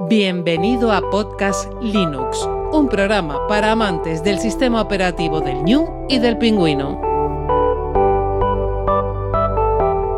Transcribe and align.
Bienvenido 0.00 0.90
a 0.90 1.02
Podcast 1.10 1.70
Linux, 1.82 2.48
un 2.72 2.88
programa 2.88 3.46
para 3.46 3.72
amantes 3.72 4.24
del 4.24 4.38
sistema 4.38 4.80
operativo 4.80 5.40
del 5.42 5.62
New 5.64 6.06
y 6.08 6.18
del 6.18 6.38
pingüino. 6.38 6.98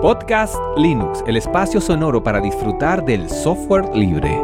Podcast 0.01 0.55
Linux, 0.77 1.25
el 1.27 1.37
espacio 1.37 1.81
sonoro 1.81 2.23
para 2.23 2.41
disfrutar 2.41 3.05
del 3.05 3.29
software 3.29 3.95
libre. 3.95 4.41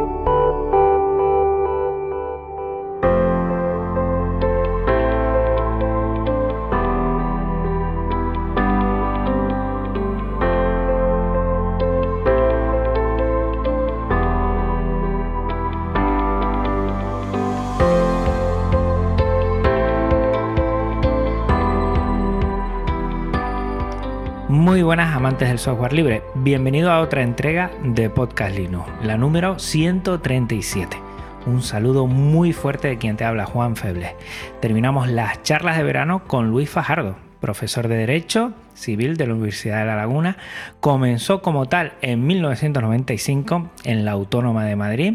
Buenas 24.91 25.15
amantes 25.15 25.47
del 25.47 25.57
software 25.57 25.93
libre, 25.93 26.21
bienvenido 26.35 26.91
a 26.91 26.99
otra 26.99 27.21
entrega 27.21 27.71
de 27.81 28.09
Podcast 28.09 28.57
Linux, 28.57 28.89
la 29.01 29.15
número 29.15 29.57
137. 29.57 30.97
Un 31.45 31.61
saludo 31.61 32.07
muy 32.07 32.51
fuerte 32.51 32.89
de 32.89 32.97
quien 32.97 33.15
te 33.15 33.23
habla, 33.23 33.45
Juan 33.45 33.77
Febles. 33.77 34.11
Terminamos 34.59 35.07
las 35.07 35.43
charlas 35.43 35.77
de 35.77 35.83
verano 35.83 36.25
con 36.27 36.49
Luis 36.49 36.69
Fajardo, 36.69 37.15
profesor 37.39 37.87
de 37.87 37.95
Derecho 37.95 38.51
Civil 38.73 39.15
de 39.15 39.27
la 39.27 39.35
Universidad 39.35 39.79
de 39.79 39.85
La 39.85 39.95
Laguna. 39.95 40.35
Comenzó 40.81 41.41
como 41.41 41.67
tal 41.67 41.93
en 42.01 42.27
1995 42.27 43.69
en 43.85 44.03
la 44.03 44.11
Autónoma 44.11 44.65
de 44.65 44.75
Madrid 44.75 45.13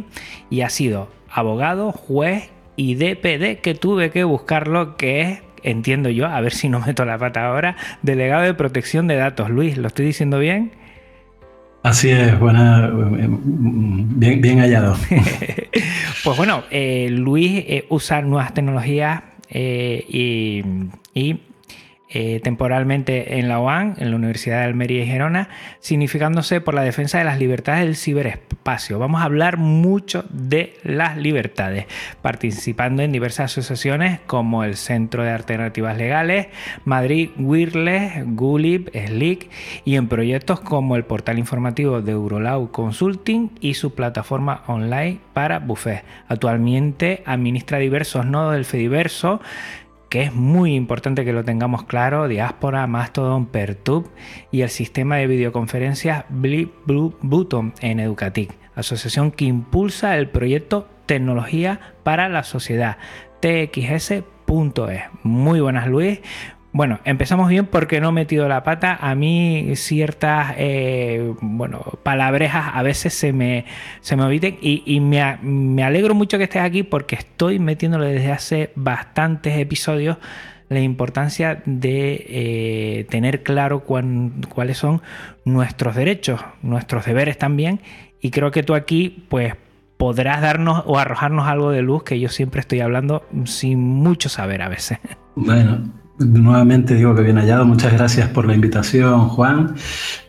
y 0.49 0.63
ha 0.63 0.71
sido 0.71 1.09
abogado, 1.29 1.93
juez 1.93 2.49
y 2.77 2.95
DPD 2.95 3.61
que 3.61 3.77
tuve 3.79 4.11
que 4.11 4.25
buscarlo, 4.25 4.97
que 4.97 5.21
es 5.21 5.43
entiendo 5.67 6.09
yo, 6.09 6.27
a 6.27 6.41
ver 6.41 6.53
si 6.53 6.69
no 6.69 6.81
meto 6.81 7.05
la 7.05 7.19
pata 7.19 7.47
ahora, 7.47 7.77
delegado 8.03 8.43
de 8.43 8.55
protección 8.55 9.07
de 9.07 9.17
datos. 9.17 9.51
Luis, 9.51 9.77
¿lo 9.77 9.89
estoy 9.89 10.07
diciendo 10.07 10.39
bien? 10.39 10.73
Así 11.83 12.11
es, 12.11 12.37
buena, 12.39 12.91
bien, 12.91 14.41
bien 14.41 14.59
hallado. 14.59 14.97
pues 16.25 16.37
bueno, 16.37 16.65
eh, 16.71 17.09
Luis 17.11 17.65
eh, 17.67 17.87
usa 17.91 18.23
nuevas 18.23 18.55
tecnologías 18.55 19.23
eh, 19.51 20.05
y, 20.09 20.65
y 21.15 21.41
eh, 22.09 22.41
temporalmente 22.41 23.39
en 23.39 23.49
la 23.49 23.59
UAN, 23.59 23.95
en 23.99 24.11
la 24.11 24.17
Universidad 24.17 24.61
de 24.61 24.67
Almería 24.67 25.03
y 25.03 25.07
Gerona, 25.07 25.49
significándose 25.81 26.61
por 26.61 26.75
la 26.75 26.83
defensa 26.83 27.19
de 27.19 27.25
las 27.25 27.41
libertades 27.41 27.85
del 27.85 27.97
ciberespacio. 27.97 29.01
Vamos 29.01 29.23
a 29.23 29.25
hablar 29.25 29.57
mucho 29.57 30.25
de 30.31 30.77
las 30.85 31.17
libertades, 31.17 31.87
participando 32.23 33.03
en 33.03 33.11
diversas 33.11 33.51
asociaciones 33.51 34.21
como 34.27 34.63
el 34.63 34.77
Centro 34.77 35.25
de 35.25 35.31
Alternativas 35.31 35.97
Legales, 35.97 36.47
Madrid 36.85 37.31
Wireless, 37.39 38.25
Gulib, 38.25 38.91
Slick 38.93 39.51
y 39.85 39.97
en 39.97 40.07
proyectos 40.07 40.61
como 40.61 40.95
el 40.95 41.05
portal 41.05 41.41
informativo 41.41 42.03
de 42.03 42.13
Eurolau 42.13 42.71
Consulting 42.71 43.51
y 43.61 43.75
su 43.75 43.95
plataforma 43.95 44.63
online 44.69 45.19
para 45.33 45.59
Buffet. 45.59 46.05
Actualmente 46.29 47.23
administra 47.27 47.79
diversos 47.79 48.27
nodos 48.27 48.55
del 48.55 48.65
Fediverso 48.65 49.41
que 50.09 50.23
es 50.23 50.35
muy 50.35 50.75
importante 50.75 51.25
que 51.25 51.33
lo 51.33 51.45
tengamos 51.45 51.85
claro, 51.85 52.29
Diáspora, 52.29 52.87
Mastodon, 52.87 53.47
Pertub 53.47 54.09
y 54.51 54.63
el 54.63 54.71
sistema 54.71 55.17
de 55.17 55.27
videoconferencias 55.27 56.25
Blue 56.29 57.17
Button 57.21 57.75
en 57.81 58.01
Educatic, 58.01 58.53
asociación 58.75 59.31
que 59.31 59.47
impulsa 59.47 60.17
el 60.17 60.29
proyecto 60.29 60.89
Tecnología 61.07 61.95
para 62.03 62.29
la 62.29 62.43
Sociedad, 62.43 62.99
txs.es. 63.41 64.25
Muy 65.23 65.61
buenas 65.61 65.87
Luis, 65.87 66.21
bueno, 66.77 67.01
empezamos 67.07 67.49
bien 67.49 67.65
porque 67.65 68.03
no 68.03 68.11
he 68.11 68.13
metido 68.13 68.47
la 68.49 68.63
pata. 68.63 68.99
A 69.01 69.15
mí 69.15 69.71
ciertas 69.77 70.55
eh, 70.59 71.33
bueno, 71.41 71.81
palabrejas 72.03 72.67
a 72.75 72.83
veces 72.83 73.15
se 73.15 73.33
me, 73.33 73.65
se 74.03 74.15
me 74.15 74.27
y, 74.61 75.01
me, 75.01 75.83
alegro 75.83 76.15
mucho 76.15 76.37
que 76.37 76.45
estés 76.45 76.61
aquí 76.61 76.83
porque 76.83 77.15
estoy 77.15 77.59
metiéndole 77.59 78.09
desde 78.09 78.31
hace 78.31 78.73
bastantes 78.75 79.59
episodios 79.59 80.19
la 80.69 80.81
importancia 80.81 81.63
de 81.65 82.27
eh, 82.29 83.07
tener 83.09 83.43
claro 83.43 83.85
cuáles 83.85 84.77
son 84.77 85.01
nuestros 85.47 85.97
derechos, 85.97 86.43
nuestros 86.61 87.07
deberes 87.07 87.39
también. 87.39 87.81
Y 88.21 88.31
creo 88.31 88.51
que 88.51 88.63
tú 88.63 88.75
aquí, 88.75 89.25
pues, 89.31 89.55
podrás 89.97 90.43
darnos 90.43 90.83
o 90.85 90.99
arrojarnos 90.99 91.49
algo 91.49 91.71
de 91.71 91.81
luz 91.81 92.03
que 92.03 92.21
yo 92.21 92.29
siempre 92.29 92.61
estoy 92.61 92.81
hablando 92.81 93.27
sin 93.45 93.79
mucho 93.79 94.29
saber 94.29 94.61
a 94.61 94.69
veces. 94.69 94.99
Bueno, 95.37 95.93
Nuevamente 96.19 96.95
digo 96.95 97.15
que 97.15 97.23
bien 97.23 97.37
hallado. 97.37 97.67
Muchas 97.67 97.93
gracias 97.93 98.31
por 98.31 98.47
la 98.47 98.55
invitación, 98.55 99.29
Juan. 99.29 99.75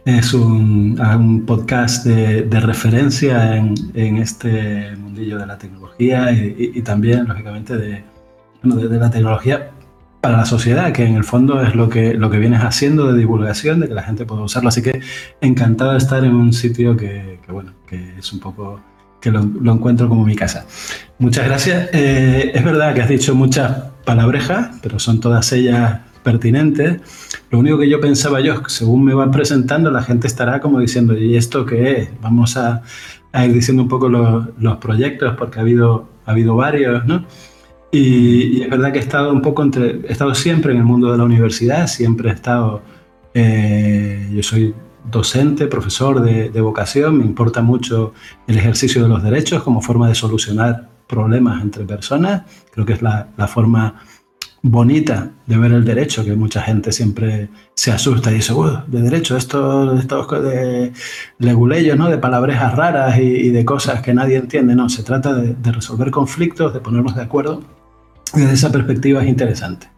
Es 0.04 0.34
un, 0.34 1.44
podcast 1.48 2.06
de, 2.06 2.60
referencia 2.60 3.56
en, 3.56 4.18
este 4.18 4.96
mundillo 4.98 5.38
de 5.38 5.46
la 5.46 5.58
tecnología 5.58 6.32
y, 6.34 6.82
también, 6.82 7.26
lógicamente, 7.28 7.78
de, 7.78 8.04
la 8.64 9.10
tecnología 9.10 9.72
para 10.20 10.38
la 10.38 10.46
sociedad, 10.46 10.92
que 10.92 11.06
en 11.06 11.16
el 11.16 11.24
fondo 11.24 11.62
es 11.62 11.74
lo 11.74 11.88
que, 11.88 12.16
lo 12.16 12.30
que 12.30 12.38
vienes 12.38 12.62
haciendo 12.64 13.14
de 13.14 13.18
divulgación, 13.18 13.80
de 13.80 13.88
que 13.88 13.94
la 13.94 14.04
gente 14.04 14.26
pueda 14.26 14.42
usarlo. 14.42 14.68
Así 14.68 14.82
que 14.82 15.00
encantado 15.40 15.94
de 15.94 16.00
estar 16.00 16.22
en 16.26 16.36
un 16.36 16.52
sitio 16.52 16.98
que, 16.98 17.40
bueno, 17.48 17.72
que 17.88 18.18
es 18.18 18.34
un 18.34 18.42
poco 18.42 18.82
que 19.22 19.32
lo, 19.32 19.40
encuentro 19.72 20.10
como 20.10 20.26
mi 20.26 20.36
casa. 20.36 20.66
Muchas 21.18 21.46
gracias. 21.46 21.90
Eh, 21.94 22.52
es 22.54 22.64
verdad 22.64 22.94
que 22.94 23.02
has 23.02 23.10
dicho 23.10 23.34
muchas 23.36 23.97
palabrejas, 24.08 24.80
pero 24.82 25.00
son 25.00 25.20
todas 25.20 25.52
ellas 25.52 26.00
pertinentes. 26.24 27.02
Lo 27.52 27.60
único 27.60 27.78
que 27.78 27.90
yo 27.90 28.00
pensaba 28.00 28.40
yo, 28.40 28.64
según 28.68 29.04
me 29.04 29.14
van 29.14 29.32
presentando, 29.32 29.92
la 29.92 30.02
gente 30.02 30.28
estará 30.28 30.62
como 30.62 30.80
diciendo, 30.80 31.18
¿y 31.18 31.36
esto 31.36 31.66
qué 31.66 31.92
es? 31.92 32.10
Vamos 32.22 32.56
a, 32.56 32.84
ir 33.46 33.52
diciendo 33.52 33.84
un 33.84 33.90
poco 33.90 34.08
los, 34.08 34.78
proyectos, 34.78 35.36
porque 35.38 35.60
ha 35.60 35.62
habido, 35.62 36.08
ha 36.26 36.32
habido 36.32 36.56
varios, 36.56 37.06
¿no? 37.06 37.26
Y, 37.92 38.62
es 38.62 38.70
verdad 38.70 38.94
que 38.94 39.00
he 39.00 39.02
estado 39.02 39.32
un 39.32 39.42
poco 39.42 39.62
entre, 39.62 40.00
he 40.08 40.12
estado 40.14 40.34
siempre 40.34 40.72
en 40.72 40.78
el 40.78 40.86
mundo 40.86 41.12
de 41.12 41.18
la 41.18 41.26
universidad, 41.26 41.88
siempre 41.88 42.30
he 42.30 42.34
estado, 42.34 42.82
eh, 43.34 44.30
yo 44.34 44.42
soy 44.42 44.74
docente, 45.12 45.68
profesor 45.68 46.22
de, 46.22 46.62
vocación, 46.62 47.18
me 47.18 47.26
importa 47.26 47.62
mucho 47.62 48.14
el 48.48 48.58
ejercicio 48.58 49.04
de 49.04 49.10
los 49.10 49.22
derechos 49.22 49.64
como 49.64 49.82
forma 49.82 50.08
de 50.08 50.16
solucionar 50.16 50.97
problemas 51.08 51.62
entre 51.62 51.86
personas. 51.86 52.44
Creo 52.72 52.86
que 52.86 52.94
es 52.94 53.02
la, 53.02 53.28
forma 53.48 54.02
bonita 54.62 55.32
de 55.46 55.58
ver 55.58 55.72
el 55.72 55.86
derecho, 55.86 56.26
que 56.26 56.36
mucha 56.36 56.62
gente 56.62 56.92
siempre 56.92 57.50
se 57.74 57.92
asusta 57.92 58.32
y 58.32 58.36
dice, 58.36 58.54
de 58.88 59.02
derecho, 59.02 59.38
esto, 59.38 59.98
esto 59.98 60.26
de 60.42 60.92
leguleyos, 61.40 61.98
¿no? 61.98 62.10
de 62.10 62.18
palabrejas 62.18 62.76
raras 62.76 63.18
y, 63.20 63.50
de 63.50 63.66
cosas 63.66 64.02
que 64.02 64.14
nadie 64.14 64.38
entiende. 64.38 64.76
No, 64.76 64.90
se 64.90 65.04
trata 65.04 65.34
de, 65.34 65.54
de 65.54 65.72
resolver 65.72 66.12
conflictos, 66.12 66.74
de 66.74 66.80
ponernos 66.80 67.16
de 67.16 67.22
acuerdo. 67.22 67.62
Y 68.34 68.42
desde 68.42 68.54
esa 68.54 68.72
perspectiva 68.72 69.24
es 69.24 69.30
interesante. 69.30 69.90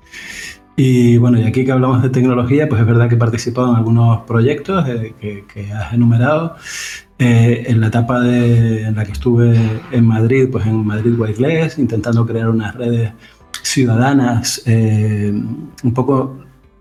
Y 0.81 1.17
bueno, 1.17 1.37
y 1.37 1.43
aquí 1.43 1.65
que 1.65 1.73
hablamos 1.73 2.01
de 2.01 2.09
tecnología, 2.09 2.69
pues 2.69 2.79
es 2.79 2.87
verdad 2.87 3.09
que 3.09 3.15
he 3.15 3.17
participado 3.17 3.67
en 3.69 3.75
algunos 3.75 4.21
proyectos 4.21 4.87
eh, 4.87 5.13
que, 5.19 5.73
has 5.73 5.91
enumerado. 5.91 6.55
Eh, 7.21 7.65
en 7.67 7.81
la 7.81 7.87
etapa 7.87 8.21
de, 8.21 8.83
en 8.83 8.95
la 8.95 9.03
que 9.03 9.11
estuve 9.11 9.53
en 9.91 10.05
Madrid, 10.05 10.47
pues 10.49 10.65
en 10.65 10.85
Madrid 10.85 11.19
Wireless, 11.19 11.77
intentando 11.77 12.25
crear 12.25 12.47
unas 12.47 12.73
redes 12.75 13.11
ciudadanas, 13.61 14.61
eh, 14.65 15.29
un 15.83 15.93
poco 15.93 16.37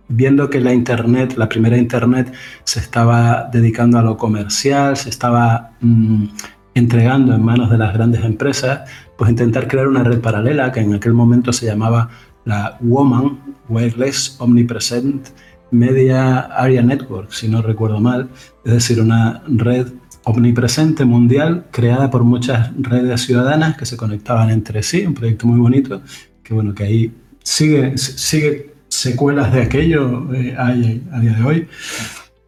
viendo 0.06 0.48
que 0.48 0.60
la 0.60 0.72
Internet, 0.72 1.34
la 1.36 1.48
primera 1.48 1.76
Internet, 1.76 2.32
se 2.62 2.78
estaba 2.78 3.48
dedicando 3.52 3.98
a 3.98 4.02
lo 4.02 4.16
comercial, 4.16 4.96
se 4.96 5.10
estaba 5.10 5.72
mm, 5.80 6.26
entregando 6.74 7.34
en 7.34 7.42
manos 7.44 7.68
de 7.68 7.78
las 7.78 7.92
grandes 7.92 8.24
empresas, 8.24 8.88
pues 9.16 9.30
intentar 9.30 9.66
crear 9.66 9.88
una 9.88 10.04
red 10.04 10.20
paralela 10.20 10.70
que 10.70 10.78
en 10.78 10.94
aquel 10.94 11.14
momento 11.14 11.52
se 11.52 11.66
llamaba 11.66 12.10
la 12.44 12.78
Woman 12.80 13.40
Wireless 13.68 14.36
Omnipresent 14.38 15.30
Media 15.72 16.38
Area 16.38 16.82
Network, 16.82 17.32
si 17.32 17.48
no 17.48 17.60
recuerdo 17.60 18.00
mal, 18.00 18.28
es 18.64 18.72
decir, 18.72 19.00
una 19.00 19.42
red 19.48 19.88
omnipresente 20.28 21.04
mundial 21.04 21.66
creada 21.70 22.10
por 22.10 22.24
muchas 22.24 22.70
redes 22.78 23.22
ciudadanas 23.22 23.76
que 23.76 23.86
se 23.86 23.96
conectaban 23.96 24.50
entre 24.50 24.82
sí, 24.82 25.06
un 25.06 25.14
proyecto 25.14 25.46
muy 25.46 25.58
bonito, 25.58 26.02
que 26.42 26.54
bueno, 26.54 26.74
que 26.74 26.84
ahí 26.84 27.12
sigue, 27.42 27.96
sigue 27.96 28.74
secuelas 28.88 29.52
de 29.52 29.62
aquello 29.62 30.32
eh, 30.34 30.54
hay 30.58 31.02
a 31.12 31.20
día 31.20 31.32
de 31.32 31.44
hoy. 31.44 31.68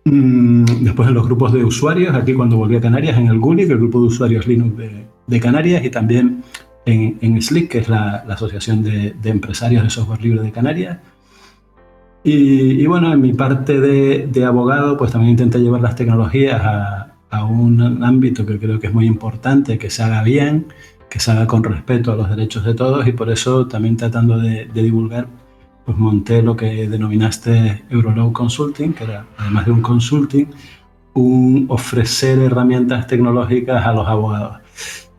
Mm, 0.04 0.64
después 0.84 1.08
en 1.08 1.14
los 1.14 1.26
grupos 1.26 1.52
de 1.52 1.64
usuarios, 1.64 2.14
aquí 2.14 2.34
cuando 2.34 2.56
volví 2.56 2.76
a 2.76 2.80
Canarias, 2.80 3.18
en 3.18 3.28
el 3.28 3.38
GULI, 3.38 3.62
el 3.62 3.78
grupo 3.78 4.00
de 4.00 4.06
usuarios 4.06 4.46
Linux 4.46 4.76
de, 4.76 5.06
de 5.26 5.40
Canarias, 5.40 5.84
y 5.84 5.90
también 5.90 6.42
en, 6.86 7.18
en 7.20 7.40
SLIC, 7.40 7.70
que 7.70 7.78
es 7.78 7.88
la, 7.88 8.24
Asociación 8.28 8.82
de, 8.82 9.14
Empresarios 9.24 9.82
de 9.82 9.90
Software 9.90 10.22
Libre 10.22 10.42
de 10.42 10.52
Canarias. 10.52 10.98
Y, 12.22 12.84
bueno, 12.86 13.12
en 13.14 13.20
mi 13.20 13.32
parte 13.32 13.80
de, 13.80 14.44
abogado, 14.44 14.96
pues 14.96 15.12
también 15.12 15.32
intenté 15.32 15.58
llevar 15.58 15.80
las 15.80 15.96
tecnologías 15.96 16.60
a, 16.62 17.09
a 17.30 17.44
un 17.44 18.02
ámbito 18.02 18.44
que 18.44 18.58
creo 18.58 18.80
que 18.80 18.88
es 18.88 18.92
muy 18.92 19.06
importante, 19.06 19.78
que 19.78 19.88
se 19.88 20.02
haga 20.02 20.22
bien, 20.22 20.66
que 21.08 21.20
se 21.20 21.30
haga 21.30 21.46
con 21.46 21.62
respeto 21.64 22.12
a 22.12 22.16
los 22.16 22.28
derechos 22.28 22.64
de 22.64 22.74
todos 22.74 23.06
y 23.06 23.12
por 23.12 23.30
eso 23.30 23.66
también 23.66 23.96
tratando 23.96 24.38
de, 24.38 24.66
divulgar, 24.72 25.28
pues 25.84 25.96
monté 25.96 26.42
lo 26.42 26.56
que 26.56 26.88
denominaste 26.88 27.84
Eurolaw 27.90 28.32
Consulting, 28.32 28.92
que 28.92 29.04
era 29.04 29.26
además 29.38 29.66
de 29.66 29.72
un 29.72 29.82
consulting, 29.82 30.46
un 31.14 31.66
ofrecer 31.68 32.38
herramientas 32.38 33.06
tecnológicas 33.06 33.84
a 33.84 33.92
los 33.92 34.06
abogados. 34.06 34.58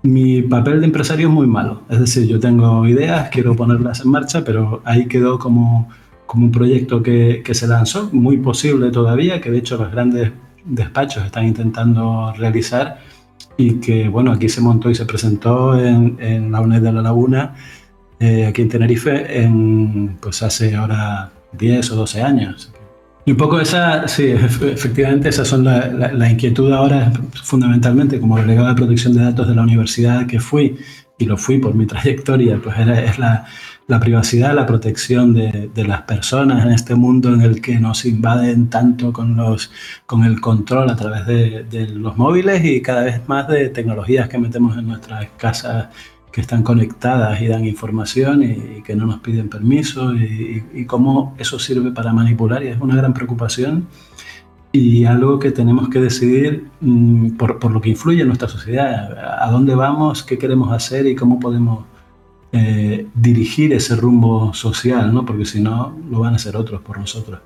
Mi 0.04 0.42
papel 0.42 0.80
de 0.80 0.88
empresario 0.88 1.28
es 1.28 1.34
muy 1.34 1.48
malo, 1.48 1.84
es 1.90 2.00
decir, 2.00 2.28
yo 2.28 2.40
tengo 2.40 2.88
ideas, 2.88 3.30
quiero 3.30 3.56
ponerlas 3.56 4.02
en 4.02 4.10
marcha, 4.10 4.44
pero 4.44 4.82
ahí 4.84 5.06
quedó 5.08 5.38
como, 5.38 5.90
como 6.26 6.46
un 6.46 6.52
proyecto 6.52 7.04
que, 7.04 7.42
que 7.46 7.54
se 7.54 7.68
lanzó, 7.68 8.10
muy 8.12 8.38
posible 8.38 8.90
todavía, 8.92 9.40
que 9.42 9.52
de 9.52 9.60
hecho 9.60 9.78
los 9.78 9.92
grandes 9.92 10.32
despachos 10.66 11.26
están 11.26 11.46
intentando 11.46 12.34
realizar 12.38 13.00
y 13.58 13.76
que, 13.76 14.08
bueno, 14.08 14.32
aquí 14.32 14.50
se 14.50 14.62
montó 14.62 14.90
y 14.90 14.96
se 14.96 15.06
presentó 15.06 15.80
en, 15.80 16.52
la 16.52 16.62
UNED 16.62 16.82
de 16.82 16.92
la 16.92 17.02
Laguna, 17.02 17.56
eh, 18.20 18.46
aquí 18.46 18.62
en 18.62 18.70
Tenerife, 18.70 19.44
en, 19.44 20.18
pues 20.22 20.42
hace 20.44 20.76
ahora 20.76 21.32
10 21.54 21.92
o 21.92 21.96
12 21.96 22.22
años. 22.22 22.72
Y 23.26 23.32
un 23.32 23.38
poco 23.38 23.60
esa, 23.60 24.08
sí, 24.08 24.26
efectivamente, 24.30 25.30
esas 25.30 25.48
son 25.48 25.64
la, 25.64 25.88
la, 25.88 26.30
inquietud 26.30 26.72
ahora, 26.72 27.12
fundamentalmente 27.44 28.20
como 28.20 28.38
delegado 28.38 28.70
de 28.70 28.76
protección 28.76 29.14
de 29.14 29.24
datos 29.24 29.48
de 29.48 29.54
la 29.54 29.62
universidad 29.62 30.26
que 30.26 30.40
fui, 30.40 30.78
y 31.22 31.26
lo 31.26 31.38
fui 31.38 31.60
por 31.60 31.76
mi 31.76 31.86
trayectoria, 31.86 32.60
pues 32.62 32.76
es 32.80 33.20
la, 33.20 33.46
la 33.92 34.00
privacidad, 34.00 34.56
la 34.56 34.66
protección 34.66 35.34
de, 35.34 35.70
de, 35.76 35.84
las 35.84 36.04
personas 36.04 36.66
en 36.66 36.72
este 36.72 36.96
mundo 36.96 37.34
en 37.34 37.42
el 37.42 37.62
que 37.62 37.78
nos 37.78 38.06
invaden 38.06 38.70
tanto 38.70 39.12
con, 39.12 39.36
los, 39.36 39.70
con 40.06 40.24
el 40.24 40.40
control 40.40 40.90
a 40.90 40.96
través 40.96 41.26
de, 41.26 41.66
de 41.66 41.90
los 41.90 42.16
móviles 42.16 42.64
y 42.64 42.82
cada 42.82 43.04
vez 43.04 43.28
más 43.28 43.50
de 43.50 43.68
tecnologías 43.68 44.30
que 44.30 44.38
metemos 44.38 44.78
en 44.78 44.88
nuestras 44.88 45.28
casas 45.36 45.90
que 46.32 46.40
están 46.40 46.64
conectadas 46.64 47.42
y 47.42 47.48
dan 47.48 47.66
información 47.66 48.44
y, 48.44 48.82
que 48.82 48.96
no 48.96 49.06
nos 49.06 49.20
piden 49.20 49.50
permiso 49.50 50.16
y, 50.16 50.64
y, 50.74 50.86
cómo 50.86 51.36
eso 51.38 51.60
sirve 51.60 51.92
para 51.92 52.14
manipular 52.14 52.64
y 52.64 52.68
es 52.68 52.80
una 52.80 52.96
gran 52.96 53.14
preocupación 53.14 53.88
y 54.72 55.04
algo 55.04 55.38
que 55.38 55.52
tenemos 55.52 55.90
que 55.90 56.00
decidir 56.00 56.68
mm, 56.80 57.32
por, 57.32 57.60
por, 57.60 57.72
lo 57.74 57.82
que 57.82 57.90
influye 57.90 58.22
en 58.22 58.28
nuestra 58.28 58.48
sociedad, 58.48 59.18
a 59.46 59.52
dónde 59.52 59.76
vamos, 59.76 60.24
qué 60.24 60.38
queremos 60.38 60.72
hacer 60.72 61.08
y 61.08 61.16
cómo 61.16 61.42
podemos 61.42 61.91
eh, 62.54 63.08
dirigir 63.14 63.74
ese 63.74 63.96
rumbo 63.96 64.54
social, 64.54 65.14
¿no? 65.14 65.26
porque 65.26 65.46
si 65.46 65.62
no, 65.62 65.98
lo 66.10 66.20
van 66.20 66.34
a 66.34 66.36
hacer 66.36 66.56
otros 66.56 66.82
por 66.82 67.00
nosotros. 67.00 67.40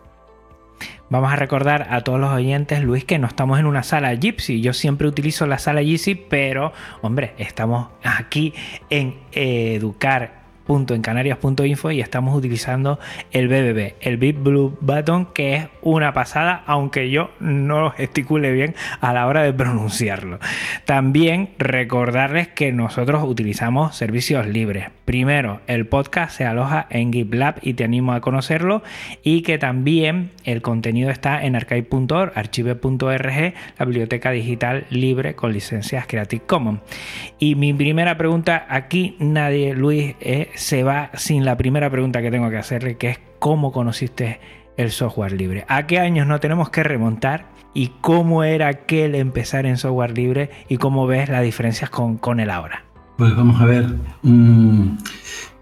Vamos 1.10 1.32
a 1.32 1.36
recordar 1.36 1.88
a 1.92 2.02
todos 2.02 2.20
los 2.20 2.32
oyentes, 2.32 2.84
Luis, 2.84 3.06
que 3.06 3.20
no 3.20 3.28
estamos 3.28 3.60
en 3.60 3.68
una 3.68 3.84
sala 3.84 4.14
Gypsy. 4.16 4.62
Yo 4.62 4.74
siempre 4.74 5.08
utilizo 5.08 5.46
la 5.46 5.60
sala 5.60 5.84
Gypsy, 5.84 6.16
pero, 6.16 6.74
hombre, 7.02 7.36
estamos 7.38 7.90
aquí 8.04 8.54
en 8.90 9.16
Educar 9.32 10.45
en 10.68 11.02
canarias.info 11.02 11.92
y 11.92 12.02
estamos 12.02 12.36
utilizando 12.36 13.00
el 13.32 13.48
BBB, 13.48 13.94
el 14.02 14.18
Big 14.18 14.36
Blue 14.36 14.76
Button, 14.82 15.28
que 15.28 15.56
es 15.56 15.68
una 15.84 16.12
pasada, 16.12 16.64
aunque 16.66 17.12
yo 17.12 17.30
no 17.40 17.92
gesticule 17.92 18.52
bien 18.52 18.74
a 19.00 19.14
la 19.14 19.28
hora 19.28 19.44
de 19.44 19.54
pronunciarlo. 19.54 20.40
También 20.86 21.52
recordarles 21.60 22.48
que 22.48 22.72
nosotros 22.72 23.24
utilizamos 23.24 23.96
servicios 23.96 24.48
libres. 24.48 24.88
Primero, 25.06 25.62
el 25.68 25.86
podcast 25.86 26.36
se 26.36 26.46
aloja 26.46 26.88
en 26.90 27.14
GitLab 27.14 27.60
y 27.62 27.76
te 27.76 27.84
animo 27.84 28.14
a 28.14 28.22
conocerlo 28.22 28.82
y 29.24 29.44
que 29.44 29.60
también 29.60 30.32
el 30.44 30.64
contenido 30.64 31.12
está 31.12 31.46
en 31.46 31.56
archive.org, 31.56 32.32
archive.org, 32.34 33.54
la 33.78 33.86
biblioteca 33.86 34.32
digital 34.32 34.86
libre 34.90 35.36
con 35.36 35.54
licencias 35.54 36.08
Creative 36.08 36.44
Commons. 36.48 36.82
Y 37.38 37.54
mi 37.54 37.72
primera 37.72 38.18
pregunta 38.18 38.66
aquí, 38.68 39.16
nadie, 39.20 39.76
Luis, 39.76 40.16
es 40.20 40.48
se 40.56 40.84
va 40.84 41.12
sin 41.14 41.46
la 41.46 41.56
primera 41.56 41.92
pregunta 41.92 42.24
que 42.24 42.32
tengo 42.32 42.50
que 42.50 42.58
hacerle, 42.58 42.98
que 42.98 43.10
es 43.10 43.20
cómo 43.38 43.72
conociste 43.72 44.40
el 44.76 44.90
software 44.90 45.34
libre. 45.34 45.66
¿A 45.68 45.86
qué 45.86 46.00
años 46.00 46.26
no 46.26 46.40
tenemos 46.40 46.72
que 46.72 46.82
remontar? 46.82 47.46
¿Y 47.76 47.90
cómo 48.02 48.44
era 48.44 48.70
aquel 48.70 49.14
empezar 49.14 49.68
en 49.68 49.78
software 49.78 50.18
libre? 50.18 50.50
¿Y 50.68 50.78
cómo 50.78 51.06
ves 51.06 51.30
las 51.30 51.44
diferencias 51.44 51.92
con, 51.92 52.18
con 52.18 52.40
el 52.40 52.50
ahora? 52.50 52.86
Pues 53.18 53.36
vamos 53.36 53.62
a 53.62 53.66
ver. 53.66 53.88
Mm, 54.24 54.98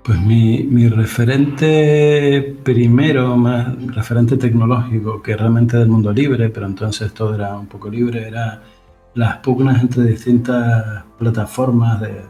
pues 0.03 0.19
mi, 0.19 0.63
mi, 0.63 0.89
referente 0.89 2.57
primero, 2.63 3.38
más 3.38 3.75
referente 3.95 4.38
tecnológico, 4.38 5.21
que 5.21 5.38
realmente 5.38 5.77
del 5.77 5.88
mundo 5.88 6.11
libre, 6.11 6.50
pero 6.50 6.65
entonces 6.65 7.13
todo 7.13 7.35
era 7.35 7.55
un 7.55 7.67
poco 7.67 7.89
libre, 7.89 8.27
era 8.27 8.61
las 9.13 9.38
pugnas 9.38 9.81
entre 9.81 10.03
distintas 10.05 11.03
plataformas 11.17 12.01
de, 12.01 12.21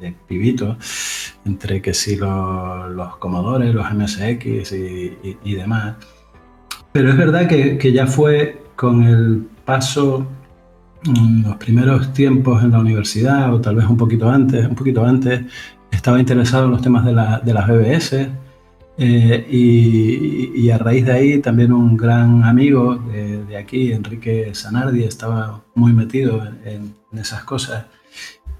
de, 0.00 0.14
pibitos, 0.26 1.34
entre 1.44 1.82
que 1.82 1.92
si 1.92 2.16
los, 2.16 2.90
los 2.90 3.16
Commodore, 3.16 3.72
los 3.72 3.92
MSX 3.92 4.72
y, 4.72 5.54
demás. 5.54 5.96
Pero 6.92 7.10
es 7.10 7.16
verdad 7.16 7.48
que, 7.48 7.76
que, 7.76 7.92
ya 7.92 8.06
fue 8.06 8.62
con 8.76 9.02
el 9.02 9.46
paso, 9.64 10.26
los 11.04 11.56
primeros 11.56 12.12
tiempos 12.12 12.62
en 12.62 12.72
la 12.72 12.80
universidad, 12.80 13.52
o 13.52 13.60
tal 13.60 13.76
vez 13.76 13.86
un 13.86 13.96
poquito 13.96 14.28
antes, 14.28 14.66
un 14.66 14.74
poquito 14.74 15.04
antes, 15.04 15.42
estaba 15.90 16.18
interesado 16.18 16.66
en 16.66 16.72
los 16.72 16.82
temas 16.82 17.04
de, 17.04 17.12
la, 17.12 17.38
de 17.40 17.54
las 17.54 17.68
BBS. 17.68 18.28
Eh, 19.00 19.46
y, 19.48 20.50
y, 20.56 20.70
a 20.70 20.78
raíz 20.78 21.06
de 21.06 21.12
ahí 21.12 21.38
también 21.38 21.72
un 21.72 21.96
gran 21.96 22.42
amigo 22.42 22.96
de, 22.96 23.44
de 23.44 23.56
aquí, 23.56 23.92
Enrique 23.92 24.50
Sanardi, 24.54 25.04
estaba 25.04 25.62
muy 25.76 25.92
metido 25.92 26.44
en, 26.64 26.94
en 27.12 27.18
esas 27.18 27.44
cosas. 27.44 27.84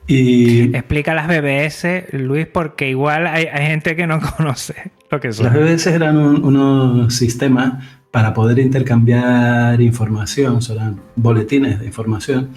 Y 0.09 0.75
Explica 0.75 1.13
las 1.13 1.29
BBS, 1.29 2.07
Luis, 2.13 2.47
porque 2.47 2.89
igual 2.89 3.27
hay, 3.27 3.47
gente 3.47 3.95
que 3.95 4.07
no 4.07 4.21
conoce 4.37 4.93
lo 5.11 5.21
que 5.21 5.33
son. 5.33 5.47
Las 5.47 5.55
BBS 5.55 5.87
eran 5.89 6.17
unos 6.17 7.15
sistemas 7.15 7.85
para 8.11 8.33
poder 8.35 8.59
intercambiar 8.59 9.81
información, 9.81 10.61
eran 10.71 11.01
boletines 11.17 11.81
de 11.81 11.87
información, 11.87 12.51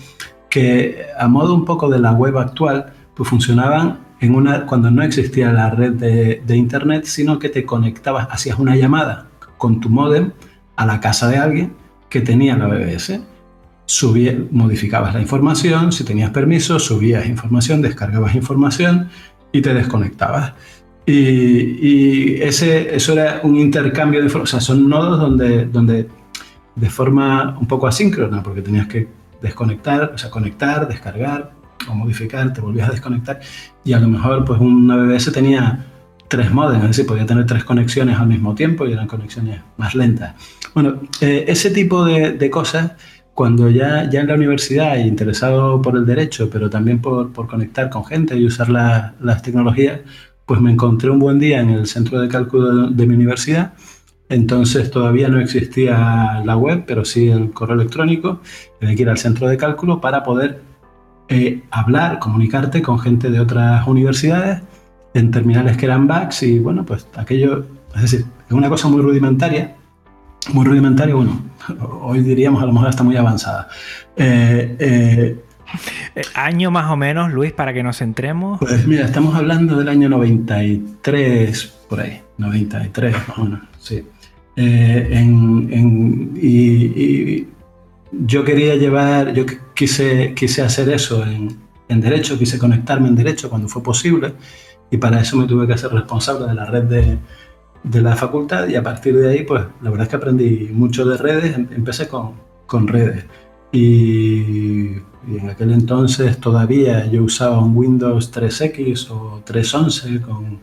que 0.49 1.05
a 1.17 1.27
modo 1.27 1.53
un 1.53 1.65
poco 1.65 1.89
de 1.89 1.99
la 1.99 2.13
web 2.13 2.37
actual, 2.37 2.93
pues 3.15 3.29
funcionaban 3.29 3.99
en 4.19 4.35
una, 4.35 4.65
cuando 4.65 4.91
no 4.91 5.03
existía 5.03 5.51
la 5.51 5.69
red 5.69 5.93
de, 5.93 6.41
de 6.45 6.57
Internet, 6.57 7.05
sino 7.05 7.39
que 7.39 7.49
te 7.49 7.65
conectabas, 7.65 8.27
hacías 8.31 8.59
una 8.59 8.75
llamada 8.75 9.27
con 9.57 9.79
tu 9.79 9.89
modem 9.89 10.31
a 10.75 10.85
la 10.85 10.99
casa 10.99 11.27
de 11.27 11.37
alguien 11.37 11.73
que 12.09 12.21
tenía 12.21 12.57
la 12.57 12.67
BBS 12.67 13.21
subía, 13.91 14.37
modificabas 14.51 15.13
la 15.13 15.21
información, 15.21 15.91
si 15.91 16.03
tenías 16.03 16.31
permiso, 16.31 16.79
subías 16.79 17.25
información, 17.25 17.81
descargabas 17.81 18.35
información 18.35 19.09
y 19.51 19.61
te 19.61 19.73
desconectabas. 19.73 20.53
Y, 21.05 22.41
ese, 22.41 22.95
eso 22.95 23.13
era 23.13 23.41
un 23.43 23.57
intercambio 23.57 24.19
de 24.19 24.25
información, 24.25 24.59
o 24.59 24.61
sea, 24.61 24.75
son 24.75 24.89
nodos 24.89 25.19
donde, 25.19 25.65
donde 25.65 26.07
de 26.75 26.89
forma 26.89 27.57
un 27.59 27.67
poco 27.67 27.87
asíncrona, 27.87 28.41
porque 28.41 28.61
tenías 28.61 28.87
que 28.87 29.07
desconectar, 29.41 30.11
o 30.13 30.17
sea, 30.17 30.29
conectar, 30.29 30.87
descargar 30.87 31.51
o 31.89 31.95
modificar, 31.95 32.53
te 32.53 32.61
volvías 32.61 32.89
a 32.89 32.91
desconectar 32.91 33.39
y 33.83 33.93
a 33.93 33.99
lo 33.99 34.07
mejor 34.07 34.45
pues 34.45 34.59
una 34.61 34.95
BBS 34.95 35.31
tenía 35.31 35.85
tres 36.27 36.51
modems, 36.51 36.83
es 36.83 36.89
decir, 36.89 37.05
podía 37.05 37.25
tener 37.25 37.45
tres 37.45 37.63
conexiones 37.63 38.17
al 38.17 38.27
mismo 38.27 38.55
tiempo 38.55 38.85
y 38.85 38.93
eran 38.93 39.07
conexiones 39.07 39.59
más 39.77 39.95
lentas. 39.95 40.35
Bueno, 40.73 41.01
eh, 41.19 41.45
ese 41.47 41.71
tipo 41.71 42.05
de, 42.05 42.33
de 42.33 42.49
cosas 42.49 42.93
cuando 43.33 43.69
ya, 43.69 44.09
ya 44.09 44.21
en 44.21 44.27
la 44.27 44.35
universidad 44.35 44.97
y 44.97 45.01
interesado 45.01 45.81
por 45.81 45.97
el 45.97 46.05
derecho, 46.05 46.49
pero 46.49 46.69
también 46.69 47.01
por, 47.01 47.31
por 47.33 47.47
conectar 47.47 47.89
con 47.89 48.05
gente 48.05 48.35
y 48.37 48.45
usar 48.45 48.69
las 48.69 49.41
tecnologías, 49.41 50.01
pues 50.45 50.59
me 50.61 50.71
encontré 50.71 51.09
un 51.09 51.19
buen 51.19 51.39
día 51.39 51.61
en 51.61 51.69
el 51.69 51.87
centro 51.87 52.19
de 52.19 52.27
cálculo 52.27 52.89
de, 52.89 53.07
mi 53.07 53.15
universidad. 53.15 53.73
Entonces 54.29 54.91
todavía 54.91 55.27
no 55.27 55.39
existía 55.39 56.41
la 56.45 56.57
web, 56.57 56.83
pero 56.87 57.05
sí 57.05 57.29
el 57.29 57.51
correo 57.51 57.75
electrónico. 57.75 58.41
Tenía 58.79 58.95
que 58.95 59.01
ir 59.01 59.09
al 59.09 59.17
centro 59.17 59.47
de 59.47 59.57
cálculo 59.57 59.99
para 59.99 60.23
poder 60.23 60.61
eh, 61.29 61.63
hablar, 61.71 62.19
comunicarte 62.19 62.81
con 62.81 62.99
gente 62.99 63.29
de 63.29 63.39
otras 63.39 63.87
universidades 63.87 64.61
en 65.13 65.31
terminales 65.31 65.77
que 65.77 65.85
eran 65.85 66.07
backs 66.07 66.43
y 66.43 66.59
bueno, 66.59 66.85
pues 66.85 67.07
aquello, 67.15 67.65
es 67.95 68.01
decir, 68.01 68.25
es 68.47 68.51
una 68.51 68.69
cosa 68.69 68.87
muy 68.87 69.01
rudimentaria, 69.01 69.75
muy 70.53 70.65
rudimentaria, 70.65 71.15
bueno, 71.15 71.41
hoy 72.01 72.21
diríamos 72.21 72.61
a 72.63 72.65
lo 72.65 72.73
mejor 72.73 72.89
está 72.89 73.03
muy 73.03 73.15
avanzada. 73.15 73.67
Eh, 74.15 74.75
eh, 74.79 75.39
año 76.33 76.71
más 76.71 76.91
o 76.91 76.97
menos, 76.97 77.31
Luis, 77.31 77.51
para 77.53 77.73
que 77.73 77.83
nos 77.83 77.97
centremos. 77.97 78.59
Pues 78.59 78.87
mira, 78.87 79.05
estamos 79.05 79.35
hablando 79.35 79.77
del 79.77 79.89
año 79.89 80.09
93, 80.09 81.73
por 81.89 82.01
ahí, 82.01 82.21
93 82.37 83.15
más 83.27 83.37
o 83.37 83.43
menos, 83.43 83.61
sí. 83.79 84.03
y, 86.41 87.47
yo 88.13 88.43
quería 88.43 88.75
llevar, 88.75 89.33
yo 89.33 89.45
quise, 89.73 90.33
quise 90.35 90.61
hacer 90.61 90.89
eso 90.89 91.23
en, 91.25 91.57
en 91.87 92.01
derecho, 92.01 92.37
quise 92.37 92.59
conectarme 92.59 93.07
en 93.07 93.15
derecho 93.15 93.49
cuando 93.49 93.69
fue 93.69 93.81
posible 93.81 94.33
y 94.91 94.97
para 94.97 95.21
eso 95.21 95.37
me 95.37 95.47
tuve 95.47 95.65
que 95.65 95.73
hacer 95.73 95.91
responsable 95.91 96.47
de 96.47 96.53
la 96.53 96.65
red 96.65 96.83
de, 96.83 97.17
de 97.83 98.01
la 98.01 98.15
facultad 98.15 98.67
y 98.67 98.75
a 98.75 98.83
partir 98.83 99.17
de 99.17 99.29
ahí, 99.29 99.43
pues 99.43 99.63
la 99.81 99.89
verdad 99.89 100.03
es 100.03 100.09
que 100.09 100.15
aprendí 100.17 100.69
mucho 100.71 101.05
de 101.05 101.17
redes, 101.17 101.55
em, 101.55 101.67
empecé 101.71 102.07
con, 102.07 102.33
con 102.67 102.87
redes. 102.87 103.25
Y, 103.71 104.95
en 105.27 105.49
aquel 105.49 105.71
entonces 105.71 106.39
todavía 106.39 107.05
yo 107.05 107.23
usaba 107.23 107.59
un 107.59 107.77
Windows 107.77 108.31
3X 108.33 109.11
o 109.11 109.41
311 109.45 110.21
con, 110.21 110.59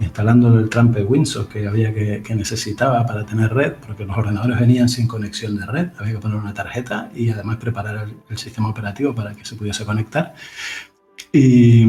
instalando 0.00 0.58
el 0.58 0.68
trampe 0.68 1.02
Windows 1.02 1.46
que 1.48 1.66
había 1.66 1.92
que, 1.92 2.34
necesitaba 2.34 3.04
para 3.06 3.26
tener 3.26 3.52
red, 3.52 3.74
porque 3.86 4.04
los 4.04 4.16
ordenadores 4.16 4.58
venían 4.58 4.88
sin 4.88 5.06
conexión 5.06 5.56
de 5.56 5.66
red, 5.66 5.88
había 5.98 6.14
que 6.14 6.18
poner 6.20 6.38
una 6.38 6.54
tarjeta 6.54 7.10
y 7.14 7.30
además 7.30 7.56
preparar 7.56 8.08
el, 8.28 8.38
sistema 8.38 8.68
operativo 8.68 9.14
para 9.14 9.34
que 9.34 9.44
se 9.44 9.56
pudiese 9.56 9.84
conectar. 9.84 10.34
Y, 11.32 11.84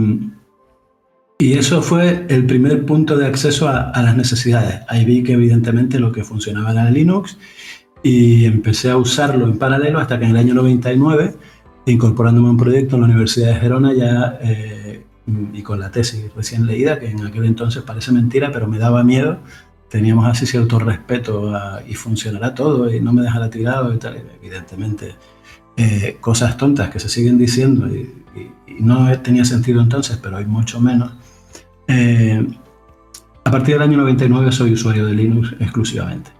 y 1.37 1.53
eso 1.53 1.81
fue 1.81 2.25
el 2.29 2.45
primer 2.45 2.85
punto 2.85 3.15
de 3.15 3.27
acceso 3.27 3.67
a, 3.67 3.91
a, 3.91 4.01
las 4.01 4.15
necesidades. 4.17 4.81
Ahí 4.87 5.05
vi 5.05 5.23
que 5.23 5.33
evidentemente 5.33 5.99
lo 5.99 6.11
que 6.11 6.23
funcionaba 6.23 6.71
era 6.71 6.89
Linux 6.89 7.37
y 8.03 8.45
empecé 8.45 8.91
a 8.91 8.97
usarlo 8.97 9.45
en 9.45 9.57
paralelo 9.57 9.99
hasta 9.99 10.17
que 10.17 10.25
en 10.25 10.31
el 10.31 10.37
año 10.37 10.53
99, 10.53 11.35
incorporándome 11.85 12.47
a 12.47 12.51
un 12.51 12.57
proyecto 12.57 12.95
en 12.95 13.01
la 13.01 13.07
Universidad 13.07 13.47
de 13.47 13.59
Gerona 13.59 13.93
ya 13.93 14.39
eh, 14.41 15.03
y 15.53 15.61
con 15.61 15.79
la 15.79 15.91
tesis 15.91 16.31
recién 16.35 16.65
leída, 16.65 16.99
que 16.99 17.09
en 17.09 17.25
aquel 17.25 17.45
entonces 17.45 17.83
parece 17.83 18.11
mentira, 18.11 18.51
pero 18.51 18.67
me 18.67 18.79
daba 18.79 19.03
miedo, 19.03 19.39
teníamos 19.89 20.25
así 20.27 20.45
cierto 20.45 20.79
respeto 20.79 21.51
y 21.87 21.93
funcionará 21.95 22.53
todo 22.53 22.93
y 22.93 22.99
no 22.99 23.11
me 23.13 23.21
dejará 23.21 23.49
tirado 23.49 23.93
y 23.93 23.97
tal, 23.97 24.23
evidentemente 24.41 25.15
eh, 25.77 26.17
cosas 26.19 26.57
tontas 26.57 26.89
que 26.89 26.99
se 26.99 27.09
siguen 27.09 27.37
diciendo 27.37 27.87
y, 27.87 28.15
no 28.79 29.11
tenía 29.19 29.43
sentido 29.43 29.81
entonces, 29.81 30.17
pero 30.23 30.37
hay 30.37 30.45
mucho 30.45 30.79
menos. 30.79 31.11
Eh, 31.87 32.47
a 33.43 33.51
partir 33.51 33.73
del 33.75 33.81
año 33.81 33.97
99 33.97 34.53
soy 34.53 34.71
usuario 34.71 35.05
de 35.05 35.13
Linux 35.13 35.53
exclusivamente. 35.59 36.31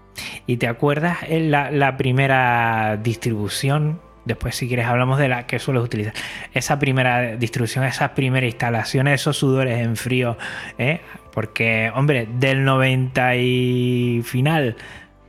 ¿Y 0.47 0.57
te 0.57 0.67
acuerdas 0.67 1.17
en 1.27 1.51
la, 1.51 1.97
primera 1.97 2.97
distribución? 2.97 3.99
Después, 4.25 4.55
si 4.55 4.67
quieres, 4.67 4.85
hablamos 4.85 5.17
de 5.17 5.27
la 5.27 5.47
que 5.47 5.59
sueles 5.59 5.83
utilizar. 5.83 6.13
Esa 6.53 6.77
primera 6.77 7.35
distribución, 7.35 7.83
esas 7.85 8.11
primeras 8.11 8.49
instalaciones, 8.49 9.21
esos 9.21 9.38
sudores 9.38 9.79
en 9.79 9.95
frío. 9.95 10.38
¿eh? 10.77 11.01
Porque, 11.33 11.91
hombre, 11.95 12.27
del 12.39 12.63
90 12.63 13.35
y 13.38 14.21
final 14.23 14.75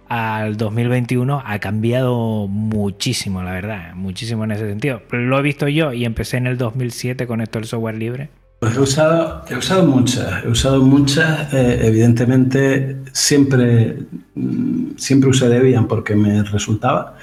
al 0.09 0.56
2021 0.56 1.42
ha 1.47 1.59
cambiado 1.61 2.49
muchísimo, 2.49 3.42
la 3.42 3.52
verdad. 3.52 3.94
Muchísimo 3.94 4.44
en 4.44 4.52
ese 4.52 4.68
sentido. 4.68 5.02
Lo 5.12 5.38
he 5.38 5.42
visto 5.42 5.68
yo 5.68 5.92
y 5.92 6.04
empecé 6.04 6.37
en 6.37 6.49
el 6.49 6.59
2007 6.59 7.26
con 7.26 7.40
esto 7.40 7.61
del 7.61 7.68
software 7.68 7.97
libre. 7.97 8.28
Pues 8.61 8.76
he 8.76 8.81
usado, 8.81 9.43
he 9.49 9.57
usado 9.57 9.87
muchas, 9.87 10.45
he 10.45 10.49
usado 10.49 10.83
muchas, 10.83 11.50
eh, 11.55 11.81
evidentemente 11.83 12.99
siempre, 13.11 14.00
mm, 14.35 14.97
siempre 14.99 15.31
usé 15.31 15.49
Debian 15.49 15.88
porque 15.88 16.14
me 16.14 16.43
resultaba, 16.43 17.17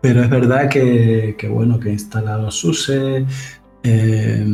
pero 0.00 0.22
es 0.22 0.30
verdad 0.30 0.68
que, 0.68 1.36
bueno, 1.50 1.80
que 1.80 1.88
he 1.88 1.92
instalado 1.92 2.52
SUSE, 2.52 3.26
eh, 3.82 4.46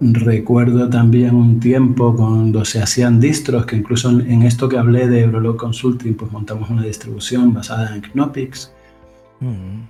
recuerdo 0.00 0.90
también 0.90 1.34
un 1.34 1.58
tiempo 1.58 2.14
cuando 2.14 2.66
se 2.66 2.82
hacían 2.82 3.18
distros, 3.18 3.64
que 3.64 3.76
incluso 3.76 4.10
en, 4.10 4.42
esto 4.42 4.68
que 4.68 4.76
hablé 4.76 5.08
de 5.08 5.22
Eurolog 5.22 5.56
Consulting, 5.56 6.16
pues 6.16 6.30
montamos 6.32 6.68
una 6.68 6.82
distribución 6.82 7.54
basada 7.54 7.96
en 7.96 8.02
Knoppix, 8.02 8.72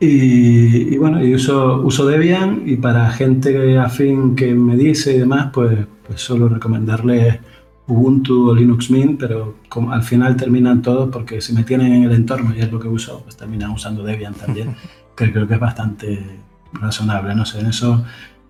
y, 0.00 0.96
bueno, 0.98 1.24
y 1.24 1.34
uso, 1.34 1.80
uso 1.82 2.06
Debian 2.06 2.62
y 2.66 2.76
para 2.76 3.10
gente 3.10 3.78
afín 3.78 4.36
que 4.36 4.54
me 4.54 4.76
dice 4.76 5.14
y 5.14 5.18
demás, 5.18 5.50
pues, 5.52 5.86
pues 6.06 6.20
solo 6.20 6.48
recomendarles 6.48 7.38
Ubuntu 7.86 8.50
o 8.50 8.54
Linux 8.54 8.90
Mint, 8.90 9.18
pero 9.18 9.56
como 9.68 9.92
al 9.92 10.02
final 10.02 10.36
terminan 10.36 10.82
todos 10.82 11.08
porque 11.10 11.40
si 11.40 11.54
me 11.54 11.64
tienen 11.64 11.92
en 11.94 12.04
el 12.04 12.12
entorno 12.12 12.54
y 12.54 12.60
es 12.60 12.70
lo 12.70 12.78
que 12.78 12.88
uso, 12.88 13.22
pues 13.22 13.36
terminan 13.36 13.70
usando 13.70 14.02
Debian 14.02 14.34
también, 14.34 14.76
que 15.16 15.32
creo 15.32 15.48
que 15.48 15.54
es 15.54 15.60
bastante 15.60 16.40
razonable, 16.74 17.34
no 17.34 17.46
sé, 17.46 17.60
en 17.60 17.66
eso 17.68 18.04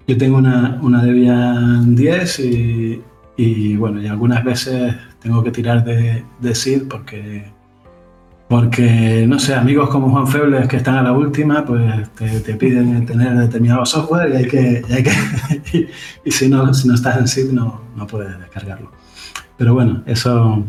yo 0.08 0.16
tengo 0.16 0.38
una, 0.38 0.80
una 0.82 1.04
Debian 1.04 1.94
10 1.94 2.40
y, 2.40 3.02
y, 3.36 3.76
bueno, 3.76 4.02
y 4.02 4.08
algunas 4.08 4.42
veces 4.42 4.96
tengo 5.20 5.44
que 5.44 5.52
tirar 5.52 5.84
de, 5.84 6.24
de 6.40 6.54
SID 6.54 6.88
porque 6.88 7.52
porque, 8.48 9.26
no 9.28 9.38
sé, 9.38 9.54
amigos 9.54 9.90
como 9.90 10.10
Juan 10.10 10.26
Febles 10.26 10.68
que 10.68 10.78
están 10.78 10.96
a 10.96 11.02
la 11.02 11.12
última, 11.12 11.66
pues 11.66 12.08
te, 12.14 12.54
piden 12.54 13.04
tener 13.04 13.36
determinado 13.36 13.84
software 13.84 14.32
y 14.32 14.36
hay 14.36 14.48
que. 14.48 14.82
Y, 14.88 14.92
hay 14.92 15.02
que, 15.02 15.88
y, 16.24 16.30
si, 16.30 16.48
no, 16.48 16.72
si 16.72 16.88
no 16.88 16.94
estás 16.94 17.18
en 17.18 17.28
SIP, 17.28 17.52
no, 17.52 17.82
no 17.94 18.06
puedes 18.06 18.38
descargarlo. 18.38 18.90
Pero 19.58 19.74
bueno, 19.74 20.02
eso. 20.06 20.64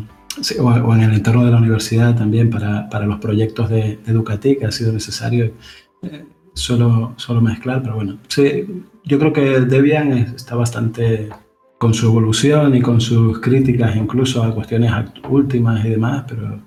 o, 0.60 0.94
en 0.94 1.00
el 1.00 1.14
entorno 1.14 1.46
de 1.46 1.52
la 1.52 1.56
universidad 1.56 2.14
también 2.14 2.50
para, 2.50 2.88
para 2.90 3.06
los 3.06 3.18
proyectos 3.18 3.70
de, 3.70 3.98
de 4.04 4.56
que 4.58 4.66
ha 4.66 4.72
sido 4.72 4.92
necesario 4.92 5.54
eh, 6.02 6.26
solo, 6.52 7.14
solo 7.16 7.40
mezclar, 7.40 7.82
pero 7.82 7.94
bueno, 7.94 8.18
sí, 8.28 8.84
yo 9.04 9.18
creo 9.18 9.32
que 9.32 9.60
Debian 9.60 10.12
está 10.12 10.54
bastante 10.54 11.30
con 11.78 11.94
su 11.94 12.08
evolución 12.08 12.74
y 12.76 12.82
con 12.82 13.00
sus 13.00 13.40
críticas 13.40 13.96
incluso 13.96 14.42
a 14.44 14.54
cuestiones 14.54 14.92
últimas 15.30 15.82
y 15.84 15.88
demás, 15.88 16.24
pero 16.28 16.60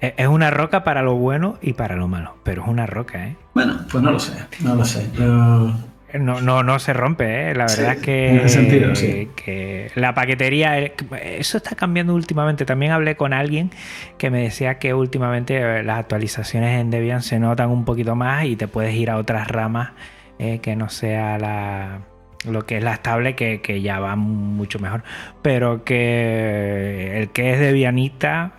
es 0.00 0.26
una 0.26 0.50
roca 0.50 0.84
para 0.84 1.02
lo 1.02 1.14
bueno 1.14 1.58
y 1.62 1.72
para 1.72 1.96
lo 1.96 2.08
malo, 2.08 2.36
pero 2.42 2.62
es 2.62 2.68
una 2.68 2.86
roca, 2.86 3.26
¿eh? 3.28 3.36
Bueno, 3.54 3.78
pues 3.90 4.02
no 4.02 4.10
lo 4.10 4.18
sé, 4.18 4.32
no 4.60 4.74
lo 4.74 4.84
sé. 4.84 5.08
Eh, 5.18 6.18
no, 6.18 6.40
no, 6.40 6.62
no 6.62 6.78
se 6.78 6.92
rompe, 6.92 7.50
¿eh? 7.50 7.54
La 7.54 7.66
verdad 7.66 7.94
es 7.94 8.02
que, 8.02 8.48
sentido, 8.48 8.92
que 9.34 9.90
la 9.94 10.14
paquetería, 10.14 10.78
eh, 10.78 10.94
eso 11.38 11.56
está 11.56 11.74
cambiando 11.74 12.14
últimamente. 12.14 12.64
También 12.64 12.92
hablé 12.92 13.16
con 13.16 13.32
alguien 13.32 13.70
que 14.18 14.30
me 14.30 14.42
decía 14.42 14.78
que 14.78 14.94
últimamente 14.94 15.82
las 15.82 15.98
actualizaciones 15.98 16.80
en 16.80 16.90
Debian 16.90 17.22
se 17.22 17.38
notan 17.38 17.70
un 17.70 17.84
poquito 17.84 18.14
más 18.16 18.44
y 18.44 18.56
te 18.56 18.68
puedes 18.68 18.94
ir 18.94 19.10
a 19.10 19.16
otras 19.16 19.48
ramas 19.48 19.92
que 20.38 20.76
no 20.76 20.90
sea 20.90 21.38
la, 21.38 22.00
lo 22.44 22.66
que 22.66 22.78
es 22.78 22.84
la 22.84 22.94
estable 22.94 23.34
que, 23.34 23.60
que, 23.60 23.80
ya 23.80 23.98
va 24.00 24.16
mucho 24.16 24.78
mejor. 24.78 25.04
Pero 25.42 25.84
que 25.84 27.20
el 27.20 27.30
que 27.30 27.52
es 27.52 27.60
debianita 27.60 28.52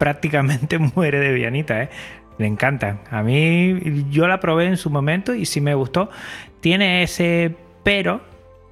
prácticamente 0.00 0.78
muere 0.96 1.20
de 1.20 1.32
Vianita, 1.32 1.82
¿eh? 1.82 1.90
Le 2.38 2.46
encanta. 2.46 3.02
A 3.10 3.22
mí 3.22 4.06
yo 4.10 4.26
la 4.26 4.40
probé 4.40 4.64
en 4.64 4.78
su 4.78 4.88
momento 4.88 5.34
y 5.34 5.44
sí 5.44 5.60
me 5.60 5.74
gustó. 5.74 6.08
Tiene 6.60 7.02
ese 7.02 7.54
pero 7.82 8.22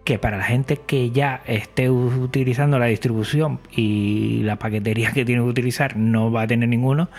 que 0.04 0.18
para 0.18 0.38
la 0.38 0.44
gente 0.44 0.78
que 0.78 1.10
ya 1.10 1.42
esté 1.46 1.90
utilizando 1.90 2.78
la 2.78 2.86
distribución 2.86 3.60
y 3.70 4.40
la 4.42 4.56
paquetería 4.56 5.12
que 5.12 5.26
tiene 5.26 5.42
que 5.42 5.48
utilizar 5.48 5.98
no 5.98 6.32
va 6.32 6.42
a 6.42 6.46
tener 6.46 6.66
ninguno 6.66 7.10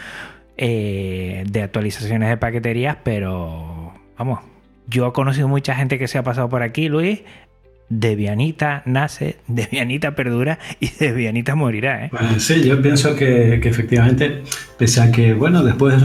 eh, 0.58 1.44
de 1.48 1.62
actualizaciones 1.62 2.30
de 2.30 2.38
paqueterías, 2.38 2.98
pero 3.04 3.94
vamos, 4.18 4.40
yo 4.88 5.08
he 5.08 5.14
conocido 5.14 5.48
mucha 5.48 5.76
gente 5.76 6.00
que 6.00 6.08
se 6.08 6.18
ha 6.18 6.24
pasado 6.24 6.50
por 6.50 6.64
aquí, 6.64 6.90
Luis, 6.90 7.22
Debianita 7.90 8.84
nace, 8.86 9.38
Debianita 9.48 10.16
perdura 10.16 10.60
y 10.80 10.90
Debianita 10.90 11.56
morirá. 11.56 12.06
¿eh? 12.06 12.12
sí, 12.38 12.64
yo 12.64 12.82
pienso 12.82 13.16
que, 13.16 13.56
efectivamente, 13.56 14.44
pese 14.78 15.02
a 15.02 15.12
que, 15.12 15.34
bueno, 15.34 15.64
después 15.64 15.96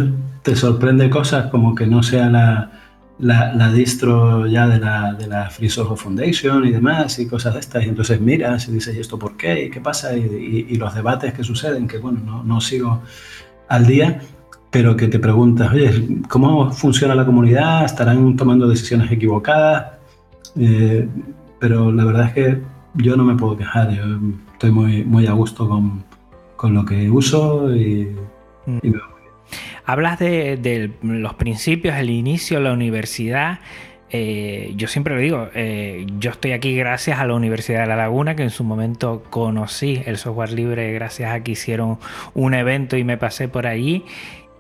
te 0.43 0.57
sorprende 0.57 1.09
cosas 1.11 1.47
como 1.51 1.75
que 1.75 1.87
no 1.87 2.03
sea 2.03 2.29
la, 2.29 2.71
la, 3.19 3.73
distro 3.73 4.47
ya 4.47 4.67
de 4.67 4.79
la, 4.79 5.15
de 5.15 5.27
la 5.27 5.49
Free 5.51 5.69
Software 5.69 5.99
Foundation 5.99 6.67
y 6.67 6.71
demás 6.71 7.19
y 7.19 7.27
cosas 7.27 7.55
de 7.55 7.61
estas, 7.61 7.85
y 7.85 7.89
entonces 7.89 8.21
miras 8.21 8.69
y 8.69 8.73
dices, 8.73 8.97
¿y 8.97 9.01
esto 9.01 9.19
por 9.19 9.37
qué? 9.37 9.65
¿Y 9.65 9.71
qué 9.71 9.81
pasa? 9.81 10.15
Y, 10.17 10.75
los 10.77 10.95
debates 10.95 11.33
que 11.33 11.45
suceden, 11.45 11.87
que 11.87 11.99
bueno, 11.99 12.21
no, 12.25 12.45
no 12.45 12.61
sigo 12.61 13.03
al 13.69 13.87
día, 13.87 14.21
pero 14.71 14.97
que 14.97 15.09
te 15.09 15.19
preguntas, 15.19 15.73
oye, 15.73 16.19
¿cómo 16.29 16.73
funciona 16.73 17.15
la 17.15 17.25
comunidad? 17.25 17.85
¿Estarán 17.85 18.37
tomando 18.37 18.69
decisiones 18.69 19.11
equivocadas? 19.11 19.93
Eh, 20.59 21.09
pero 21.65 21.91
la 21.91 22.05
verdad 22.05 22.27
es 22.27 22.33
que 22.35 22.59
yo 22.93 23.17
no 23.17 23.25
me 23.25 23.37
puedo 23.37 23.57
quejar, 23.57 23.91
yo 23.91 24.05
estoy 24.53 24.71
muy, 24.71 25.03
muy 25.03 25.27
a 25.27 25.33
gusto 25.33 25.67
con, 25.67 26.05
con 26.57 26.75
lo 26.75 26.85
que 26.85 27.09
uso 27.11 27.75
y, 27.75 28.15
mm. 28.67 28.81
Hablas 29.87 30.19
de, 30.19 30.91
los 31.01 31.33
principios, 31.37 31.97
el 31.97 32.11
inicio, 32.11 32.61
la 32.61 32.75
universidad. 32.75 33.61
Eh, 34.11 34.75
yo 34.77 34.89
siempre 34.89 35.15
lo 35.15 35.21
digo, 35.23 35.49
eh, 35.55 36.05
yo 36.19 36.33
estoy 36.33 36.53
aquí 36.53 36.77
gracias 36.77 37.19
a 37.19 37.27
la 37.27 37.33
Universidad 37.33 37.81
de 37.81 37.87
La 37.87 37.97
Laguna, 37.97 38.37
que 38.37 38.43
en 38.43 38.51
su 38.51 38.63
momento 38.63 39.23
conocí 39.31 40.03
el 40.05 40.19
software 40.19 40.53
libre 40.53 40.93
gracias 40.93 41.33
a 41.33 41.43
que 41.43 41.53
hicieron 41.53 41.97
un 42.35 42.53
evento 42.53 42.99
y 42.99 43.05
me 43.05 43.17
pasé 43.17 43.49
por 43.49 43.67
allí. 43.67 44.05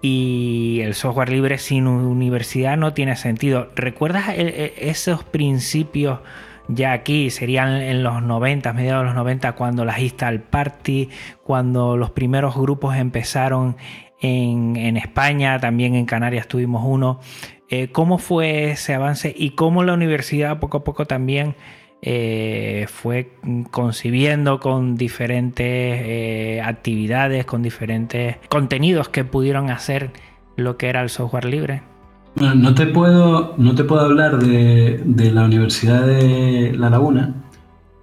Y 0.00 0.80
el 0.82 0.94
software 0.94 1.28
libre 1.28 1.58
sin 1.58 1.86
universidad 1.86 2.78
no 2.78 2.94
tiene 2.94 3.14
sentido. 3.14 3.68
¿Recuerdas 3.76 4.30
e, 4.30 4.72
esos 4.78 5.22
principios? 5.22 6.20
Ya 6.68 6.92
aquí 6.92 7.30
serían 7.30 7.82
en 7.82 8.02
los 8.02 8.22
90, 8.22 8.72
mediados 8.72 9.02
de 9.02 9.06
los 9.06 9.14
90, 9.14 9.52
cuando 9.52 9.84
las 9.84 9.98
Install 9.98 10.40
Party, 10.40 11.10
cuando 11.42 11.96
los 11.96 12.10
primeros 12.10 12.56
grupos 12.56 12.96
empezaron 12.96 13.76
en, 14.20 14.96
España, 14.96 15.58
también 15.60 15.94
en 15.94 16.06
Canarias 16.06 16.48
tuvimos 16.48 16.82
uno. 16.86 17.20
Eh, 17.68 17.88
¿Cómo 17.92 18.18
fue 18.18 18.70
ese 18.70 18.94
avance 18.94 19.34
y 19.36 19.50
cómo 19.50 19.82
la 19.84 19.92
universidad 19.94 20.58
poco 20.60 20.78
a 20.78 20.84
poco 20.84 21.06
también 21.06 21.54
eh, 22.02 22.86
fue 22.88 23.32
concibiendo 23.70 24.60
con 24.60 24.96
diferentes 24.96 25.66
eh, 25.66 26.62
actividades, 26.64 27.44
con 27.44 27.62
diferentes 27.62 28.36
contenidos 28.48 29.08
que 29.08 29.24
pudieron 29.24 29.70
hacer 29.70 30.10
lo 30.56 30.76
que 30.76 30.88
era 30.88 31.02
el 31.02 31.10
software 31.10 31.46
libre? 31.46 31.93
No 32.36 32.74
te 32.74 32.86
puedo, 32.86 33.54
no 33.58 33.74
te 33.76 33.84
puedo 33.84 34.02
hablar 34.02 34.38
de, 34.38 35.00
de 35.04 35.30
la 35.30 35.44
Universidad 35.44 36.04
de 36.04 36.72
La 36.76 36.90
Laguna, 36.90 37.32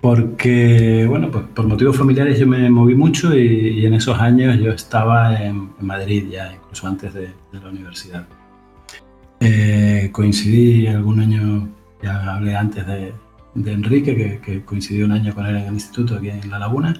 porque, 0.01 1.05
bueno, 1.07 1.29
pues 1.29 1.45
por 1.53 1.67
motivos 1.67 1.97
familiares 1.97 2.39
yo 2.39 2.47
me 2.47 2.69
moví 2.69 2.95
mucho 2.95 3.35
y, 3.37 3.85
en 3.85 3.93
esos 3.93 4.17
años 4.19 4.57
yo 4.57 4.71
estaba 4.71 5.35
en, 5.41 5.71
Madrid 5.81 6.25
ya, 6.31 6.53
incluso 6.53 6.87
antes 6.87 7.13
de, 7.13 7.29
la 7.51 7.69
universidad. 7.69 8.25
Eh, 9.39 10.09
coincidí 10.11 10.87
algún 10.87 11.19
año, 11.19 11.69
ya 12.01 12.35
hablé 12.35 12.55
antes 12.55 12.85
de, 12.87 13.13
Enrique, 13.55 14.15
que, 14.15 14.39
que, 14.39 14.63
coincidí 14.63 15.03
un 15.03 15.11
año 15.11 15.35
con 15.35 15.45
él 15.45 15.57
en 15.57 15.67
el 15.67 15.73
instituto 15.73 16.15
aquí 16.15 16.29
en 16.29 16.49
La 16.49 16.57
Laguna. 16.57 16.93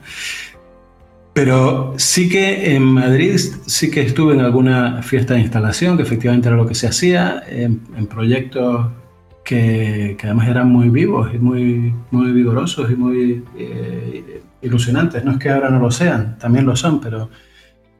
Pero 1.34 1.94
sí 1.98 2.28
que 2.28 2.76
en 2.76 2.84
Madrid 2.84 3.38
sí 3.66 3.90
que 3.90 4.02
estuve 4.02 4.34
en 4.34 4.42
alguna 4.42 5.02
fiesta 5.02 5.36
de 5.36 5.42
instalación, 5.42 5.96
que 5.96 6.04
efectivamente 6.04 6.50
era 6.50 6.58
lo 6.58 6.68
que 6.68 6.76
se 6.76 6.88
hacía, 6.88 7.42
en 7.48 8.08
proyectos 8.08 8.88
que, 9.44 10.18
además 10.24 10.48
eran 10.48 10.70
muy 10.70 10.90
vivos 10.90 11.34
y 11.34 11.40
muy, 11.40 11.94
muy 12.12 12.32
vigorosos 12.32 12.92
y 12.92 12.96
muy 12.96 13.44
eh, 13.58 14.42
ilusionantes. 14.62 15.24
No 15.24 15.32
es 15.32 15.38
que 15.38 15.50
ahora 15.50 15.70
no 15.70 15.80
lo 15.80 15.92
sean, 15.92 16.38
también 16.38 16.66
lo 16.66 16.76
son, 16.76 17.02
pero, 17.02 17.30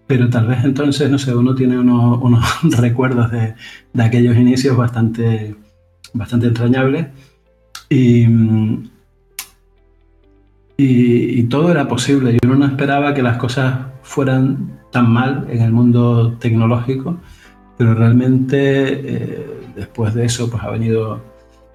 pero 0.08 0.30
tal 0.30 0.48
vez 0.48 0.64
entonces, 0.64 1.10
no 1.10 1.18
sé, 1.18 1.36
uno 1.36 1.56
tiene 1.56 1.80
unos, 1.80 2.22
unos 2.22 2.46
recuerdos 2.78 3.32
de, 3.32 3.56
de, 3.94 4.04
aquellos 4.04 4.36
inicios 4.36 4.78
bastante, 4.78 5.56
bastante 6.14 6.48
entrañables. 6.48 7.08
Y, 7.90 8.28
y, 10.84 11.44
todo 11.44 11.72
era 11.72 11.88
posible. 11.88 12.38
Y 12.42 12.46
uno 12.46 12.56
no 12.56 12.66
esperaba 12.66 13.14
que 13.14 13.22
las 13.24 13.38
cosas 13.38 13.80
fueran 14.04 14.80
tan 14.92 15.10
mal 15.12 15.48
en 15.50 15.62
el 15.62 15.72
mundo 15.72 16.34
tecnológico, 16.40 17.18
pero 17.78 17.94
realmente 17.94 18.58
eh, 18.94 19.48
después 19.76 20.14
de 20.14 20.26
eso 20.26 20.50
pues 20.50 20.64
ha 20.64 20.70
venido 20.70 21.22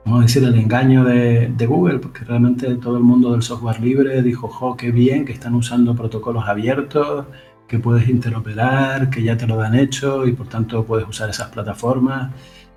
vamos 0.07 0.21
a 0.21 0.23
decir, 0.23 0.45
el 0.45 0.55
engaño 0.55 1.05
de, 1.05 1.67
Google, 1.67 1.99
porque 1.99 2.25
realmente 2.25 2.77
todo 2.77 2.97
el 2.97 3.03
mundo 3.03 3.33
del 3.33 3.43
software 3.43 3.81
libre 3.81 4.23
dijo, 4.23 4.47
jo, 4.47 4.77
qué 4.77 4.93
bien 4.93 5.25
que 5.25 5.33
están 5.33 5.55
usando 5.55 5.97
protocolos 5.97 6.45
abiertos, 6.47 7.27
que 7.67 7.81
puedes 7.81 8.09
interoperar, 8.09 9.11
que 9.11 9.25
ya 9.25 9.37
te 9.37 9.49
lo 9.49 9.57
dan 9.57 9.75
hecho 9.75 10.25
y 10.25 10.33
por 10.33 10.47
tanto 10.49 10.85
puedes 10.85 11.09
usar 11.09 11.29
esas 11.29 11.49
plataformas. 11.51 12.33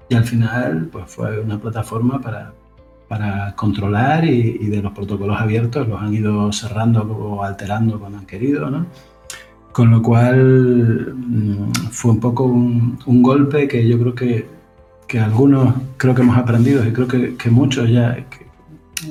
Y 0.09 0.15
al 0.15 0.23
final, 0.23 0.89
pues 0.91 1.05
fue 1.07 1.39
una 1.39 1.59
plataforma 1.59 2.19
para, 2.19 2.51
para 3.09 3.53
controlar 3.55 4.23
y, 4.23 4.67
de 4.67 4.81
los 4.81 4.93
protocolos 4.93 5.41
abiertos 5.41 5.87
los 5.87 6.01
han 6.01 6.13
ido 6.13 6.53
cerrando 6.53 7.01
o 7.01 7.43
alterando 7.43 7.99
cuando 7.99 8.19
han 8.19 8.25
querido, 8.25 8.69
¿no? 8.69 8.85
Con 9.73 9.91
lo 9.91 10.01
cual 10.01 11.13
mm, 11.15 11.71
fue 11.91 12.11
un 12.11 12.19
poco 12.21 12.45
un, 12.45 12.97
un 13.05 13.21
golpe 13.21 13.67
que 13.67 13.85
yo 13.87 13.99
creo 13.99 14.15
que 14.15 14.59
que 15.09 15.19
algunos 15.19 15.73
creo 15.97 16.13
que 16.13 16.21
hemos 16.21 16.37
aprendido 16.37 16.85
y 16.87 16.93
creo 16.93 17.07
que, 17.07 17.49
muchos 17.49 17.89
ya, 17.89 18.15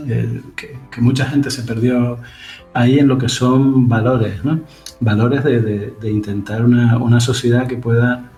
eh, 0.07 0.43
que, 0.57 1.01
mucha 1.01 1.27
gente 1.27 1.51
se 1.51 1.65
perdió 1.65 2.19
ahí 2.73 3.01
en 3.01 3.09
lo 3.09 3.19
que 3.19 3.29
son 3.29 3.89
valores, 3.89 4.45
¿no? 4.45 4.61
Valores 5.01 5.43
de, 5.43 6.11
intentar 6.11 6.65
una, 6.65 6.99
una, 6.99 7.19
sociedad 7.19 7.67
que 7.67 7.77
pueda 7.77 8.31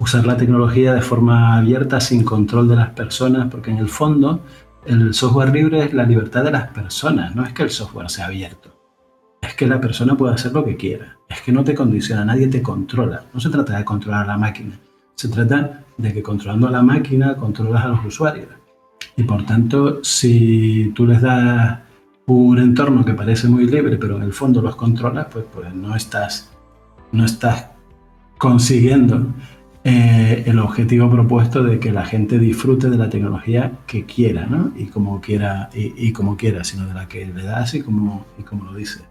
usar 0.00 0.26
la 0.26 0.36
tecnología 0.36 0.92
de 0.92 1.02
forma 1.02 1.56
abierta, 1.56 2.00
sin 2.00 2.24
control 2.24 2.68
de 2.68 2.76
las 2.76 2.90
personas, 2.90 3.46
porque 3.48 3.70
en 3.70 3.78
el 3.78 3.88
fondo 3.88 4.40
el 4.86 5.14
software 5.14 5.52
libre 5.52 5.84
es 5.84 5.94
la 5.94 6.04
libertad 6.04 6.44
de 6.44 6.50
las 6.50 6.68
personas, 6.68 7.34
no 7.34 7.44
es 7.44 7.52
que 7.52 7.62
el 7.62 7.70
software 7.70 8.10
sea 8.10 8.26
abierto. 8.26 8.70
Es 9.40 9.54
que 9.54 9.66
la 9.66 9.80
persona 9.80 10.16
puede 10.16 10.34
hacer 10.34 10.52
lo 10.52 10.64
que 10.64 10.76
quiera. 10.76 11.18
Es 11.28 11.42
que 11.42 11.52
no 11.52 11.64
te 11.64 11.74
condiciona, 11.74 12.24
nadie 12.24 12.48
te 12.48 12.62
controla. 12.62 13.24
No 13.32 13.40
se 13.40 13.50
trata 13.50 13.76
de 13.76 13.84
controlar 13.84 14.26
la 14.26 14.38
máquina. 14.38 14.78
Se 15.14 15.28
trata 15.28 15.84
de 15.96 16.12
que 16.12 16.22
controlando 16.22 16.66
a 16.66 16.70
la 16.70 16.82
máquina 16.82 17.36
controlas 17.36 17.84
a 17.84 17.88
los 17.88 18.04
usuarios. 18.04 18.48
Y 19.16 19.22
por 19.22 19.44
tanto, 19.44 20.02
si 20.02 20.92
tú 20.94 21.06
les 21.06 21.20
das 21.20 21.78
un 22.26 22.58
entorno 22.58 23.04
que 23.04 23.14
parece 23.14 23.48
muy 23.48 23.66
libre, 23.66 23.96
pero 23.96 24.16
en 24.16 24.22
el 24.22 24.32
fondo 24.32 24.62
los 24.62 24.76
controlas, 24.76 25.26
pues, 25.30 25.44
pues 25.52 25.74
no, 25.74 25.94
estás, 25.94 26.50
no 27.12 27.24
estás 27.24 27.68
consiguiendo 28.38 29.26
eh, 29.86 30.44
el 30.46 30.58
objetivo 30.60 31.10
propuesto 31.10 31.62
de 31.62 31.78
que 31.78 31.92
la 31.92 32.06
gente 32.06 32.38
disfrute 32.38 32.88
de 32.88 32.96
la 32.96 33.10
tecnología 33.10 33.80
que 33.86 34.06
quiera, 34.06 34.46
¿no? 34.46 34.72
Y 34.76 34.86
como 34.86 35.20
quiera, 35.20 35.68
y, 35.74 36.10
como 36.12 36.38
quiera, 36.38 36.64
sino 36.64 36.86
de 36.86 36.94
la 36.94 37.06
que 37.06 37.26
le 37.26 37.42
das 37.42 37.74
y 37.74 37.82
como, 37.82 38.24
y 38.38 38.44
como 38.44 38.64
lo 38.64 38.74
dice, 38.74 39.02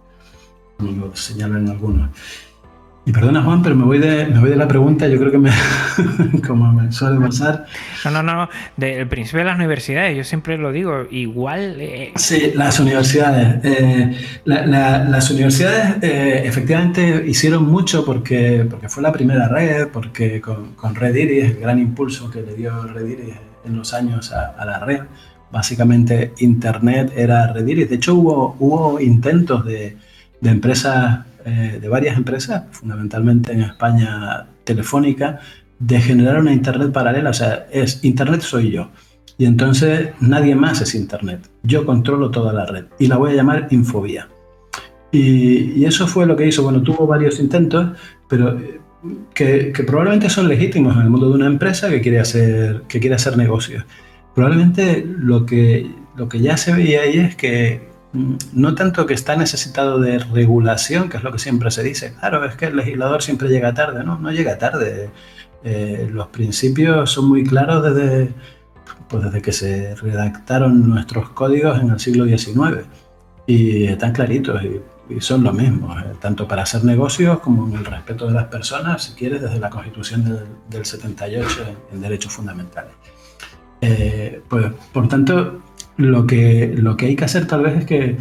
como 0.78 0.92
lo 0.92 1.16
señalan 1.16 1.70
algunos. 1.70 2.10
Y 3.06 3.12
perdona 3.12 3.44
Juan, 3.44 3.62
pero 3.62 3.76
me 3.76 3.84
voy 3.84 4.00
de, 4.00 4.28
me 4.28 4.40
voy 4.40 4.50
de 4.50 4.56
la 4.56 4.68
pregunta, 4.68 5.10
yo 5.10 5.20
creo 5.20 5.30
que 5.30 5.38
me, 5.38 5.52
como 6.48 6.72
me 6.72 6.90
suele 6.94 7.20
pasar. 7.20 7.66
No, 8.06 8.12
no, 8.12 8.24
no, 8.24 8.50
del 8.78 9.08
principio 9.10 9.40
de 9.40 9.46
las 9.46 9.58
universidades, 9.58 10.16
yo 10.16 10.24
siempre 10.24 10.58
lo 10.58 10.72
digo, 10.72 11.06
igual... 11.12 11.76
Eh, 11.82 12.14
sí, 12.16 12.54
las 12.56 12.80
universidades. 12.80 13.60
Eh, 13.66 14.18
las 14.46 15.30
universidades 15.32 16.02
eh, 16.02 16.44
efectivamente 16.46 17.26
hicieron 17.28 17.66
mucho 17.66 18.06
porque, 18.06 18.66
porque 18.70 18.88
fue 18.88 19.04
la 19.04 19.12
primera 19.12 19.50
red, 19.50 19.90
porque 19.90 20.40
con, 20.40 20.74
con 20.76 20.96
Red 20.96 21.16
Iris, 21.16 21.44
el 21.44 21.60
gran 21.60 21.80
impulso 21.80 22.32
que 22.32 22.42
le 22.42 22.56
dio 22.56 22.84
Red 22.84 23.06
Iris 23.06 23.36
en 23.66 23.76
los 23.76 23.94
años 23.94 24.32
a, 24.32 24.56
a 24.58 24.64
la 24.64 24.80
red, 24.80 25.02
básicamente 25.52 26.32
Internet 26.38 27.12
era 27.18 27.52
Red 27.52 27.68
Iris. 27.68 27.90
De 27.90 27.96
hecho 27.96 28.16
hubo, 28.16 28.56
hubo 28.60 29.02
intentos 29.02 29.66
de, 29.66 29.98
de 30.40 30.50
empresas 30.50 31.20
eh, 31.46 31.80
de 31.82 31.90
varias 31.90 32.18
empresas, 32.18 32.64
fundamentalmente 32.72 33.52
en 33.52 33.62
España 33.62 34.48
Telefónica, 34.64 35.40
de 35.80 36.00
generar 36.00 36.40
una 36.40 36.54
Internet 36.54 36.92
paralela. 36.92 37.32
O 37.32 37.34
sea, 37.34 37.68
es 37.72 38.04
Internet 38.04 38.42
soy 38.42 38.72
yo. 38.72 38.90
Y 39.38 39.46
entonces 39.46 40.10
nadie 40.20 40.56
más 40.56 40.82
es 40.82 40.96
Internet. 40.96 41.50
Yo 41.64 41.86
controlo 41.86 42.32
toda 42.32 42.54
la 42.54 42.66
red 42.66 42.86
y 43.00 43.08
la 43.08 43.18
voy 43.18 43.32
a 43.32 43.36
llamar 43.36 43.68
Infobía. 43.72 44.28
Y, 45.12 45.86
eso 45.86 46.08
fue 46.08 46.26
lo 46.26 46.36
que 46.36 46.48
hizo. 46.48 46.64
Bueno, 46.64 46.82
tuvo 46.82 47.06
varios 47.06 47.40
intentos, 47.40 47.98
pero 48.28 48.58
eh, 48.60 48.80
que, 49.34 49.74
probablemente 49.86 50.30
son 50.30 50.48
legítimos 50.48 50.96
en 50.96 51.04
el 51.04 51.10
mundo 51.10 51.30
de 51.30 51.36
una 51.36 51.48
empresa 51.48 51.90
que 51.90 52.02
quiere 52.02 52.20
hacer, 52.20 52.84
que 52.88 53.00
quiere 53.00 53.16
hacer 53.16 53.38
negocios. 53.38 53.86
Probablemente 54.34 55.06
lo 55.06 55.46
que, 55.46 55.90
lo 56.16 56.28
que 56.28 56.40
ya 56.40 56.58
se 56.58 56.74
veía 56.74 57.02
ahí 57.02 57.20
es 57.20 57.36
que 57.36 57.93
no 58.14 58.76
tanto 58.76 59.06
que 59.06 59.16
está 59.16 59.36
necesitado 59.36 60.00
de 60.00 60.20
regulación, 60.20 61.10
que 61.10 61.18
es 61.18 61.24
lo 61.24 61.32
que 61.32 61.40
siempre 61.40 61.72
se 61.72 61.84
dice. 61.84 62.14
Claro, 62.20 62.46
es 62.46 62.56
que 62.56 62.68
el 62.68 62.76
legislador 62.76 63.24
siempre 63.24 63.50
llega 63.50 63.74
tarde, 63.74 64.04
no, 64.04 64.20
no 64.20 64.32
llega 64.32 64.58
tarde. 64.58 65.10
Eh, 65.64 66.10
los 66.12 66.28
principios 66.28 67.10
son 67.12 67.28
muy 67.28 67.44
claros 67.44 67.84
desde, 67.84 68.32
pues 69.10 69.24
desde 69.24 69.42
que 69.42 69.52
se 69.52 69.96
redactaron 69.96 70.90
nuestros 70.90 71.30
códigos 71.30 71.80
en 71.80 71.90
el 71.90 72.00
siglo 72.00 72.26
XIX 72.26 72.86
y 73.48 73.86
están 73.86 74.14
claritos 74.14 74.62
y, 74.64 74.82
son 75.20 75.44
lo 75.44 75.52
mismo, 75.52 75.96
eh, 76.00 76.14
tanto 76.20 76.48
para 76.48 76.64
hacer 76.64 76.84
negocios 76.86 77.40
como 77.40 77.68
en 77.68 77.76
el 77.76 77.86
respeto 77.86 78.26
de 78.26 78.34
las 78.34 78.46
personas, 78.46 79.04
si 79.04 79.14
quieres, 79.14 79.42
desde 79.42 79.60
la 79.60 79.70
Constitución 79.70 80.48
del, 80.70 80.86
78 80.86 81.48
en, 81.92 82.02
derechos 82.02 82.32
fundamentales. 82.32 82.94
Eh, 83.82 84.42
pues, 84.48 84.72
por 84.92 85.08
tanto, 85.10 85.62
lo 85.98 86.26
que, 86.26 86.74
lo 86.76 86.98
que 86.98 87.08
hay 87.08 87.16
que 87.16 87.26
hacer 87.26 87.48
tal 87.48 87.64
vez 87.64 87.78
es 87.80 87.86
que 87.86 88.18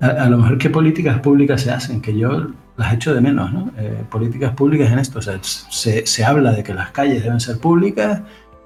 a, 0.00 0.28
lo 0.28 0.38
mejor 0.38 0.58
qué 0.58 0.70
políticas 0.70 1.20
públicas 1.20 1.62
se 1.62 1.70
hacen, 1.70 2.00
que 2.00 2.16
yo 2.16 2.48
las 2.76 2.94
echo 2.94 3.14
de 3.14 3.20
menos, 3.20 3.52
¿no? 3.52 3.72
Eh, 3.76 4.04
políticas 4.08 4.52
públicas 4.54 4.90
en 4.92 4.98
esto, 4.98 5.18
o 5.18 5.22
se, 5.22 6.06
se, 6.06 6.24
habla 6.24 6.52
de 6.52 6.62
que 6.62 6.74
las 6.74 6.92
calles 6.92 7.24
deben 7.24 7.40
ser 7.40 7.58
públicas 7.58 8.22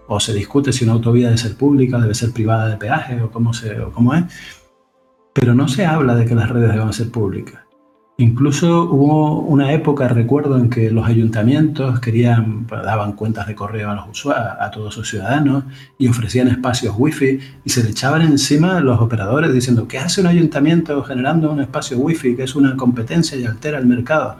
o 0.07 0.20
se 0.20 0.35
discute 0.35 0.72
si 0.72 0.85
una 0.85 0.94
autovía 0.94 1.28
debe 1.28 1.38
ser 1.38 1.57
pública, 1.57 1.98
debe 1.98 2.14
ser 2.14 2.33
privada 2.33 2.68
de 2.68 2.76
peaje 2.76 3.22
o 3.22 3.31
cómo, 3.31 3.55
se, 3.55 3.81
o 3.81 3.92
cómo 3.92 4.14
es, 4.14 4.24
pero 5.33 5.55
no 5.55 5.68
se 5.68 5.87
habla 5.87 6.14
de 6.14 6.26
que 6.26 6.35
las 6.35 6.50
redes 6.50 6.72
deben 6.72 6.92
ser 6.92 7.11
públicas. 7.11 7.62
Incluso 8.22 8.85
hubo 8.85 9.40
una 9.40 9.72
época, 9.72 10.06
recuerdo, 10.06 10.56
en 10.56 10.70
que 10.70 10.92
los 10.92 11.08
ayuntamientos 11.08 11.98
querían, 11.98 12.66
pues, 12.66 12.80
daban 12.85 13.14
cuentas 13.14 13.48
de 13.48 13.56
correo 13.56 13.90
a, 13.90 13.96
los 13.96 14.08
usuarios, 14.11 14.54
a 14.61 14.70
todos 14.70 14.94
sus 14.94 15.11
ciudadanos 15.11 15.64
y 15.98 16.06
ofrecían 16.06 16.46
espacios 16.46 16.94
wifi 16.96 17.40
y 17.64 17.70
se 17.70 17.82
le 17.82 17.90
echaban 17.90 18.22
encima 18.22 18.78
los 18.78 19.00
operadores 19.00 19.52
diciendo, 19.52 19.88
¿qué 19.88 19.98
hace 19.98 20.20
un 20.20 20.28
ayuntamiento 20.28 21.02
generando 21.02 21.50
un 21.50 21.61
espacio 21.62 21.98
wifi 21.98 22.37
que 22.37 22.44
es 22.44 22.54
una 22.54 22.76
competencia 22.76 23.37
y 23.37 23.44
altera 23.44 23.78
el 23.78 23.87
mercado? 23.87 24.37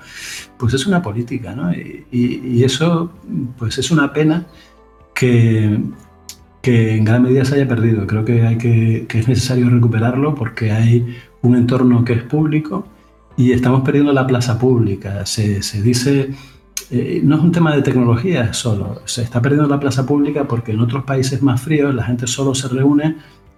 Pues 0.59 0.75
es 0.75 0.87
una 0.87 1.03
política, 1.03 1.53
¿no? 1.53 1.73
Y, 1.73 2.63
eso, 2.63 3.11
pues 3.59 3.79
es 3.79 3.91
una 3.91 4.13
pena 4.13 4.47
que, 5.13 5.81
en 6.63 7.05
gran 7.05 7.25
medida 7.25 7.45
se 7.45 7.57
haya 7.57 7.67
perdido. 7.67 8.07
Creo 8.07 8.25
que, 8.25 8.47
hay 8.47 8.59
que 8.59 9.07
es 9.13 9.27
necesario 9.27 9.69
recuperarlo 9.69 10.37
porque 10.37 10.71
hay 10.71 11.17
un 11.41 11.57
entorno 11.57 12.05
que 12.05 12.13
es 12.13 12.23
público 12.23 12.87
y 13.37 13.53
estamos 13.53 13.83
perdiendo 13.83 14.13
la 14.13 14.27
plaza 14.27 14.59
pública. 14.59 15.25
Se, 15.27 15.63
se 15.63 15.83
dice, 15.83 16.31
eh, 16.91 17.21
no 17.25 17.37
es 17.37 17.43
un 17.43 17.53
tema 17.53 17.75
de 17.75 17.83
tecnología 17.83 18.53
solo, 18.53 19.01
se 19.07 19.23
está 19.23 19.41
perdiendo 19.41 19.69
la 19.69 19.81
plaza 19.81 20.05
pública 20.05 20.47
porque 20.47 20.73
en 20.73 20.81
otros 20.81 21.05
países 21.05 21.43
más 21.43 21.61
fríos 21.61 21.95
la 21.95 22.05
gente 22.05 22.27
solo 22.27 22.55
se 22.55 22.69
reúne, 22.69 23.17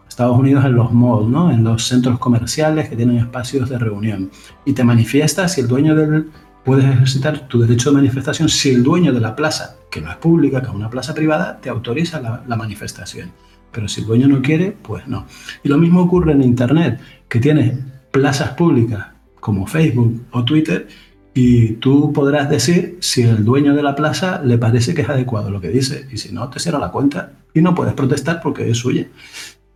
Estados 0.08 0.38
Unidos 0.38 0.64
en 0.64 0.76
los 0.76 0.92
malls, 0.92 1.28
¿no? 1.28 1.50
en 1.50 1.64
los 1.64 1.84
centros 1.88 2.20
comerciales 2.20 2.88
que 2.88 2.94
tienen 2.94 3.18
espacios 3.18 3.68
de 3.68 3.78
reunión. 3.78 4.30
Y 4.64 4.72
te 4.72 4.84
manifiestas 4.84 5.58
y 5.58 5.62
el 5.62 5.66
dueño 5.66 5.96
del, 5.96 6.30
puedes 6.64 6.84
ejercitar 6.84 7.48
tu 7.48 7.60
derecho 7.60 7.90
de 7.90 7.96
manifestación 7.96 8.48
si 8.48 8.70
el 8.70 8.84
dueño 8.84 9.12
de 9.12 9.20
la 9.20 9.34
plaza, 9.34 9.78
que 9.90 10.00
no 10.00 10.10
es 10.10 10.16
pública, 10.16 10.60
que 10.60 10.68
es 10.68 10.74
una 10.74 10.88
plaza 10.88 11.14
privada, 11.14 11.60
te 11.60 11.68
autoriza 11.68 12.20
la, 12.20 12.56
manifestación. 12.56 13.32
Pero 13.72 13.88
si 13.88 14.02
el 14.02 14.06
dueño 14.06 14.28
no 14.28 14.40
quiere, 14.40 14.70
pues 14.70 15.08
no. 15.08 15.26
Y 15.64 15.68
lo 15.68 15.78
mismo 15.78 16.02
ocurre 16.02 16.32
en 16.32 16.42
Internet, 16.42 17.00
que 17.28 17.40
tienes 17.40 17.76
plazas 18.12 18.50
públicas 18.50 19.13
como 19.44 19.66
Facebook 19.66 20.24
o 20.30 20.42
Twitter 20.42 20.88
y 21.34 21.72
tú 21.74 22.14
podrás 22.14 22.48
decir 22.48 22.96
si 23.00 23.20
el 23.24 23.44
dueño 23.44 23.74
de 23.74 23.82
la 23.82 23.94
plaza 23.94 24.40
le 24.42 24.56
parece 24.56 24.94
que 24.94 25.02
es 25.02 25.08
adecuado 25.10 25.50
lo 25.50 25.60
que 25.60 25.68
dice 25.68 26.06
y 26.10 26.16
si 26.16 26.32
no, 26.32 26.48
te 26.48 26.58
cierra 26.58 26.78
la 26.78 26.90
cuenta 26.90 27.32
y 27.52 27.60
no 27.60 27.74
puedes 27.74 27.92
protestar 27.92 28.40
porque 28.40 28.70
es 28.70 28.78
suya, 28.78 29.06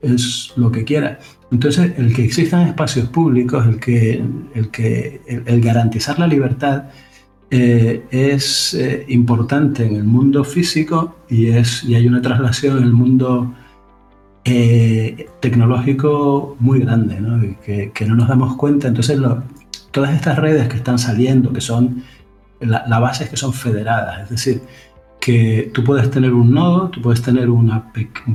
es 0.01 0.55
lo 0.57 0.73
que 0.73 0.85
quiera. 0.85 1.19
Entonces, 1.51 1.93
el 1.99 2.15
que 2.15 2.25
existan 2.25 2.69
espacios 2.69 3.11
públicos, 3.11 3.67
el 3.67 3.79
que, 3.79 4.25
el, 4.55 4.71
que, 4.71 5.21
el, 5.27 5.61
garantizar 5.61 6.19
la 6.19 6.27
libertad 6.27 6.85
eh, 7.51 8.05
es 8.11 8.73
eh, 8.73 9.05
importante 9.09 9.85
en 9.85 9.97
el 9.97 10.05
mundo 10.05 10.45
físico 10.45 11.17
y, 11.29 11.49
es, 11.49 11.85
y 11.85 11.95
hay 11.95 12.07
una 12.07 12.23
traslación 12.23 12.79
en 12.79 12.85
el 12.85 12.93
mundo 12.95 13.53
eh, 14.45 15.29
tecnológico 15.41 16.57
muy 16.59 16.81
grande, 16.81 17.19
que, 17.93 18.07
no 18.07 18.15
nos 18.15 18.29
damos 18.29 18.57
cuenta. 18.57 18.89
Entonces, 18.89 19.19
todas 19.91 20.15
estas 20.15 20.39
redes 20.39 20.69
que 20.69 20.77
están 20.77 20.99
saliendo, 20.99 21.53
que 21.53 21.61
son, 21.61 22.03
la, 22.61 22.85
la 22.87 22.99
base 22.99 23.25
es 23.25 23.31
que 23.31 23.37
son 23.37 23.53
federadas, 23.53 24.23
es 24.25 24.31
decir, 24.31 24.63
que 25.21 25.71
tú 25.75 25.85
puedes 25.85 26.11
tener 26.11 26.33
un 26.33 26.53
nodo, 26.53 26.89
tú 26.89 27.03
puedes 27.03 27.23
tener 27.23 27.51
un 27.51 27.83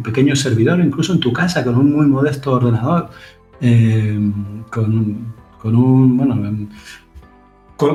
pequeño 0.03 0.35
servidor, 0.35 0.79
incluso 0.79 1.13
en 1.13 1.19
tu 1.19 1.31
casa, 1.31 1.63
con 1.63 1.75
un 1.75 1.93
muy 1.93 2.05
modesto 2.05 2.51
ordenador, 2.51 3.09
eh, 3.61 4.19
con, 4.69 5.33
con, 5.59 5.75
un, 5.75 6.17
bueno, 6.17 6.67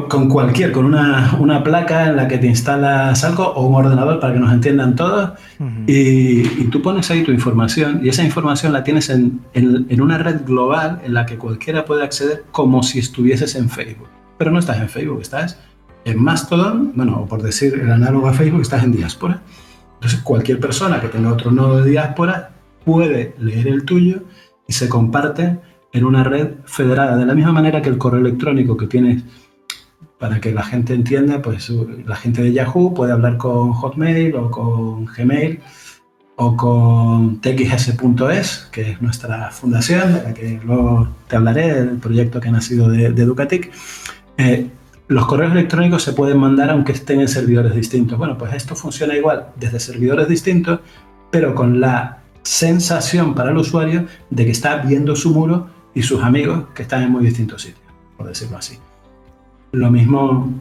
con, 0.08 0.28
cualquier, 0.28 0.72
con 0.72 0.84
una, 0.84 1.36
una, 1.38 1.62
placa 1.62 2.06
en 2.06 2.16
la 2.16 2.28
que 2.28 2.38
te 2.38 2.46
instalas 2.46 3.22
algo 3.24 3.44
o 3.44 3.66
un 3.66 3.74
ordenador 3.74 4.20
para 4.20 4.32
que 4.32 4.40
nos 4.40 4.52
entiendan 4.52 4.96
todos, 4.96 5.32
y, 5.86 6.40
y, 6.40 6.68
tú 6.70 6.82
pones 6.82 7.10
ahí 7.10 7.22
tu 7.22 7.32
información 7.32 8.00
y 8.02 8.08
esa 8.08 8.22
información 8.22 8.72
la 8.72 8.84
tienes 8.84 9.10
en, 9.10 9.40
en, 9.54 9.86
en 9.88 10.00
una 10.00 10.18
red 10.18 10.44
global 10.44 11.00
en 11.04 11.14
la 11.14 11.26
que 11.26 11.36
cualquiera 11.36 11.84
puede 11.84 12.04
acceder 12.04 12.44
como 12.52 12.82
si 12.82 12.98
estuvieses 12.98 13.54
en 13.54 13.68
Facebook. 13.68 14.08
Pero 14.38 14.50
no 14.50 14.58
estás 14.58 14.78
en 14.78 14.88
Facebook, 14.88 15.20
estás 15.20 15.58
en 16.04 16.22
Mastodon, 16.22 16.92
bueno, 16.94 17.26
por 17.26 17.42
decir 17.42 17.74
el 17.74 17.90
análogo 17.90 18.28
a 18.28 18.32
Facebook, 18.32 18.62
estás 18.62 18.84
en 18.84 18.92
diáspora. 18.92 19.42
Entonces, 19.94 20.20
cualquier 20.20 20.60
persona 20.60 21.00
que 21.00 21.08
tenga 21.08 21.32
otro 21.32 21.50
nodo 21.50 21.82
de 21.82 21.90
diáspora 21.90 22.50
puede 22.84 23.34
leer 23.38 23.68
el 23.68 23.84
tuyo 23.84 24.22
y 24.66 24.72
se 24.72 24.88
comparte 24.88 25.58
en 25.92 26.04
una 26.04 26.22
red 26.22 26.50
federada. 26.64 27.16
De 27.16 27.26
la 27.26 27.34
misma 27.34 27.52
manera 27.52 27.82
que 27.82 27.88
el 27.88 27.98
correo 27.98 28.20
electrónico 28.20 28.76
que 28.76 28.86
tienes, 28.86 29.24
para 30.18 30.40
que 30.40 30.52
la 30.52 30.62
gente 30.62 30.94
entienda, 30.94 31.40
pues 31.42 31.70
la 31.70 32.16
gente 32.16 32.42
de 32.42 32.52
Yahoo 32.52 32.92
puede 32.92 33.12
hablar 33.12 33.36
con 33.36 33.72
Hotmail 33.72 34.34
o 34.34 34.50
con 34.50 35.06
Gmail 35.06 35.60
o 36.36 36.56
con 36.56 37.40
txs.es, 37.40 38.68
que 38.70 38.92
es 38.92 39.02
nuestra 39.02 39.50
fundación, 39.50 40.14
de 40.14 40.22
la 40.22 40.34
que 40.34 40.60
luego 40.64 41.08
te 41.26 41.36
hablaré, 41.36 41.72
del 41.84 41.98
proyecto 41.98 42.40
que 42.40 42.48
ha 42.48 42.52
nacido 42.52 42.88
de, 42.88 43.10
de 43.10 43.22
Educatic. 43.22 43.72
Eh, 44.36 44.68
los 45.08 45.26
correos 45.26 45.52
electrónicos 45.52 46.02
se 46.02 46.12
pueden 46.12 46.38
mandar 46.38 46.70
aunque 46.70 46.92
estén 46.92 47.20
en 47.20 47.28
servidores 47.28 47.74
distintos. 47.74 48.18
Bueno, 48.18 48.36
pues 48.38 48.54
esto 48.54 48.76
funciona 48.76 49.16
igual 49.16 49.48
desde 49.56 49.80
servidores 49.80 50.28
distintos, 50.28 50.80
pero 51.30 51.54
con 51.54 51.80
la 51.80 52.18
sensación 52.42 53.34
para 53.34 53.50
el 53.50 53.56
usuario 53.56 54.06
de 54.30 54.44
que 54.44 54.50
está 54.50 54.76
viendo 54.76 55.16
su 55.16 55.30
muro 55.30 55.68
y 55.94 56.02
sus 56.02 56.22
amigos 56.22 56.66
que 56.74 56.82
están 56.82 57.02
en 57.02 57.10
muy 57.10 57.24
distintos 57.24 57.62
sitios, 57.62 57.82
por 58.16 58.28
decirlo 58.28 58.58
así. 58.58 58.78
Lo 59.72 59.90
mismo 59.90 60.52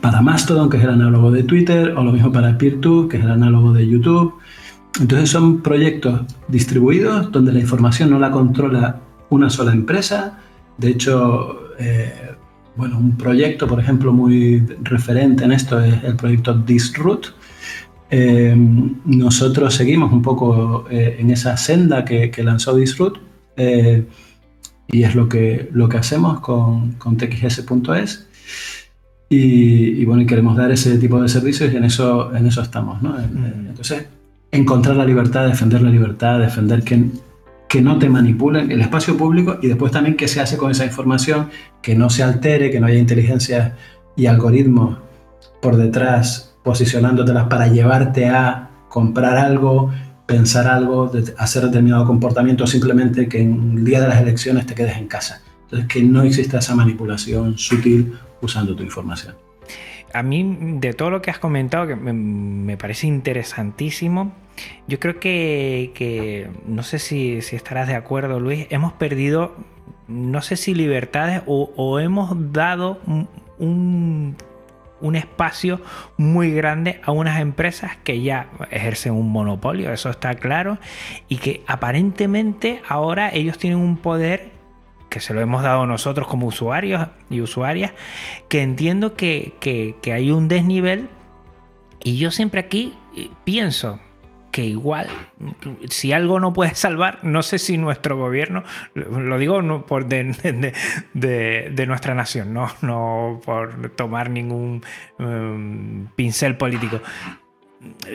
para 0.00 0.22
Mastodon, 0.22 0.70
que 0.70 0.78
es 0.78 0.84
el 0.84 0.90
análogo 0.90 1.30
de 1.30 1.42
Twitter, 1.42 1.94
o 1.96 2.02
lo 2.02 2.12
mismo 2.12 2.32
para 2.32 2.56
PeerTube, 2.56 3.08
que 3.08 3.18
es 3.18 3.24
el 3.24 3.30
análogo 3.30 3.72
de 3.72 3.86
YouTube. 3.86 4.34
Entonces 5.00 5.30
son 5.30 5.62
proyectos 5.62 6.22
distribuidos 6.48 7.30
donde 7.32 7.52
la 7.52 7.60
información 7.60 8.10
no 8.10 8.18
la 8.18 8.30
controla 8.30 9.00
una 9.30 9.48
sola 9.48 9.72
empresa. 9.72 10.38
De 10.76 10.90
hecho, 10.90 11.74
eh, 11.78 12.32
bueno, 12.76 12.98
un 12.98 13.16
proyecto, 13.16 13.66
por 13.66 13.80
ejemplo, 13.80 14.12
muy 14.12 14.60
referente 14.82 15.44
en 15.44 15.52
esto 15.52 15.80
es 15.80 16.02
el 16.04 16.16
proyecto 16.16 16.54
Disroot. 16.54 17.34
Eh, 18.10 18.54
nosotros 19.06 19.74
seguimos 19.74 20.12
un 20.12 20.20
poco 20.20 20.84
eh, 20.90 21.16
en 21.18 21.30
esa 21.30 21.56
senda 21.56 22.04
que, 22.04 22.30
lanzó 22.42 22.74
Disroot 22.76 23.18
y 24.88 25.04
es 25.04 25.14
lo 25.14 25.28
que, 25.28 25.70
lo 25.72 25.88
que 25.88 25.96
hacemos 25.96 26.40
con, 26.40 26.92
con 26.92 27.16
txs.es. 27.16 28.28
Y, 29.28 30.04
bueno, 30.04 30.22
y 30.22 30.26
queremos 30.26 30.56
dar 30.56 30.70
ese 30.70 30.98
tipo 30.98 31.20
de 31.22 31.28
servicios 31.28 31.72
y 31.72 31.76
en 31.76 31.84
eso, 31.84 32.34
en 32.36 32.46
eso 32.46 32.60
estamos. 32.60 33.02
¿no? 33.02 33.16
Entonces, 33.18 34.06
encontrar 34.50 34.96
la 34.96 35.06
libertad, 35.06 35.46
defender 35.46 35.80
la 35.80 35.88
libertad, 35.88 36.38
defender 36.38 36.82
que 36.82 37.06
que 37.72 37.80
no 37.80 37.98
te 37.98 38.06
manipulen 38.10 38.70
el 38.70 38.82
espacio 38.82 39.16
público 39.16 39.56
y 39.62 39.68
después 39.68 39.90
también 39.90 40.14
qué 40.14 40.28
se 40.28 40.42
hace 40.42 40.58
con 40.58 40.70
esa 40.70 40.84
información, 40.84 41.48
que 41.80 41.94
no 41.94 42.10
se 42.10 42.22
altere, 42.22 42.70
que 42.70 42.78
no 42.78 42.86
haya 42.86 42.98
inteligencia 42.98 43.78
y 44.14 44.26
algoritmos 44.26 44.98
por 45.62 45.76
detrás 45.76 46.54
posicionándotelas 46.64 47.46
para 47.48 47.68
llevarte 47.68 48.28
a 48.28 48.68
comprar 48.90 49.38
algo, 49.38 49.90
pensar 50.26 50.66
algo, 50.66 51.10
hacer 51.38 51.62
determinado 51.62 52.04
comportamiento, 52.04 52.66
simplemente 52.66 53.26
que 53.26 53.40
en 53.40 53.78
el 53.78 53.84
día 53.86 54.02
de 54.02 54.08
las 54.08 54.20
elecciones 54.20 54.66
te 54.66 54.74
quedes 54.74 54.98
en 54.98 55.08
casa. 55.08 55.40
Entonces, 55.62 55.88
que 55.88 56.02
no 56.02 56.20
exista 56.24 56.58
esa 56.58 56.74
manipulación 56.74 57.56
sutil 57.56 58.12
usando 58.42 58.76
tu 58.76 58.82
información. 58.82 59.34
A 60.12 60.22
mí, 60.22 60.76
de 60.78 60.92
todo 60.92 61.08
lo 61.08 61.22
que 61.22 61.30
has 61.30 61.38
comentado, 61.38 61.86
que 61.86 61.96
me 61.96 62.76
parece 62.76 63.06
interesantísimo, 63.06 64.32
yo 64.86 64.98
creo 65.00 65.18
que, 65.18 66.50
no 66.66 66.82
sé 66.82 66.98
si, 66.98 67.34
estarás 67.36 67.88
de 67.88 67.94
acuerdo, 67.94 68.40
Luis, 68.40 68.66
hemos 68.70 68.92
perdido, 68.92 69.54
no 70.08 70.42
sé 70.42 70.56
si 70.56 70.74
libertades 70.74 71.42
o, 71.46 71.98
hemos 72.00 72.52
dado 72.52 73.00
un, 73.58 74.36
espacio 75.14 75.80
muy 76.16 76.52
grande 76.52 77.00
a 77.04 77.10
unas 77.10 77.40
empresas 77.40 77.96
que 78.04 78.22
ya 78.22 78.48
ejercen 78.70 79.12
un 79.12 79.30
monopolio, 79.30 79.92
eso 79.92 80.10
está 80.10 80.34
claro, 80.34 80.78
y 81.28 81.38
que 81.38 81.62
aparentemente 81.66 82.80
ahora 82.88 83.30
ellos 83.32 83.58
tienen 83.58 83.78
un 83.78 83.96
poder 83.96 84.51
que 85.12 85.20
se 85.20 85.34
lo 85.34 85.42
hemos 85.42 85.62
dado 85.62 85.86
nosotros 85.86 86.26
como 86.26 86.46
usuarios 86.46 87.08
y 87.28 87.42
usuarias, 87.42 87.92
que 88.48 88.62
entiendo 88.62 89.14
que, 89.14 89.52
que 89.60 90.12
hay 90.12 90.30
un 90.30 90.48
desnivel 90.48 91.10
y 92.02 92.16
yo 92.16 92.30
siempre 92.30 92.60
aquí 92.60 92.94
eh, 93.14 93.28
pienso, 93.44 94.00
que 94.50 94.64
igual, 94.64 95.08
si 95.88 96.12
algo 96.12 96.38
no 96.38 96.52
puede 96.52 96.74
salvar, 96.74 97.20
no 97.22 97.42
sé 97.42 97.58
si 97.58 97.78
nuestro 97.78 98.16
gobierno, 98.18 98.62
lo 98.94 99.38
digo 99.38 99.62
no 99.62 99.86
por 99.86 100.06
de, 100.06 100.72
de, 101.14 101.86
nuestra 101.86 102.14
nación, 102.14 102.52
no, 102.52 102.70
no 102.82 103.40
por 103.44 103.90
tomar 103.90 104.28
ningún 104.30 104.84
um, 105.18 106.06
pincel 106.16 106.56
político. 106.56 107.00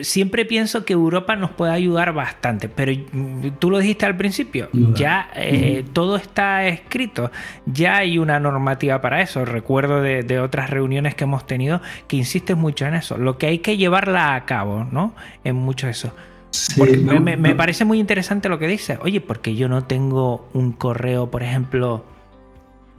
Siempre 0.00 0.44
pienso 0.44 0.84
que 0.84 0.94
Europa 0.94 1.36
nos 1.36 1.50
puede 1.50 1.72
ayudar 1.72 2.12
bastante, 2.12 2.68
pero 2.68 2.92
tú 3.58 3.70
lo 3.70 3.78
dijiste 3.78 4.06
al 4.06 4.16
principio, 4.16 4.68
ya 4.94 5.30
eh, 5.34 5.84
todo 5.92 6.16
está 6.16 6.66
escrito, 6.66 7.30
ya 7.66 7.98
hay 7.98 8.18
una 8.18 8.40
normativa 8.40 9.00
para 9.00 9.20
eso. 9.20 9.44
Recuerdo 9.44 10.00
de, 10.00 10.22
de, 10.22 10.40
otras 10.40 10.70
reuniones 10.70 11.14
que 11.14 11.24
hemos 11.24 11.46
tenido 11.46 11.82
que 12.06 12.16
insistes 12.16 12.56
mucho 12.56 12.86
en 12.86 12.94
eso. 12.94 13.18
Lo 13.18 13.36
que 13.36 13.46
hay 13.46 13.58
que 13.58 13.76
llevarla 13.76 14.34
a 14.34 14.44
cabo, 14.46 14.86
¿no? 14.90 15.14
En 15.44 15.56
mucho 15.56 15.88
eso 15.88 16.12
me, 17.20 17.54
parece 17.54 17.84
muy 17.84 17.98
interesante 17.98 18.48
lo 18.48 18.58
que 18.58 18.66
dice. 18.66 18.98
Oye, 19.02 19.20
porque 19.20 19.54
yo 19.54 19.68
no 19.68 19.84
tengo 19.84 20.48
un 20.54 20.72
correo, 20.72 21.30
por 21.30 21.42
ejemplo, 21.42 22.04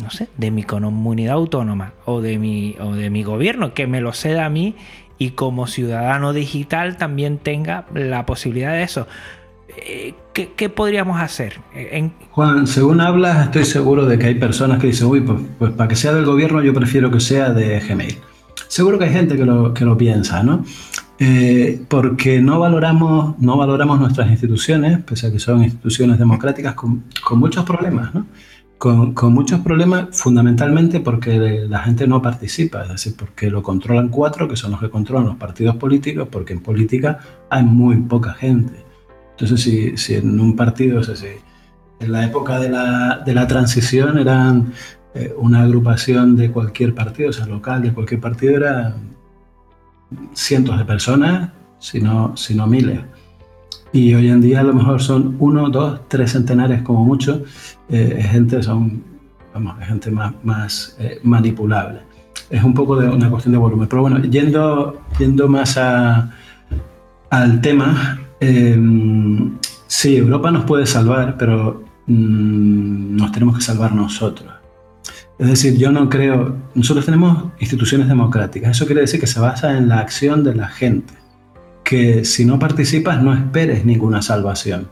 no 0.01 0.09
sé, 0.09 0.27
de 0.37 0.51
mi 0.51 0.63
comunidad 0.63 1.35
autónoma 1.35 1.93
o 2.05 2.21
de 2.21 2.37
mi, 2.37 2.75
o 2.79 2.93
de 2.93 3.09
mi 3.09 3.23
gobierno, 3.23 3.73
que 3.73 3.87
me 3.87 4.01
lo 4.01 4.13
ceda 4.13 4.45
a 4.45 4.49
mí 4.49 4.75
y 5.19 5.31
como 5.31 5.67
ciudadano 5.67 6.33
digital 6.33 6.97
también 6.97 7.37
tenga 7.37 7.85
la 7.93 8.25
posibilidad 8.25 8.71
de 8.71 8.83
eso. 8.83 9.07
Eh, 9.77 10.15
¿Qué, 10.33 10.69
podríamos 10.69 11.19
hacer? 11.19 11.59
Juan, 12.31 12.65
según 12.65 13.01
hablas, 13.01 13.45
estoy 13.45 13.65
seguro 13.65 14.05
de 14.05 14.17
que 14.17 14.27
hay 14.27 14.35
personas 14.35 14.79
que 14.79 14.87
dicen, 14.87 15.07
uy, 15.07 15.19
pues, 15.19 15.37
pues, 15.59 15.71
para 15.73 15.89
que 15.89 15.97
sea 15.97 16.13
del 16.13 16.25
gobierno 16.25 16.63
yo 16.63 16.73
prefiero 16.73 17.11
que 17.11 17.19
sea 17.19 17.49
de 17.49 17.79
Gmail. 17.81 18.17
Seguro 18.69 18.97
que 18.97 19.05
hay 19.05 19.13
gente 19.13 19.35
que 19.35 19.45
lo, 19.45 19.73
que 19.73 19.83
lo 19.83 19.97
piensa, 19.97 20.41
¿no? 20.43 20.63
Eh, 21.19 21.81
porque 21.89 22.39
no 22.39 22.59
valoramos, 22.59 23.37
no 23.39 23.57
valoramos 23.57 23.99
nuestras 23.99 24.31
instituciones, 24.31 24.99
pese 24.99 25.27
a 25.27 25.31
que 25.31 25.39
son 25.39 25.61
instituciones 25.61 26.17
democráticas 26.17 26.75
con, 26.75 27.03
muchos 27.31 27.65
problemas, 27.65 28.15
¿no? 28.15 28.25
Con, 28.79 29.13
muchos 29.33 29.59
problemas 29.59 30.17
fundamentalmente 30.17 31.01
porque 31.01 31.65
la 31.67 31.79
gente 31.79 32.07
no 32.07 32.21
participa, 32.21 32.83
es 32.83 32.89
decir, 32.89 33.13
porque 33.17 33.49
lo 33.49 33.61
controlan 33.61 34.07
cuatro, 34.07 34.47
que 34.47 34.55
son 34.55 34.71
los 34.71 34.79
que 34.79 34.89
controlan 34.89 35.27
los 35.27 35.35
partidos 35.35 35.75
políticos, 35.75 36.29
porque 36.31 36.53
en 36.53 36.61
política 36.61 37.19
hay 37.49 37.63
muy 37.63 37.97
poca 37.97 38.33
gente. 38.33 38.85
Entonces, 39.31 39.61
si, 39.61 39.97
si 39.97 40.15
en 40.15 40.39
un 40.39 40.55
partido, 40.55 41.01
o 41.01 41.03
sea, 41.03 41.17
si 41.17 41.27
en 41.99 42.11
la 42.11 42.25
época 42.25 42.57
de 42.57 42.69
la, 42.69 43.21
de 43.25 43.33
la 43.33 43.47
transición 43.47 44.17
eran 44.17 44.71
eh, 45.13 45.33
una 45.37 45.63
agrupación 45.63 46.37
de 46.37 46.49
cualquier 46.49 46.95
partido, 46.95 47.31
o 47.31 47.33
sea, 47.33 47.47
local 47.47 47.81
de 47.81 47.93
cualquier 47.93 48.21
partido, 48.21 48.55
era 48.55 48.95
cientos 50.33 50.77
de 50.77 50.85
personas, 50.85 51.51
si 51.79 51.99
no, 51.99 52.35
si 52.37 52.55
no 52.55 52.65
miles. 52.65 53.01
Y 53.91 54.13
hoy 54.13 54.29
en 54.29 54.41
día 54.41 54.59
a 54.59 54.63
lo 54.63 54.73
mejor 54.73 55.01
son 55.01 55.35
uno, 55.39 55.69
dos, 55.69 56.01
tres 56.07 56.31
centenares 56.31 56.83
como 56.83 57.03
mucho. 57.03 57.43
Eh, 57.89 58.23
gente, 58.29 58.61
son, 58.61 59.03
vamos, 59.53 59.75
gente 59.83 60.11
más, 60.11 60.95
eh, 60.99 61.19
manipulable. 61.23 62.01
Es 62.49 62.63
un 62.63 62.73
poco 62.73 62.95
de 62.95 63.09
una 63.09 63.29
cuestión 63.29 63.53
de 63.53 63.57
volumen. 63.57 63.87
Pero 63.87 64.01
bueno, 64.03 64.19
yendo, 64.19 65.01
yendo 65.17 65.47
más 65.47 65.77
a, 65.77 66.31
al 67.31 67.61
tema, 67.61 68.19
em, 68.39 69.57
sí, 69.87 70.17
Europa 70.17 70.51
nos 70.51 70.65
puede 70.65 70.85
salvar, 70.85 71.35
pero 71.37 71.83
mm, 72.05 73.15
nos 73.15 73.31
tenemos 73.31 73.57
que 73.57 73.61
salvar 73.61 73.93
nosotros. 73.93 74.51
Es 75.39 75.47
decir, 75.47 75.77
yo 75.77 75.91
no 75.91 76.09
creo, 76.09 76.57
nosotros 76.75 77.05
tenemos 77.05 77.45
instituciones 77.59 78.07
democráticas, 78.07 78.71
eso 78.71 78.85
quiere 78.85 79.01
decir 79.01 79.21
que 79.21 79.27
se 79.27 79.39
basa 79.39 79.77
en 79.77 79.87
la 79.87 79.99
acción 79.99 80.43
de 80.43 80.53
la 80.53 80.67
gente 80.67 81.18
que 81.89 82.23
si 82.23 82.45
no 82.45 82.59
participas 82.59 83.19
no 83.23 83.33
esperes 83.33 83.83
ninguna 83.83 84.21
salvación. 84.21 84.89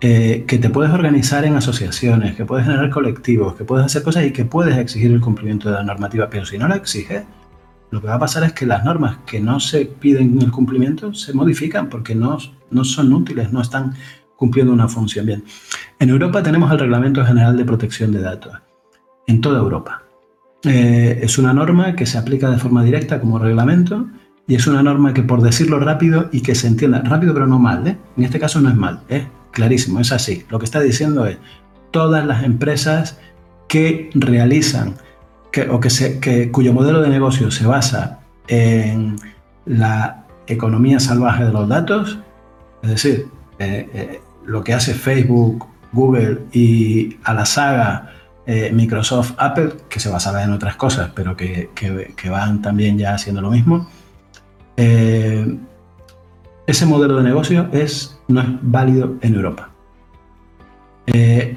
Eh, 0.00 0.44
que 0.48 0.56
te 0.56 0.70
puedes 0.70 0.90
organizar 0.90 1.44
en 1.44 1.56
asociaciones, 1.56 2.34
que 2.36 2.46
puedes 2.46 2.64
generar 2.64 2.88
colectivos, 2.88 3.54
que 3.54 3.64
puedes 3.64 3.84
hacer 3.84 4.02
cosas 4.02 4.24
y 4.24 4.32
que 4.32 4.46
puedes 4.46 4.78
exigir 4.78 5.12
el 5.12 5.20
cumplimiento 5.20 5.68
de 5.68 5.74
la 5.74 5.82
normativa, 5.82 6.30
pero 6.30 6.46
si 6.46 6.56
no 6.56 6.68
la 6.68 6.76
exiges, 6.76 7.24
lo 7.90 8.00
que 8.00 8.06
va 8.06 8.14
a 8.14 8.18
pasar 8.18 8.44
es 8.44 8.54
que 8.54 8.64
las 8.64 8.82
normas 8.82 9.18
que 9.26 9.40
no 9.40 9.60
se 9.60 9.84
piden 9.84 10.40
el 10.40 10.50
cumplimiento 10.50 11.12
se 11.12 11.34
modifican 11.34 11.90
porque 11.90 12.14
no, 12.14 12.38
no 12.70 12.82
son 12.82 13.12
útiles, 13.12 13.52
no 13.52 13.60
están 13.60 13.92
cumpliendo 14.34 14.72
una 14.72 14.88
función 14.88 15.26
bien. 15.26 15.44
En 15.98 16.08
Europa 16.08 16.42
tenemos 16.42 16.72
el 16.72 16.78
Reglamento 16.78 17.26
General 17.26 17.54
de 17.58 17.64
Protección 17.66 18.10
de 18.10 18.22
Datos, 18.22 18.54
en 19.26 19.42
toda 19.42 19.58
Europa. 19.58 20.02
Eh, 20.64 21.20
es 21.22 21.36
una 21.36 21.52
norma 21.52 21.94
que 21.94 22.06
se 22.06 22.16
aplica 22.16 22.48
de 22.50 22.56
forma 22.56 22.82
directa 22.82 23.20
como 23.20 23.38
reglamento 23.38 24.06
y 24.46 24.56
es 24.56 24.66
una 24.66 24.82
norma 24.82 25.14
que, 25.14 25.22
por 25.22 25.40
decirlo 25.42 25.78
rápido 25.78 26.28
y 26.32 26.40
que 26.40 26.54
se 26.54 26.66
entienda, 26.66 27.00
rápido 27.02 27.32
pero 27.32 27.46
no 27.46 27.58
mal, 27.58 27.86
¿eh? 27.86 27.96
en 28.16 28.24
este 28.24 28.40
caso 28.40 28.60
no 28.60 28.68
es 28.68 28.76
mal, 28.76 29.00
es 29.08 29.24
clarísimo, 29.52 30.00
es 30.00 30.12
así. 30.12 30.44
Lo 30.50 30.58
que 30.58 30.64
está 30.64 30.80
diciendo 30.80 31.26
es, 31.26 31.38
todas 31.90 32.24
las 32.26 32.42
empresas 32.42 33.18
que 33.68 34.10
realizan 34.14 34.94
que, 35.52 35.68
o 35.68 35.78
que, 35.80 35.90
se, 35.90 36.18
que 36.18 36.50
cuyo 36.50 36.72
modelo 36.72 37.02
de 37.02 37.08
negocio 37.08 37.50
se 37.50 37.66
basa 37.66 38.20
en 38.48 39.16
la 39.66 40.24
economía 40.46 40.98
salvaje 40.98 41.44
de 41.44 41.52
los 41.52 41.68
datos, 41.68 42.18
es 42.82 42.90
decir, 42.90 43.26
eh, 43.58 43.88
eh, 43.94 44.20
lo 44.44 44.64
que 44.64 44.74
hace 44.74 44.94
Facebook, 44.94 45.66
Google 45.92 46.40
y 46.52 47.16
a 47.22 47.34
la 47.34 47.46
saga 47.46 48.08
Microsoft, 48.72 49.34
Apple, 49.36 49.72
que 49.88 50.00
se 50.00 50.08
basaba 50.08 50.42
en 50.42 50.50
otras 50.50 50.74
cosas, 50.74 51.12
pero 51.14 51.36
que, 51.36 51.70
que 51.74 52.28
van 52.28 52.60
también 52.60 52.98
ya 52.98 53.14
haciendo 53.14 53.40
lo 53.40 53.50
mismo, 53.50 53.88
eh, 54.76 55.56
ese 56.66 56.86
modelo 56.86 57.16
de 57.16 57.24
negocio 57.24 57.68
no 58.28 58.40
es 58.40 58.58
válido 58.62 59.16
en 59.20 59.34
Europa. 59.34 59.70
Eh, 61.06 61.56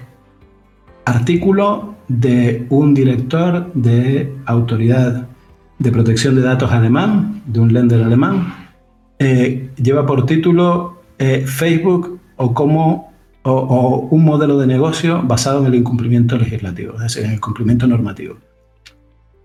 artículo 1.06 1.96
de 2.08 2.66
un 2.70 2.94
director 2.94 3.72
de 3.74 4.36
autoridad 4.46 5.28
de 5.78 5.92
protección 5.92 6.36
de 6.36 6.42
datos 6.42 6.72
alemán, 6.72 7.42
de 7.46 7.60
un 7.60 7.74
lender 7.74 8.04
alemán, 8.04 8.70
eh, 9.20 9.70
lleva 9.78 10.06
por 10.06 10.26
título 10.26 10.96
Facebook 11.18 12.20
o 12.36 12.54
como 12.54 13.14
o, 13.44 14.08
un 14.12 14.26
modelo 14.26 14.58
de 14.58 14.68
negocio 14.68 15.22
basado 15.24 15.62
en 15.62 15.68
el 15.68 15.76
incumplimiento 15.76 16.38
legislativo, 16.38 16.96
es 16.96 17.02
decir, 17.02 17.24
en 17.24 17.32
el 17.32 17.40
cumplimiento 17.40 17.88
normativo. 17.88 18.38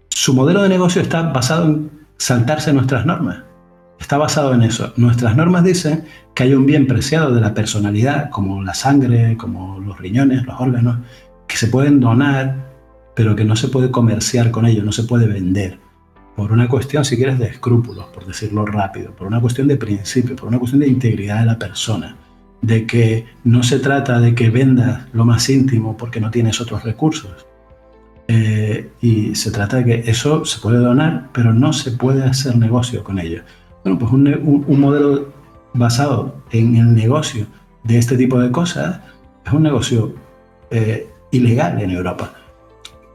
Su 0.08 0.34
modelo 0.34 0.62
de 0.62 0.68
negocio 0.68 1.00
está 1.00 1.22
basado 1.22 1.66
en 1.66 1.90
saltarse 2.16 2.72
nuestras 2.72 3.06
normas 3.06 3.44
está 4.00 4.18
basado 4.18 4.54
en 4.54 4.62
eso. 4.62 4.92
Nuestras 4.96 5.36
normas 5.36 5.62
dicen 5.62 6.04
que 6.34 6.44
hay 6.44 6.54
un 6.54 6.66
bien 6.66 6.86
preciado 6.86 7.32
de 7.32 7.40
la 7.40 7.54
personalidad, 7.54 8.30
como 8.30 8.62
la 8.62 8.74
sangre, 8.74 9.36
como 9.36 9.78
los 9.78 9.98
riñones, 9.98 10.44
los 10.44 10.58
órganos, 10.58 10.98
que 11.46 11.56
se 11.56 11.68
pueden 11.68 12.00
donar, 12.00 12.70
pero 13.14 13.36
que 13.36 13.44
no 13.44 13.54
se 13.54 13.68
puede 13.68 13.90
comerciar 13.90 14.50
con 14.50 14.66
ellos, 14.66 14.84
no 14.84 14.92
se 14.92 15.04
puede 15.04 15.26
vender. 15.26 15.78
Por 16.34 16.52
una 16.52 16.68
cuestión, 16.68 17.04
si 17.04 17.16
quieres, 17.16 17.38
de 17.38 17.46
escrúpulos, 17.46 18.06
por 18.06 18.26
decirlo 18.26 18.64
rápido, 18.64 19.14
por 19.14 19.26
una 19.26 19.40
cuestión 19.40 19.68
de 19.68 19.76
principio, 19.76 20.34
por 20.34 20.48
una 20.48 20.58
cuestión 20.58 20.80
de 20.80 20.88
integridad 20.88 21.40
de 21.40 21.46
la 21.46 21.58
persona, 21.58 22.16
de 22.62 22.86
que 22.86 23.26
no 23.44 23.62
se 23.62 23.78
trata 23.78 24.18
de 24.20 24.34
que 24.34 24.48
vendas 24.48 25.02
lo 25.12 25.24
más 25.24 25.48
íntimo 25.50 25.96
porque 25.96 26.20
no 26.20 26.30
tienes 26.30 26.60
otros 26.60 26.82
recursos. 26.82 27.46
Eh, 28.28 28.90
y 29.00 29.34
se 29.34 29.50
trata 29.50 29.78
de 29.78 29.84
que 29.84 30.10
eso 30.10 30.44
se 30.44 30.60
puede 30.60 30.78
donar, 30.78 31.28
pero 31.32 31.52
no 31.52 31.72
se 31.72 31.90
puede 31.90 32.24
hacer 32.24 32.56
negocio 32.56 33.02
con 33.02 33.18
ello. 33.18 33.42
Bueno, 33.84 33.98
pues 33.98 34.12
un, 34.12 34.80
modelo 34.80 35.32
basado 35.72 36.34
en 36.50 36.76
el 36.76 36.94
negocio 36.94 37.46
de 37.84 37.98
este 37.98 38.16
tipo 38.16 38.38
de 38.38 38.50
cosas 38.50 39.00
es 39.44 39.52
un 39.52 39.62
negocio 39.62 40.14
eh, 40.70 41.08
ilegal 41.30 41.80
en 41.80 41.90
Europa. 41.90 42.34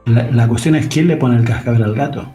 La, 0.06 0.48
cuestión 0.48 0.76
es 0.76 0.88
quién 0.88 1.08
le 1.08 1.18
pone 1.18 1.38
el 1.38 1.46
cascabel 1.46 1.84
al 1.84 1.96
gato, 1.96 2.26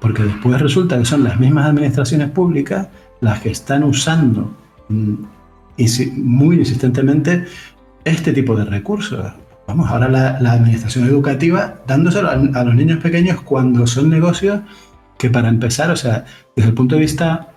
porque 0.00 0.22
después 0.22 0.60
resulta 0.60 0.98
que 0.98 1.04
son 1.04 1.24
las 1.24 1.38
mismas 1.38 1.66
administraciones 1.66 2.30
públicas 2.30 2.88
las 3.20 3.40
que 3.40 3.50
están 3.50 3.84
usando 3.84 4.50
mm, 4.88 5.14
muy 6.16 6.56
insistentemente 6.56 7.44
este 8.04 8.32
tipo 8.32 8.56
de 8.56 8.64
recursos. 8.64 9.32
Vamos, 9.66 9.88
ahora 9.90 10.08
la, 10.08 10.52
administración 10.52 11.06
educativa 11.06 11.76
dándoselo 11.86 12.28
a, 12.28 12.32
a, 12.32 12.64
los 12.64 12.74
niños 12.74 12.98
pequeños 12.98 13.40
cuando 13.42 13.86
son 13.86 14.08
negocios 14.08 14.60
que 15.18 15.30
para 15.30 15.48
empezar, 15.48 15.90
o 15.90 15.96
sea, 15.96 16.24
desde 16.56 16.70
el 16.70 16.74
punto 16.74 16.94
de 16.94 17.02
vista 17.02 17.49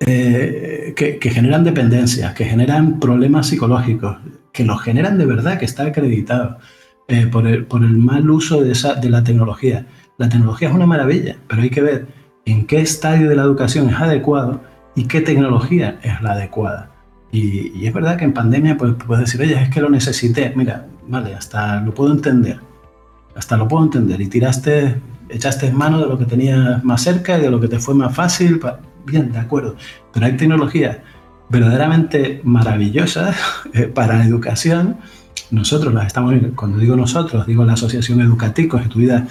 eh, 0.00 0.94
que, 0.96 1.30
generan 1.30 1.62
dependencias, 1.62 2.32
que 2.34 2.46
generan 2.46 2.98
problemas 2.98 3.48
psicológicos, 3.48 4.16
que 4.52 4.64
los 4.64 4.80
generan 4.80 5.18
de 5.18 5.26
verdad, 5.26 5.58
que 5.58 5.66
está 5.66 5.84
acreditado 5.84 6.58
eh, 7.08 7.26
por, 7.26 7.46
el, 7.46 7.66
mal 7.98 8.30
uso 8.30 8.62
de, 8.62 8.72
esa, 8.72 8.94
de 8.94 9.10
la 9.10 9.22
tecnología. 9.22 9.86
La 10.16 10.28
tecnología 10.28 10.68
es 10.68 10.74
una 10.74 10.86
maravilla, 10.86 11.36
pero 11.46 11.62
hay 11.62 11.70
que 11.70 11.82
ver 11.82 12.06
en 12.46 12.66
qué 12.66 12.80
estadio 12.80 13.28
de 13.28 13.36
la 13.36 13.42
educación 13.42 13.90
es 13.90 13.96
adecuado 13.96 14.62
y 14.94 15.04
qué 15.04 15.20
tecnología 15.20 15.98
es 16.02 16.20
la 16.22 16.32
adecuada. 16.32 16.90
Y, 17.30 17.86
es 17.86 17.92
verdad 17.92 18.16
que 18.16 18.24
en 18.24 18.32
pandemia 18.32 18.76
pues, 18.76 18.94
puedes 19.06 19.26
decir, 19.26 19.40
oye, 19.42 19.62
es 19.62 19.68
que 19.68 19.80
lo 19.80 19.90
necesité. 19.90 20.52
Mira, 20.56 20.86
vale, 21.08 21.34
hasta 21.34 21.80
lo 21.80 21.94
puedo 21.94 22.12
entender. 22.12 22.58
Hasta 23.36 23.56
lo 23.58 23.68
puedo 23.68 23.84
entender. 23.84 24.20
Y 24.20 24.28
tiraste, 24.28 25.00
echaste 25.28 25.70
mano 25.72 26.00
de 26.00 26.06
lo 26.06 26.18
que 26.18 26.24
tenías 26.24 26.82
más 26.82 27.02
cerca 27.02 27.38
y 27.38 27.42
de 27.42 27.50
lo 27.50 27.60
que 27.60 27.68
te 27.68 27.78
fue 27.78 27.94
más 27.94 28.14
fácil 28.14 28.58
bien, 29.06 29.32
de 29.32 29.38
acuerdo, 29.38 29.76
pero 30.12 30.26
hay 30.26 30.36
tecnologías 30.36 30.98
verdaderamente 31.48 32.40
maravillosas 32.44 33.36
eh, 33.74 33.82
para 33.82 34.18
la 34.18 34.24
educación. 34.24 34.96
Nosotros 35.50 35.92
las 35.92 36.06
estamos, 36.06 36.34
cuando 36.54 36.78
digo 36.78 36.96
nosotros, 36.96 37.46
digo 37.46 37.64
la 37.64 37.72
Asociación 37.72 38.20
Educativa 38.20 38.68
constituida 38.68 39.26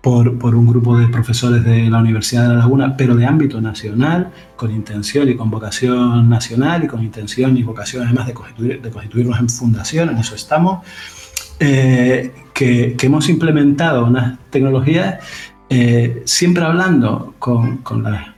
por, 0.00 0.38
por, 0.38 0.54
un 0.54 0.66
grupo 0.66 0.96
de 0.96 1.08
profesores 1.08 1.64
de 1.64 1.90
la 1.90 1.98
Universidad 1.98 2.44
de 2.44 2.48
La 2.48 2.60
Laguna, 2.60 2.96
pero 2.96 3.14
de 3.16 3.26
ámbito 3.26 3.60
nacional, 3.60 4.32
con 4.56 4.70
intención 4.70 5.28
y 5.28 5.34
con 5.34 5.50
vocación 5.50 6.28
nacional 6.28 6.84
y 6.84 6.86
con 6.86 7.02
intención 7.02 7.56
y 7.56 7.62
vocación 7.62 8.04
además 8.04 8.28
de, 8.28 8.34
constituir, 8.34 8.80
de 8.80 8.90
constituirnos 8.90 9.38
en 9.38 9.50
fundación, 9.50 10.08
en 10.10 10.18
eso 10.18 10.34
estamos, 10.34 10.86
eh, 11.60 12.32
que, 12.54 12.94
que, 12.96 13.06
hemos 13.06 13.28
implementado 13.28 14.06
unas 14.06 14.38
tecnologías 14.50 15.16
eh, 15.68 16.22
siempre 16.24 16.64
hablando 16.64 17.34
con, 17.38 17.78
con 17.78 18.02
las 18.02 18.37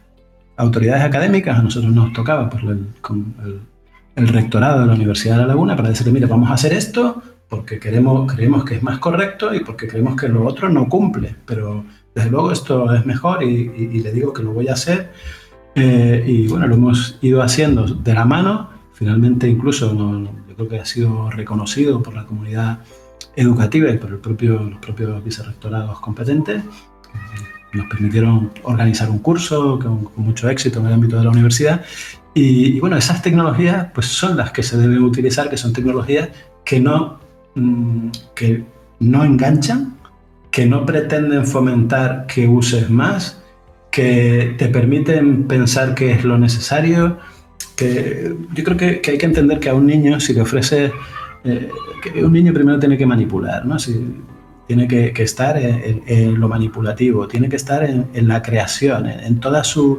autoridades 0.61 1.03
académicas, 1.03 1.59
a 1.59 1.63
nosotros 1.63 1.93
nos 1.93 2.13
tocaba 2.13 2.49
pues, 2.49 2.63
el, 2.65 2.87
con 3.01 3.35
el, 4.17 4.29
rectorado 4.29 4.81
de 4.81 4.87
la 4.87 4.95
Universidad 4.95 5.37
de 5.37 5.43
La 5.43 5.49
Laguna 5.49 5.75
para 5.75 5.89
decirle, 5.89 6.13
mire, 6.13 6.27
vamos 6.27 6.51
a 6.51 6.55
hacer 6.55 6.75
esto 6.75 7.23
porque 7.49 7.81
queremos, 7.81 8.31
creemos 8.31 8.65
que 8.65 8.77
es 8.77 8.83
más 8.83 8.99
correcto 8.99 9.55
y 9.55 9.61
porque 9.61 9.89
creemos 9.89 10.15
que 10.15 10.29
lo 10.29 10.45
otro 10.45 10.69
no 10.69 10.89
cumple, 10.89 11.35
pero 11.47 11.85
desde 12.15 12.31
luego 12.31 12.53
esto 12.53 12.95
es 12.95 13.07
mejor 13.07 13.43
y, 13.43 14.01
le 14.01 14.13
digo 14.13 14.33
que 14.33 14.43
lo 14.43 14.53
voy 14.53 14.69
a 14.69 14.75
hacer. 14.75 15.13
Eh, 15.75 16.25
y 16.27 16.49
bueno, 16.49 16.67
lo 16.67 16.75
hemos 16.75 17.19
ido 17.23 17.43
haciendo 17.43 17.87
de 17.87 18.15
la 18.15 18.25
mano, 18.25 18.71
finalmente 18.93 19.49
incluso 19.49 19.93
yo 19.97 20.55
creo 20.55 20.69
que 20.69 20.81
ha 20.81 20.85
sido 20.85 21.31
reconocido 21.31 22.03
por 22.03 22.15
la 22.15 22.27
comunidad 22.27 22.81
educativa 23.35 23.91
y 23.91 23.99
por 23.99 24.11
el 24.11 24.19
propio, 24.19 24.61
los 24.63 24.79
propios 24.79 25.25
vicerrectorados 25.25 26.01
competentes 26.01 26.63
nos 27.73 27.87
permitieron 27.87 28.51
organizar 28.63 29.11
un 29.11 29.19
curso 29.19 29.79
con, 29.79 30.09
mucho 30.17 30.49
éxito 30.49 30.81
en 30.81 30.87
el 30.87 30.93
ámbito 30.95 31.17
de 31.17 31.25
la 31.25 31.31
universidad. 31.31 31.83
Y, 32.35 32.79
bueno, 32.81 32.97
esas 32.97 33.23
tecnologías 33.23 33.89
pues 33.93 34.07
son 34.07 34.37
las 34.37 34.53
que 34.53 34.63
se 34.63 34.77
deben 34.77 35.03
utilizar, 35.03 35.51
que 35.51 35.57
son 35.57 35.73
tecnologías 35.73 36.29
que 36.65 36.81
no, 36.81 37.19
mm, 37.55 38.09
que 38.35 38.65
no 39.01 39.25
enganchan, 39.25 39.97
que 40.51 40.67
no 40.67 40.85
pretenden 40.85 41.47
fomentar 41.47 42.27
que 42.27 42.47
uses 42.47 42.91
más, 42.91 43.43
que 43.91 44.55
te 44.59 44.69
permiten 44.69 45.45
pensar 45.45 45.95
que 45.95 46.13
es 46.13 46.25
lo 46.25 46.39
necesario. 46.39 47.19
Que 47.77 48.35
yo 48.55 48.65
creo 48.65 48.77
que, 48.77 49.11
hay 49.11 49.19
que 49.19 49.27
entender 49.27 49.59
que 49.59 49.69
a 49.69 49.75
un 49.75 49.87
niño, 49.87 50.21
si 50.21 50.35
le 50.35 50.43
ofreces, 50.43 50.93
eh, 51.45 51.69
que 52.03 52.25
un 52.25 52.33
niño 52.33 52.53
primero 52.53 52.79
tiene 52.79 52.99
que 52.99 53.07
manipular, 53.07 53.65
¿no? 53.65 53.79
Si, 53.79 54.07
tiene 54.71 54.87
que, 54.87 55.23
estar 55.25 55.59
en, 55.59 56.39
lo 56.39 56.49
manipulativo, 56.49 57.27
tiene 57.27 57.49
que 57.49 57.57
estar 57.57 57.83
en, 57.83 58.29
la 58.29 58.41
creación, 58.41 59.09
en, 59.09 59.41
todo 59.41 59.65
su, 59.65 59.99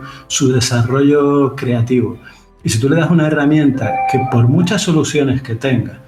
desarrollo 0.53 1.57
creativo. 1.57 2.17
Y 2.63 2.69
si 2.69 2.79
tú 2.79 2.88
le 2.88 2.95
das 2.95 3.12
una 3.12 3.27
herramienta 3.27 3.93
que 4.10 4.17
por 4.31 4.47
muchas 4.47 4.81
soluciones 4.81 5.41
que 5.41 5.55
tenga, 5.55 5.99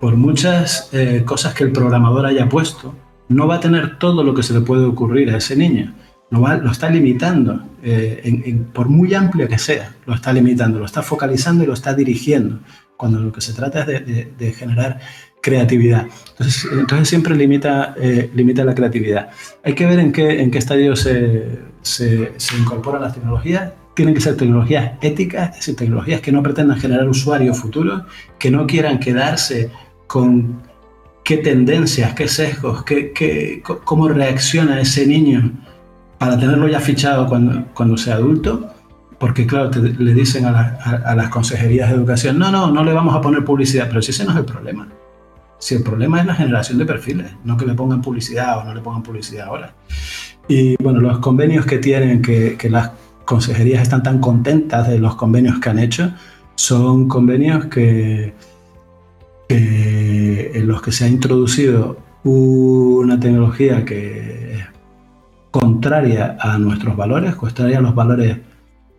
por 0.00 0.16
muchas 0.16 0.88
eh, 0.94 1.22
cosas 1.26 1.52
que 1.52 1.64
el 1.64 1.72
programador 1.72 2.24
haya 2.24 2.48
puesto, 2.48 2.94
no 3.28 3.46
va 3.46 3.56
a 3.56 3.60
tener 3.60 3.98
todo 3.98 4.24
lo 4.24 4.32
que 4.32 4.42
se 4.42 4.54
le 4.54 4.62
puede 4.62 4.86
ocurrir 4.86 5.28
a 5.28 5.36
ese 5.36 5.54
niño. 5.54 5.92
Lo, 6.30 6.40
lo 6.48 6.70
está 6.70 6.88
limitando, 6.88 7.62
eh, 7.82 8.58
por 8.72 8.88
muy 8.88 9.12
amplio 9.12 9.46
que 9.48 9.58
sea, 9.58 9.96
lo 10.06 10.14
está 10.14 10.32
limitando, 10.32 10.78
lo 10.78 10.86
está 10.86 11.02
focalizando 11.02 11.62
y 11.62 11.66
lo 11.66 11.74
está 11.74 11.92
dirigiendo, 11.92 12.60
cuando 12.96 13.20
lo 13.20 13.32
que 13.32 13.42
se 13.42 13.52
trata 13.52 13.82
es 13.82 14.38
de 14.38 14.52
generar 14.54 14.98
creatividad. 15.40 16.06
Entonces, 16.72 17.08
siempre 17.08 17.34
limita, 17.34 17.94
eh, 18.00 18.30
limita 18.34 18.64
la 18.64 18.74
creatividad. 18.74 19.30
Hay 19.64 19.74
que 19.74 19.86
ver 19.86 19.98
en 19.98 20.12
qué, 20.12 20.58
estadio 20.58 20.94
se, 20.96 21.58
se, 21.82 22.32
incorporan 22.58 23.02
las 23.02 23.14
tecnologías. 23.14 23.72
Tienen 23.94 24.14
que 24.14 24.20
ser 24.20 24.36
tecnologías 24.36 24.92
éticas, 25.00 25.50
es 25.50 25.56
decir, 25.56 25.76
tecnologías 25.76 26.20
que 26.20 26.30
no 26.30 26.42
pretendan 26.42 26.78
generar 26.78 27.08
usuarios 27.08 27.58
futuros, 27.58 28.02
que 28.38 28.50
no 28.50 28.66
quieran 28.66 29.00
quedarse 29.00 29.70
con 30.06 30.62
qué 31.24 31.38
tendencias, 31.38 32.14
qué 32.14 32.28
sesgos, 32.28 32.84
qué, 32.84 33.62
cómo 33.84 34.08
reacciona 34.08 34.80
ese 34.80 35.06
niño 35.06 35.52
para 36.18 36.38
tenerlo 36.38 36.68
ya 36.68 36.80
fichado 36.80 37.26
cuando, 37.26 37.64
cuando 37.74 37.96
sea 37.96 38.14
adulto. 38.14 38.72
Porque 39.18 39.48
claro, 39.48 39.70
le 39.72 40.14
dicen 40.14 40.44
a, 40.44 40.78
a 41.04 41.16
las 41.16 41.28
consejerías 41.28 41.90
de 41.90 41.96
educación, 41.96 42.38
no, 42.38 42.52
no, 42.52 42.70
no 42.70 42.84
le 42.84 42.92
vamos 42.92 43.16
a 43.16 43.20
poner 43.20 43.44
publicidad, 43.44 43.88
pero 43.88 44.00
si 44.00 44.12
ese 44.12 44.24
no 44.24 44.30
es 44.30 44.36
el 44.36 44.44
problema. 44.44 44.86
Si 45.58 45.74
el 45.74 45.82
problema 45.82 46.20
es 46.20 46.26
la 46.26 46.34
generación 46.34 46.78
de 46.78 46.86
perfiles, 46.86 47.32
no 47.44 47.56
que 47.56 47.66
le 47.66 47.74
pongan 47.74 48.00
publicidad 48.00 48.58
o 48.58 48.64
no 48.64 48.74
le 48.74 48.80
pongan 48.80 49.02
publicidad 49.02 49.48
ahora. 49.48 49.74
Y 50.46 50.76
bueno, 50.82 51.00
los 51.00 51.18
convenios 51.18 51.66
que 51.66 51.78
tienen, 51.78 52.22
que, 52.22 52.56
las 52.70 52.92
consejerías 53.24 53.82
están 53.82 54.02
tan 54.02 54.20
contentas 54.20 54.88
de 54.88 54.98
los 54.98 55.16
convenios 55.16 55.58
que 55.58 55.68
han 55.68 55.78
hecho, 55.78 56.12
son 56.54 57.08
convenios 57.08 57.66
que, 57.66 58.34
en 59.48 60.66
los 60.68 60.80
que 60.80 60.92
se 60.92 61.04
ha 61.04 61.08
introducido 61.08 61.98
una 62.24 63.18
tecnología 63.20 63.84
que 63.84 64.54
es 64.54 64.64
contraria 65.50 66.36
a 66.40 66.58
nuestros 66.58 66.96
valores, 66.96 67.34
contraria 67.34 67.78
a 67.78 67.82
los 67.82 67.94
valores 67.94 68.38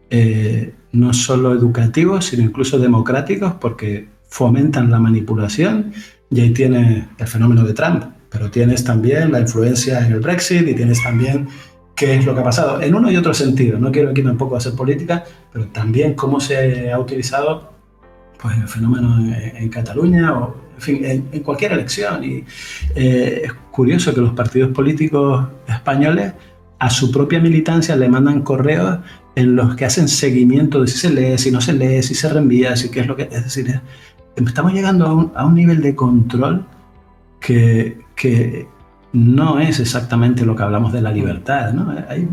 eh, 0.09 0.73
no 0.91 1.13
solo 1.13 1.53
educativos, 1.53 2.25
sino 2.25 2.43
incluso 2.43 2.79
democráticos, 2.79 3.53
porque 3.53 4.09
fomentan 4.29 4.91
la 4.91 4.99
manipulación 4.99 5.93
y 6.31 6.41
ahí 6.41 6.51
tienes 6.51 7.05
el 7.17 7.27
fenómeno 7.27 7.63
de 7.63 7.73
Trump, 7.73 8.03
pero 8.29 8.51
tienes 8.51 8.83
también 8.83 9.31
la 9.31 9.39
influencia 9.39 10.05
en 10.05 10.13
el 10.13 10.19
Brexit 10.19 10.67
y 10.67 10.75
tienes 10.75 11.01
también 11.01 11.47
qué 11.95 12.15
es 12.15 12.25
lo 12.25 12.33
que 12.33 12.41
ha 12.41 12.43
pasado 12.43 12.81
en 12.81 12.93
uno 12.93 13.11
y 13.11 13.17
otro 13.17 13.33
sentido. 13.33 13.79
No 13.79 13.91
quiero 13.91 14.11
aquí 14.11 14.21
tampoco 14.21 14.55
hacer 14.55 14.73
política, 14.73 15.23
pero 15.51 15.67
también 15.67 16.13
cómo 16.13 16.39
se 16.39 16.91
ha 16.91 16.99
utilizado 16.99 17.73
pues, 18.41 18.55
el 18.57 18.67
fenómeno 18.67 19.17
en, 19.35 19.67
Cataluña 19.69 20.37
o 20.37 20.55
en, 20.75 20.81
fin, 20.81 21.03
en, 21.03 21.43
cualquier 21.43 21.73
elección. 21.73 22.23
Y 22.23 22.45
eh, 22.95 23.41
es 23.45 23.53
curioso 23.71 24.13
que 24.13 24.21
los 24.21 24.33
partidos 24.33 24.71
políticos 24.71 25.47
españoles 25.67 26.33
a 26.77 26.89
su 26.89 27.11
propia 27.11 27.39
militancia 27.39 27.95
le 27.95 28.07
mandan 28.07 28.43
correos 28.43 28.99
en 29.35 29.55
los 29.55 29.75
que 29.75 29.85
hacen 29.85 30.07
seguimiento 30.07 30.81
de 30.81 30.87
si 30.87 30.97
se 30.97 31.09
lee, 31.09 31.37
si 31.37 31.51
no 31.51 31.59
se 31.59 31.73
lee, 31.73 32.01
si 32.01 32.15
se 32.15 32.29
reenvía, 32.29 32.75
si 32.75 32.89
qué 32.89 33.01
es 33.01 33.07
lo 33.07 33.15
que... 33.15 33.23
Es 33.23 33.43
decir, 33.43 33.81
estamos 34.35 34.73
llegando 34.73 35.31
a 35.35 35.45
un, 35.45 35.55
nivel 35.55 35.81
de 35.81 35.95
control 35.95 36.65
que, 37.39 37.97
no 39.11 39.59
es 39.59 39.79
exactamente 39.79 40.45
lo 40.45 40.55
que 40.55 40.63
hablamos 40.63 40.93
de 40.93 41.01
la 41.01 41.11
libertad. 41.11 41.73
Hay, 42.09 42.27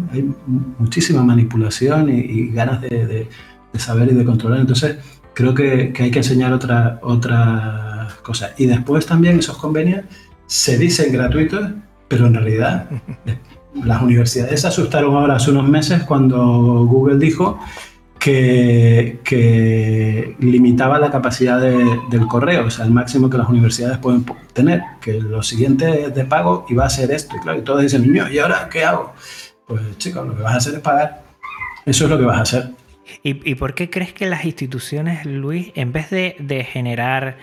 muchísima 0.79 1.23
manipulación 1.23 2.11
y, 2.11 2.49
ganas 2.49 2.83
de, 2.83 3.29
saber 3.75 4.13
y 4.13 4.15
de 4.15 4.25
controlar. 4.25 4.61
Entonces, 4.61 4.99
creo 5.35 5.55
que, 5.55 5.93
hay 5.99 6.11
que 6.11 6.19
enseñar 6.19 6.53
otra, 6.53 6.99
otra 7.03 8.09
cosa. 8.23 8.51
Y 8.59 8.67
después 8.67 9.07
también 9.07 9.39
esos 9.39 9.57
convenios 9.57 10.05
se 10.47 10.79
dicen 10.79 11.13
gratuitos, 11.13 11.71
pero 12.09 12.27
en 12.27 12.35
realidad 12.35 12.89
las 13.85 14.03
universidades 14.03 14.61
se 14.61 14.69
asustaron 14.69 15.15
ahora 15.15 15.37
hace 15.37 15.51
unos 15.51 15.69
meses 15.69 16.03
cuando 16.05 16.87
Google 16.87 17.19
dijo 17.19 17.59
que, 19.25 20.37
limitaba 20.41 20.99
la 20.99 21.11
capacidad 21.11 21.61
del 21.61 22.27
correo, 22.27 22.67
o 22.67 22.71
sea, 22.71 22.85
el 22.85 22.91
máximo 22.91 23.31
que 23.31 23.39
las 23.39 23.49
universidades 23.49 23.99
pueden 23.99 24.25
tener, 24.53 24.83
que 25.01 25.21
lo 25.21 25.43
siguiente 25.43 26.11
de 26.11 26.25
pago 26.25 26.67
y 26.69 26.75
va 26.75 26.87
a 26.87 26.91
ser 26.91 27.11
esto. 27.13 27.37
Y 27.37 27.41
claro, 27.41 27.59
y 27.59 27.63
todos 27.63 27.83
dicen, 27.83 28.03
niño, 28.03 28.29
¿y 28.29 28.39
ahora 28.39 28.69
qué 28.71 28.85
hago? 28.85 29.13
Pues 29.67 29.99
chicos, 29.99 30.27
lo 30.27 30.37
que 30.37 30.43
vas 30.43 30.55
a 30.55 30.57
hacer 30.57 30.75
es 30.75 30.81
pagar. 30.81 31.23
Eso 31.85 32.05
es 32.05 32.11
lo 32.11 32.19
que 32.19 32.25
vas 32.25 32.39
a 32.39 32.43
hacer. 32.43 32.71
¿Y, 33.23 33.55
por 33.55 33.75
qué 33.75 33.89
crees 33.89 34.13
que 34.13 34.27
las 34.27 34.45
instituciones, 34.45 35.25
Luis, 35.25 35.71
en 35.77 35.93
vez 35.93 36.11
de, 36.11 36.67
generar 36.71 37.39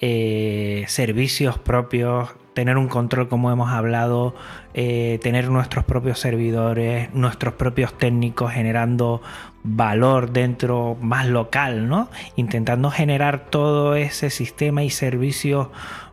eh, 0.00 0.84
servicios 0.88 1.58
propios, 1.58 2.30
tener 2.54 2.78
un 2.78 2.88
control 2.88 3.28
como 3.28 3.50
hemos 3.50 3.70
hablado, 3.70 4.34
eh, 4.72 5.18
tener 5.22 5.50
nuestros 5.50 5.84
propios 5.84 6.20
servidores, 6.20 7.12
nuestros 7.12 7.54
propios 7.54 7.98
técnicos 7.98 8.52
generando 8.52 9.20
valor 9.64 10.30
dentro 10.30 10.96
más 11.00 11.26
local, 11.26 11.88
¿no? 11.88 12.08
Intentando 12.36 12.90
generar 12.90 13.46
todo 13.46 13.96
ese 13.96 14.30
sistema 14.30 14.84
y 14.84 14.90
servicios 14.90 15.68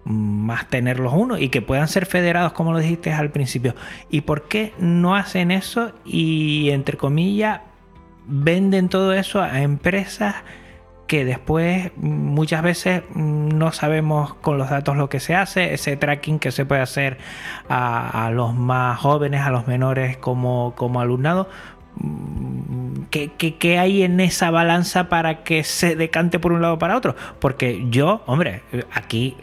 mm, 0.05 0.11
más 0.11 0.67
tenerlos 0.67 1.13
uno 1.15 1.37
y 1.37 1.49
que 1.49 1.61
puedan 1.61 1.87
ser 1.87 2.05
federados 2.05 2.53
como 2.53 2.73
lo 2.73 2.79
dijiste 2.79 3.13
al 3.13 3.29
principio. 3.29 3.75
¿Y 4.09 4.21
por 4.21 4.47
qué 4.47 4.73
no 4.79 5.15
hacen 5.15 5.51
eso 5.51 5.91
y 6.05 6.69
entre 6.71 6.97
comillas 6.97 7.61
venden 8.25 8.89
todo 8.89 9.13
eso 9.13 9.41
a 9.41 9.61
empresas 9.61 10.35
que 11.11 11.25
después 11.25 11.91
muchas 11.97 12.63
veces 12.63 13.03
no 13.15 13.73
sabemos 13.73 14.33
con 14.35 14.57
los 14.57 14.69
datos 14.69 14.95
lo 14.95 15.09
que 15.09 15.19
se 15.19 15.35
hace, 15.35 15.73
ese 15.73 15.97
tracking 15.97 16.39
que 16.39 16.53
se 16.53 16.65
puede 16.65 16.79
hacer 16.79 17.17
a, 17.67 18.31
los 18.33 18.55
más 18.55 18.97
jóvenes, 18.97 19.41
a 19.41 19.49
los 19.49 19.67
menores 19.67 20.15
como, 20.15 20.73
como 20.77 21.01
alumnado. 21.01 21.49
¿Qué, 23.09 23.33
¿Qué, 23.33 23.77
hay 23.77 24.03
en 24.03 24.21
esa 24.21 24.51
balanza 24.51 25.09
para 25.09 25.43
que 25.43 25.65
se 25.65 25.97
decante 25.97 26.39
por 26.39 26.53
un 26.53 26.61
lado 26.61 26.79
para 26.79 26.95
otro? 26.95 27.17
Porque 27.39 27.85
yo, 27.89 28.23
hombre, 28.25 28.61
aquí 28.93 29.35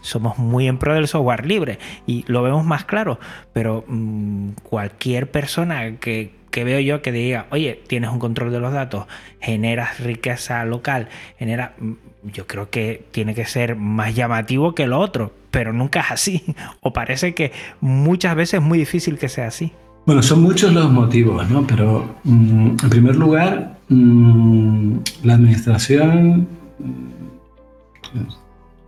somos 0.00 0.38
muy 0.38 0.68
en 0.68 0.78
pro 0.78 0.94
del 0.94 1.06
software 1.06 1.44
libre 1.44 1.78
y 2.06 2.24
lo 2.28 2.42
vemos 2.42 2.64
más 2.64 2.86
claro, 2.86 3.18
pero 3.52 3.84
mm, 3.86 4.52
cualquier 4.62 5.30
persona 5.30 5.96
que, 5.96 6.32
que 6.54 6.62
veo 6.62 6.78
yo 6.78 7.02
que 7.02 7.10
diga, 7.10 7.46
oye, 7.50 7.82
tienes 7.88 8.10
un 8.10 8.20
control 8.20 8.52
de 8.52 8.60
los 8.60 8.72
datos, 8.72 9.06
generas 9.40 9.98
riqueza 9.98 10.64
local, 10.64 11.08
genera. 11.36 11.74
Mm, 11.80 11.94
yo 12.32 12.46
creo 12.46 12.70
que 12.70 13.04
tiene 13.10 13.34
que 13.34 13.44
ser 13.44 13.74
más 13.74 14.14
llamativo 14.14 14.72
que 14.72 14.86
lo 14.86 15.00
otro, 15.00 15.32
pero 15.50 15.72
nunca 15.72 15.98
es 16.00 16.12
así. 16.12 16.44
O 16.80 16.92
parece 16.92 17.34
que 17.34 17.50
muchas 17.80 18.36
veces 18.36 18.60
es 18.60 18.62
muy 18.62 18.78
difícil 18.78 19.18
que 19.18 19.28
sea 19.28 19.48
así. 19.48 19.72
Bueno, 20.06 20.22
son 20.22 20.42
muchos 20.42 20.72
los 20.72 20.92
motivos, 20.92 21.50
¿no? 21.50 21.66
Pero 21.66 22.14
mm, 22.22 22.76
en 22.84 22.88
primer 22.88 23.16
lugar, 23.16 23.76
mm, 23.88 24.98
la 25.24 25.34
administración. 25.34 26.46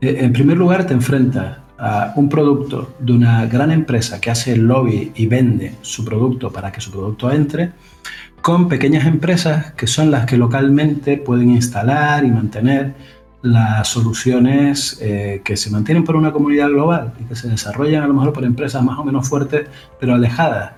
En 0.00 0.33
primer 0.33 0.57
lugar, 0.57 0.87
te 0.87 0.94
enfrentas 0.94 1.65
a 1.78 2.12
un 2.16 2.28
producto 2.28 2.94
de 2.98 3.12
una 3.12 3.46
gran 3.46 3.70
empresa 3.70 4.20
que 4.20 4.30
hace 4.30 4.52
el 4.52 4.62
lobby 4.62 5.12
y 5.14 5.26
vende 5.26 5.74
su 5.82 6.04
producto 6.04 6.50
para 6.50 6.72
que 6.72 6.80
su 6.80 6.90
producto 6.90 7.30
entre, 7.30 7.72
con 8.40 8.68
pequeñas 8.68 9.06
empresas 9.06 9.72
que 9.72 9.86
son 9.86 10.10
las 10.10 10.26
que 10.26 10.36
localmente 10.36 11.18
pueden 11.18 11.50
instalar 11.50 12.24
y 12.24 12.30
mantener 12.30 12.94
las 13.42 13.88
soluciones 13.88 14.98
eh, 15.00 15.42
que 15.44 15.56
se 15.56 15.70
mantienen 15.70 16.04
por 16.04 16.16
una 16.16 16.32
comunidad 16.32 16.68
global 16.68 17.14
y 17.20 17.24
que 17.24 17.36
se 17.36 17.48
desarrollan 17.48 18.02
a 18.02 18.06
lo 18.06 18.14
mejor 18.14 18.32
por 18.32 18.44
empresas 18.44 18.82
más 18.82 18.98
o 18.98 19.04
menos 19.04 19.28
fuertes, 19.28 19.68
pero 20.00 20.14
alejadas. 20.14 20.72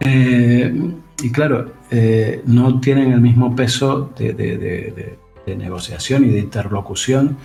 Eh, 0.00 0.92
y 1.22 1.30
claro, 1.30 1.72
eh, 1.90 2.42
no 2.46 2.78
tienen 2.80 3.12
el 3.12 3.20
mismo 3.20 3.56
peso 3.56 4.12
de 4.16 5.18
negociación 5.46 6.24
y 6.24 6.28
de 6.28 6.38
interlocución 6.40 7.36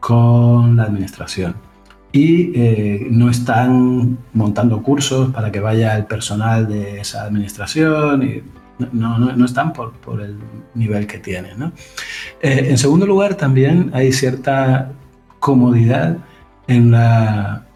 con 0.00 0.76
la 0.76 0.84
administración 0.84 1.69
y 2.12 2.52
eh, 2.54 3.06
no 3.10 3.30
están 3.30 4.18
montando 4.32 4.82
cursos 4.82 5.30
para 5.30 5.52
que 5.52 5.60
vaya 5.60 5.96
el 5.96 6.06
personal 6.06 6.68
de 6.68 7.00
esa 7.00 7.22
administración 7.24 8.22
y 8.22 8.42
no, 8.92 9.18
no, 9.18 9.36
no 9.36 9.44
están 9.44 9.72
por, 9.72 9.92
por, 9.92 10.20
el 10.20 10.38
nivel 10.74 11.06
que 11.06 11.18
tienen. 11.18 11.58
¿no? 11.58 11.72
Eh, 12.40 12.66
en 12.70 12.78
segundo 12.78 13.06
lugar, 13.06 13.34
también 13.34 13.90
hay 13.92 14.10
cierta 14.12 14.90
comodidad 15.38 16.16
en, 16.66 16.90
la, 16.90 17.66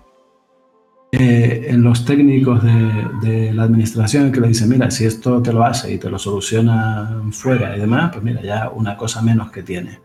eh, 1.12 1.66
en 1.68 1.82
los 1.82 2.04
técnicos 2.04 2.64
de, 2.64 3.06
de, 3.22 3.52
la 3.52 3.64
administración 3.64 4.32
que 4.32 4.40
le 4.40 4.48
dicen, 4.48 4.68
mira, 4.68 4.90
si 4.90 5.04
esto 5.04 5.42
te 5.42 5.52
lo 5.52 5.62
hace 5.62 5.92
y 5.92 5.98
te 5.98 6.10
lo 6.10 6.18
soluciona 6.18 7.22
fuera 7.30 7.76
y 7.76 7.80
demás, 7.80 8.10
pues 8.12 8.24
mira, 8.24 8.42
ya 8.42 8.70
una 8.70 8.96
cosa 8.96 9.22
menos 9.22 9.52
que 9.52 9.62
tiene. 9.62 10.00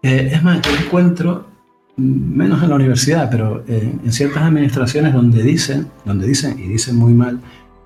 es 0.00 0.42
más, 0.42 0.62
yo 0.62 0.70
encuentro 0.82 1.57
menos 1.98 2.62
en 2.62 2.70
la 2.70 2.76
universidad, 2.76 3.28
pero 3.30 3.64
en 3.66 4.12
ciertas 4.12 4.42
administraciones 4.44 5.12
donde 5.12 5.42
dicen, 5.42 5.88
donde 6.04 6.26
dicen 6.26 6.58
y 6.58 6.62
dicen 6.62 6.96
muy 6.96 7.12
mal 7.12 7.40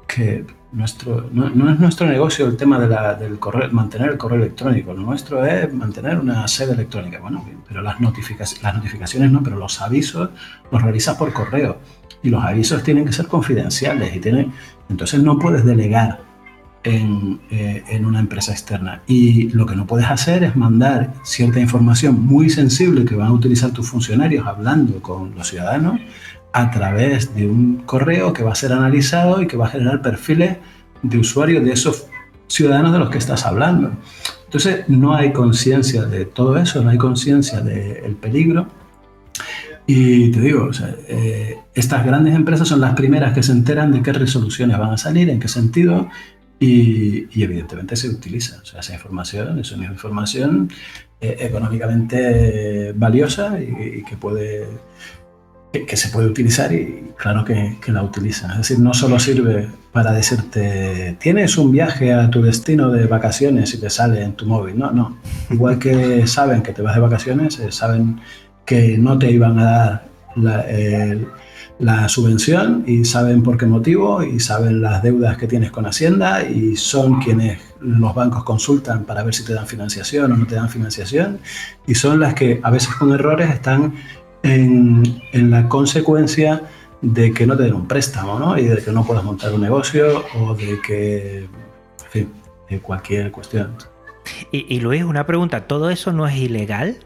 que 0.06 0.44
nuestro, 0.72 1.28
no, 1.32 1.46
es 1.70 1.78
nuestro 1.78 2.06
negocio 2.06 2.46
el 2.46 2.56
tema 2.56 2.78
de 2.78 2.88
la, 2.88 3.14
del 3.14 3.38
correo, 3.38 3.70
mantener 3.72 4.10
el 4.10 4.18
correo 4.18 4.38
electrónico, 4.38 4.94
lo 4.94 5.02
nuestro 5.02 5.44
es 5.44 5.72
mantener 5.72 6.18
una 6.18 6.46
sede 6.48 6.72
electrónica. 6.72 7.20
Bueno, 7.20 7.44
pero 7.66 7.82
las, 7.82 8.00
notificaciones, 8.00 8.62
las 8.62 8.74
notificaciones 8.74 9.30
no, 9.30 9.42
pero 9.42 9.56
los 9.56 9.80
avisos 9.80 10.30
los 10.70 10.82
realizas 10.82 11.16
por 11.16 11.32
correo 11.32 11.78
y 12.22 12.30
los 12.30 12.42
avisos 12.42 12.82
tienen 12.82 13.04
que 13.04 13.12
ser 13.12 13.26
confidenciales 13.26 14.14
y 14.14 14.20
tienen, 14.20 14.52
entonces 14.88 15.22
no 15.22 15.38
puedes 15.38 15.64
delegar 15.64 16.20
en, 16.84 17.40
eh, 17.50 17.84
en, 17.88 18.04
una 18.04 18.20
empresa 18.20 18.52
externa. 18.52 19.02
Y 19.06 19.50
lo 19.50 19.66
que 19.66 19.76
no 19.76 19.86
puedes 19.86 20.06
hacer 20.06 20.42
es 20.44 20.56
mandar 20.56 21.14
cierta 21.24 21.60
información 21.60 22.24
muy 22.24 22.50
sensible 22.50 23.04
que 23.04 23.14
van 23.14 23.28
a 23.28 23.32
utilizar 23.32 23.70
tus 23.70 23.88
funcionarios 23.88 24.46
hablando 24.46 25.00
con 25.00 25.34
los 25.34 25.48
ciudadanos 25.48 26.00
a 26.52 26.70
través 26.70 27.34
de 27.34 27.46
un 27.46 27.82
correo 27.86 28.32
que 28.32 28.42
va 28.42 28.52
a 28.52 28.56
ser 28.56 28.72
analizado 28.72 29.42
y 29.42 29.46
que 29.46 29.56
va 29.56 29.66
a 29.66 29.70
generar 29.70 30.02
perfiles 30.02 30.58
de 31.02 31.18
usuarios 31.18 31.64
de 31.64 31.72
esos 31.72 32.06
ciudadanos 32.46 32.92
de 32.92 32.98
los 32.98 33.10
que 33.10 33.18
estás 33.18 33.46
hablando. 33.46 33.92
Entonces 34.44 34.84
no 34.88 35.14
hay 35.14 35.32
conciencia 35.32 36.02
de 36.02 36.26
todo 36.26 36.58
eso, 36.58 36.82
no 36.82 36.90
hay 36.90 36.98
conciencia 36.98 37.60
del 37.60 38.16
peligro. 38.16 38.66
Y 39.86 40.30
te 40.30 40.40
digo, 40.40 40.70
eh, 41.08 41.58
estas 41.74 42.04
grandes 42.04 42.34
empresas 42.34 42.68
son 42.68 42.80
las 42.80 42.94
primeras 42.94 43.32
que 43.32 43.42
se 43.42 43.52
enteran 43.52 43.90
de 43.90 44.02
qué 44.02 44.12
resoluciones 44.12 44.78
van 44.78 44.90
a 44.90 44.98
salir, 44.98 45.28
en 45.30 45.40
qué 45.40 45.48
sentido, 45.48 46.08
y, 46.62 47.42
evidentemente 47.42 47.96
se 47.96 48.08
utiliza. 48.08 48.60
O 48.62 48.64
sea, 48.64 48.80
esa 48.80 48.94
información 48.94 49.58
es 49.58 49.72
una 49.72 49.86
información 49.86 50.70
eh, 51.20 51.36
económicamente 51.40 52.92
valiosa 52.92 53.58
y, 53.60 54.04
que 54.04 54.16
puede 54.16 54.68
que, 55.72 55.96
se 55.96 56.10
puede 56.10 56.28
utilizar 56.28 56.72
y 56.72 57.12
claro 57.16 57.44
que, 57.44 57.78
la 57.88 58.02
utilizan. 58.02 58.52
Es 58.52 58.58
decir, 58.58 58.78
no 58.78 58.94
solo 58.94 59.18
sirve 59.18 59.68
para 59.90 60.12
decirte, 60.12 61.16
tienes 61.18 61.58
un 61.58 61.72
viaje 61.72 62.12
a 62.12 62.30
tu 62.30 62.42
destino 62.42 62.90
de 62.90 63.06
vacaciones 63.06 63.74
y 63.74 63.80
te 63.80 63.90
sale 63.90 64.22
en 64.22 64.34
tu 64.34 64.46
móvil. 64.46 64.78
No, 64.78 64.92
no. 64.92 65.18
Igual 65.50 65.78
que 65.78 66.26
saben 66.26 66.62
que 66.62 66.72
te 66.72 66.82
vas 66.82 66.94
de 66.94 67.00
vacaciones, 67.00 67.58
eh, 67.58 67.72
saben 67.72 68.20
que 68.64 68.96
no 68.98 69.18
te 69.18 69.30
iban 69.30 69.58
a 69.58 69.64
dar 69.64 70.04
la, 70.36 70.64
la 71.82 72.08
subvención 72.08 72.84
y 72.86 73.04
saben 73.04 73.42
por 73.42 73.58
qué 73.58 73.66
motivo 73.66 74.22
y 74.22 74.38
saben 74.38 74.80
las 74.80 75.02
deudas 75.02 75.36
que 75.36 75.48
tienes 75.48 75.72
con 75.72 75.84
Hacienda 75.84 76.44
y 76.44 76.76
son 76.76 77.20
quienes 77.20 77.58
los 77.80 78.14
bancos 78.14 78.44
consultan 78.44 79.04
para 79.04 79.24
ver 79.24 79.34
si 79.34 79.44
te 79.44 79.52
dan 79.52 79.66
financiación 79.66 80.30
o 80.30 80.36
no 80.36 80.46
te 80.46 80.54
dan 80.54 80.68
financiación 80.68 81.40
y 81.84 81.96
son 81.96 82.20
las 82.20 82.34
que 82.34 82.60
a 82.62 82.70
veces 82.70 82.94
con 82.94 83.12
errores 83.12 83.50
están 83.50 83.94
en, 84.44 85.22
la 85.32 85.68
consecuencia 85.68 86.62
de 87.00 87.32
que 87.32 87.48
no 87.48 87.56
te 87.56 87.64
den 87.64 87.74
un 87.74 87.88
préstamo 87.88 88.38
¿no? 88.38 88.56
y 88.56 88.64
de 88.64 88.76
que 88.76 88.92
no 88.92 89.04
puedas 89.04 89.24
montar 89.24 89.52
un 89.52 89.62
negocio 89.62 90.24
o 90.38 90.54
de 90.54 90.80
que, 90.86 91.38
en 91.38 92.10
fin, 92.10 92.32
de 92.70 92.78
cualquier 92.78 93.32
cuestión. 93.32 93.72
Y, 94.52 94.72
y 94.72 94.78
Luis, 94.78 95.02
una 95.02 95.26
pregunta, 95.26 95.66
¿todo 95.66 95.90
eso 95.90 96.12
no 96.12 96.28
es 96.28 96.36
ilegal? 96.36 96.98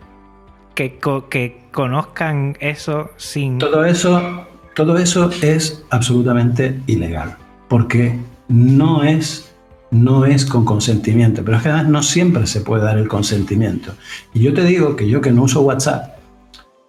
Que, 0.75 0.99
que 1.31 1.65
conozcan 1.73 2.59
eso 2.61 3.11
sin... 3.17 3.59
Todo 3.59 3.87
eso, 3.87 4.46
todo 4.77 4.99
eso 4.99 5.31
es 5.41 5.83
absolutamente 5.89 6.79
ilegal, 6.87 7.35
porque 7.67 8.19
no 8.49 9.05
es, 9.05 9.51
no 9.91 10.27
es 10.27 10.45
con 10.45 10.67
consentimiento, 10.67 11.43
pero 11.43 11.57
es 11.57 11.63
que 11.63 11.71
además 11.71 11.89
no 11.89 12.03
siempre 12.03 12.47
se 12.47 12.61
puede 12.61 12.85
dar 12.85 12.99
el 12.99 13.09
consentimiento. 13.09 13.93
Y 14.35 14.41
yo 14.41 14.53
te 14.53 14.65
digo 14.65 14.95
que 14.95 15.09
yo 15.09 15.23
que 15.23 15.33
no 15.33 15.45
uso 15.45 15.63
WhatsApp, 15.63 16.19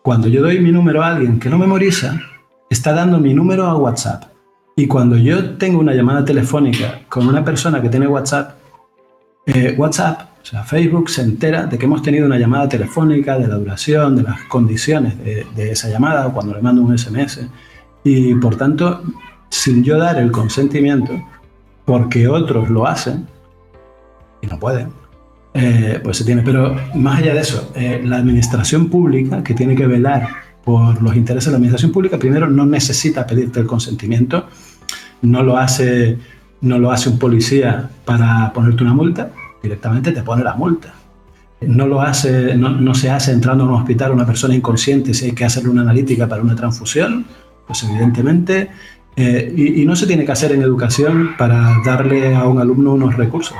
cuando 0.01 0.27
yo 0.27 0.41
doy 0.41 0.59
mi 0.59 0.69
número 0.69 1.01
a 1.01 1.15
alguien 1.15 1.39
que 1.39 1.49
no 1.49 1.57
memoriza, 1.57 2.19
está 2.69 2.91
dando 2.91 3.19
mi 3.19 3.33
número 3.33 3.65
a 3.65 3.77
WhatsApp. 3.77 4.25
Y 4.75 4.87
cuando 4.87 5.15
yo 5.15 5.51
tengo 5.51 5.79
una 5.79 5.93
llamada 5.93 6.25
telefónica 6.25 7.03
con 7.07 7.25
una 7.25 7.45
persona 7.45 7.81
que 7.81 7.87
tiene 7.87 8.05
WhatsApp, 8.05 8.57
eh, 9.45 9.75
WhatsApp, 9.77 10.23
o 10.41 10.45
sea, 10.45 10.63
Facebook 10.65 11.09
se 11.09 11.21
entera 11.21 11.65
de 11.65 11.77
que 11.77 11.85
hemos 11.85 12.01
tenido 12.01 12.25
una 12.25 12.37
llamada 12.37 12.67
telefónica, 12.67 13.39
de 13.39 13.47
la 13.47 13.55
duración, 13.55 14.17
de 14.17 14.23
las 14.23 14.41
condiciones 14.49 15.17
de, 15.23 15.47
de 15.55 15.71
esa 15.71 15.87
llamada 15.87 16.27
o 16.27 16.33
cuando 16.33 16.53
le 16.53 16.61
mando 16.61 16.81
un 16.81 16.97
SMS. 16.97 17.47
Y 18.07 18.35
por 18.35 18.55
tanto, 18.55 19.03
sin 19.49 19.83
yo 19.83 19.97
dar 19.97 20.17
el 20.17 20.31
consentimiento, 20.31 21.11
porque 21.83 22.29
otros 22.29 22.69
lo 22.69 22.87
hacen, 22.87 23.27
y 24.41 24.47
no 24.47 24.57
pueden, 24.57 24.91
eh, 25.53 25.99
pues 26.01 26.15
se 26.15 26.23
tiene. 26.23 26.41
Pero 26.41 26.73
más 26.95 27.19
allá 27.19 27.33
de 27.33 27.41
eso, 27.41 27.69
eh, 27.75 28.01
la 28.05 28.15
administración 28.15 28.87
pública, 28.87 29.43
que 29.43 29.53
tiene 29.53 29.75
que 29.75 29.85
velar 29.85 30.25
por 30.63 31.01
los 31.01 31.17
intereses 31.17 31.47
de 31.47 31.51
la 31.51 31.57
administración 31.57 31.91
pública, 31.91 32.17
primero 32.17 32.49
no 32.49 32.65
necesita 32.65 33.27
pedirte 33.27 33.59
el 33.59 33.67
consentimiento, 33.67 34.47
no 35.21 35.43
lo 35.43 35.57
hace, 35.57 36.17
no 36.61 36.79
lo 36.79 36.91
hace 36.91 37.09
un 37.09 37.19
policía 37.19 37.89
para 38.05 38.53
ponerte 38.53 38.83
una 38.83 38.93
multa, 38.93 39.31
directamente 39.61 40.13
te 40.13 40.23
pone 40.23 40.45
la 40.45 40.53
multa. 40.53 40.93
No, 41.59 41.87
lo 41.87 42.01
hace, 42.01 42.55
no, 42.55 42.93
se 42.93 43.09
hace 43.09 43.33
entrando 43.33 43.65
a 43.65 43.67
un 43.67 43.73
hospital 43.73 44.11
una 44.11 44.25
persona 44.25 44.55
inconsciente 44.55 45.13
si 45.13 45.25
hay 45.25 45.31
que 45.31 45.43
hacerle 45.43 45.71
una 45.71 45.81
analítica 45.81 46.25
para 46.27 46.41
una 46.41 46.55
transfusión, 46.55 47.25
pues 47.67 47.83
evidentemente, 47.83 48.69
eh, 49.15 49.53
y, 49.55 49.81
y 49.81 49.85
no 49.85 49.95
se 49.95 50.07
tiene 50.07 50.25
que 50.25 50.31
hacer 50.31 50.51
en 50.53 50.61
educación 50.61 51.35
para 51.37 51.75
darle 51.85 52.35
a 52.35 52.45
un 52.45 52.59
alumno 52.59 52.93
unos 52.93 53.15
recursos 53.15 53.57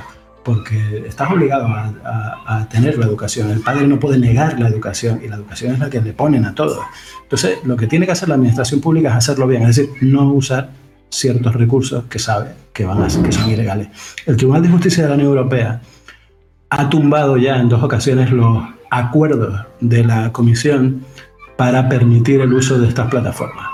porque 0.47 1.03
estás 1.05 1.29
obligado 1.29 1.67
a, 1.67 2.65
tener 2.71 2.97
la 2.97 3.05
educación. 3.05 3.51
El 3.51 3.59
padre 3.59 3.85
no 3.85 3.99
puede 3.99 4.17
negar 4.17 4.57
la 4.57 4.69
educación 4.69 5.19
y 5.21 5.27
la 5.27 5.35
educación 5.35 5.73
es 5.73 5.79
la 5.79 5.89
que 5.89 5.99
le 5.99 6.13
ponen 6.13 6.45
a 6.45 6.55
todos. 6.55 6.79
Entonces, 7.23 7.57
lo 7.65 7.75
que 7.75 7.85
tiene 7.85 8.05
que 8.05 8.13
hacer 8.13 8.29
la 8.29 8.35
administración 8.35 8.79
pública 8.79 9.09
es 9.09 9.15
hacerlo 9.15 9.45
bien, 9.45 9.63
es 9.63 9.75
decir, 9.75 9.89
no 9.99 10.31
usar 10.31 10.69
ciertos 11.09 11.53
recursos 11.53 12.05
que 12.05 12.17
sabe 12.17 12.51
que, 12.71 12.85
van 12.85 13.01
a, 13.01 13.07
que 13.07 13.29
son 13.33 13.49
ilegales. 13.49 13.89
El 14.25 14.37
Tribunal 14.37 14.63
de 14.63 14.69
Justicia 14.69 15.03
de 15.03 15.09
la 15.09 15.15
Unión 15.15 15.31
Europea 15.31 15.81
ha 16.69 16.89
tumbado 16.89 17.35
ya 17.35 17.57
en 17.57 17.67
dos 17.67 17.83
ocasiones 17.83 18.31
los 18.31 18.63
acuerdos 18.89 19.65
de 19.81 20.05
la 20.05 20.31
Comisión 20.31 21.03
para 21.57 21.89
permitir 21.89 22.39
el 22.39 22.53
uso 22.53 22.79
de 22.79 22.87
estas 22.87 23.09
plataformas. 23.09 23.66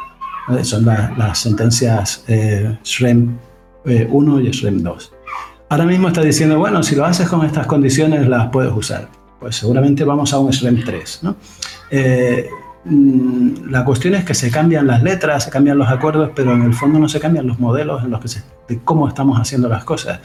Son 0.64 0.86
las 0.86 1.40
sentencias 1.40 2.24
eh, 2.28 2.78
SREM 2.84 3.38
1 3.86 4.40
eh, 4.40 4.44
y 4.44 4.54
SREM 4.54 4.84
2. 4.84 5.14
Ahora 5.70 5.86
mismo 5.86 6.10
está 6.10 6.22
diciendo, 6.22 6.60
bueno, 6.60 6.84
si 6.84 6.96
lo 6.96 7.06
haces 7.06 7.28
con 7.28 7.46
estas 7.46 7.66
condiciones 7.66 8.28
las 8.28 8.50
puedes 8.50 8.72
usar. 8.72 9.10
Pues 9.40 9.56
seguramente 9.56 10.04
vamos 10.04 10.34
a 10.34 10.40
un 10.40 10.54
SREM 10.54 10.84
3. 10.84 11.20
¿no? 11.24 11.36
Eh, 11.90 12.48
mm, 12.86 13.70
la 13.70 13.84
cuestión 13.84 14.16
es 14.16 14.24
que 14.24 14.34
se 14.34 14.52
cambian 14.52 14.86
las 14.86 15.02
letras, 15.02 15.46
se 15.46 15.50
cambian 15.50 15.78
los 15.78 15.88
acuerdos, 15.88 16.32
pero 16.36 16.54
en 16.54 16.64
el 16.64 16.74
fondo 16.74 17.00
no 17.00 17.10
se 17.10 17.20
cambian 17.20 17.48
los 17.48 17.60
modelos 17.60 18.04
en 18.04 18.12
los 18.12 18.20
que 18.20 18.40
de 18.68 18.80
cómo 18.84 19.08
estamos 19.08 19.40
haciendo 19.40 19.68
las 19.68 19.84
cosas. 19.84 20.20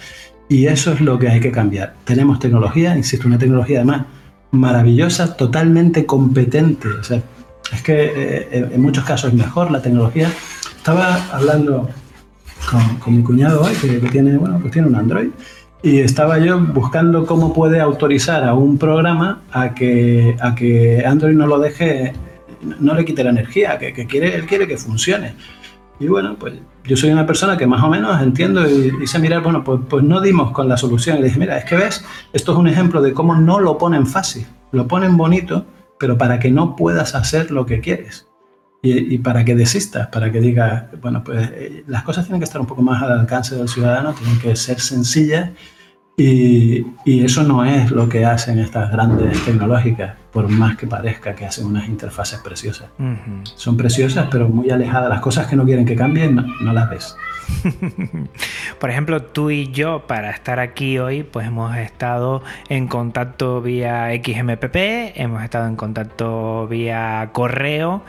Y 0.48 0.66
eso 0.66 0.92
es 0.92 1.00
lo 1.00 1.18
que 1.18 1.28
hay 1.28 1.40
que 1.40 1.52
cambiar. 1.52 1.94
Tenemos 2.04 2.38
tecnología, 2.38 2.96
insisto, 2.96 3.26
una 3.26 3.38
tecnología 3.38 3.78
además 3.78 4.06
maravillosa, 4.50 5.36
totalmente 5.36 6.06
competente. 6.06 6.88
O 6.88 7.04
sea, 7.04 7.22
es 7.72 7.82
que 7.82 8.04
eh, 8.14 8.68
en 8.72 8.80
muchos 8.80 9.04
casos 9.04 9.32
es 9.32 9.36
mejor 9.36 9.70
la 9.70 9.82
tecnología. 9.82 10.30
Estaba 10.76 11.16
hablando 11.32 11.88
con, 13.02 13.16
mi 13.16 13.22
cuñado 13.22 13.62
hoy, 13.62 13.74
que, 13.74 13.98
tiene, 14.10 14.36
bueno, 14.36 14.58
pues 14.60 14.72
tiene 14.72 14.88
un 14.88 14.94
Android. 14.94 15.28
Y 15.82 16.00
estaba 16.00 16.38
yo 16.38 16.58
buscando 16.58 17.24
cómo 17.24 17.52
puede 17.52 17.80
autorizar 17.80 18.44
a 18.44 18.54
un 18.54 18.78
programa 18.78 19.42
a 19.52 19.74
que, 19.74 20.36
a 20.40 20.54
que 20.54 21.04
Android 21.06 21.34
no 21.34 21.46
lo 21.46 21.58
deje, 21.58 22.14
no 22.80 22.94
le 22.94 23.04
quite 23.04 23.22
la 23.22 23.30
energía, 23.30 23.78
que, 23.78 23.92
que 23.92 24.06
quiere, 24.06 24.34
él 24.34 24.46
quiere 24.46 24.66
que 24.66 24.76
funcione. 24.76 25.34
Y 26.00 26.06
bueno, 26.06 26.36
pues 26.38 26.54
yo 26.84 26.96
soy 26.96 27.10
una 27.10 27.26
persona 27.26 27.56
que 27.56 27.66
más 27.66 27.82
o 27.82 27.88
menos 27.88 28.20
entiendo 28.22 28.68
y, 28.68 29.06
sé 29.06 29.18
mirar, 29.18 29.42
bueno, 29.42 29.62
pues, 29.62 29.80
pues 29.88 30.02
no 30.02 30.20
dimos 30.20 30.52
con 30.52 30.68
la 30.68 30.76
solución. 30.76 31.18
Y 31.18 31.20
le 31.20 31.26
dije, 31.26 31.38
mira, 31.38 31.58
es 31.58 31.64
que 31.64 31.76
ves, 31.76 32.04
esto 32.32 32.52
es 32.52 32.58
un 32.58 32.68
ejemplo 32.68 33.02
de 33.02 33.12
cómo 33.12 33.34
no 33.34 33.60
lo 33.60 33.78
ponen 33.78 34.06
fácil, 34.06 34.46
lo 34.72 34.86
ponen 34.86 35.16
bonito, 35.16 35.66
pero 35.98 36.18
para 36.18 36.38
que 36.38 36.50
no 36.50 36.76
puedas 36.76 37.14
hacer 37.14 37.50
lo 37.50 37.66
que 37.66 37.80
quieres 37.80 38.28
y, 38.82 39.18
para 39.18 39.44
que 39.44 39.54
desistas, 39.54 40.06
para 40.08 40.30
que 40.30 40.40
digas, 40.40 40.84
bueno, 41.02 41.24
pues 41.24 41.50
eh, 41.52 41.84
las 41.88 42.04
cosas 42.04 42.26
tienen 42.26 42.40
que 42.40 42.44
estar 42.44 42.60
un 42.60 42.66
poco 42.66 42.82
más 42.82 43.02
al 43.02 43.12
alcance 43.12 43.56
del 43.56 43.68
ciudadano, 43.68 44.12
tienen 44.12 44.38
que 44.38 44.54
ser 44.54 44.78
sencillas 44.80 45.50
y, 46.16 46.86
y, 47.04 47.24
eso 47.24 47.44
no 47.44 47.64
es 47.64 47.90
lo 47.92 48.08
que 48.08 48.24
hacen 48.24 48.58
estas 48.58 48.90
grandes 48.90 49.44
tecnológicas, 49.44 50.16
por 50.32 50.48
más 50.48 50.76
que 50.76 50.88
parezca 50.88 51.34
que 51.34 51.46
hacen 51.46 51.66
unas 51.66 51.88
interfaces 51.88 52.40
preciosas. 52.40 52.88
Son 53.54 53.76
preciosas, 53.76 54.26
pero 54.28 54.48
muy 54.48 54.68
alejadas. 54.70 55.08
Las 55.08 55.20
cosas 55.20 55.46
que 55.46 55.54
no 55.54 55.64
quieren 55.64 55.86
que 55.86 55.94
cambien, 55.94 56.34
no, 56.34 56.72
las 56.72 56.90
ves. 56.90 57.16
Por 58.80 58.90
ejemplo, 58.90 59.22
tú 59.22 59.50
y 59.50 59.70
yo, 59.70 60.06
para 60.06 60.30
estar 60.30 60.60
aquí 60.60 60.98
hoy, 60.98 61.22
pues 61.22 61.46
hemos 61.46 61.76
estado 61.76 62.42
en 62.68 62.88
contacto 62.88 63.60
vía 63.60 64.10
XMPP, 64.12 64.76
hemos 65.14 65.42
estado 65.42 65.66
en 65.66 65.76
contacto 65.76 66.66
vía 66.68 67.30
correo 67.32 68.02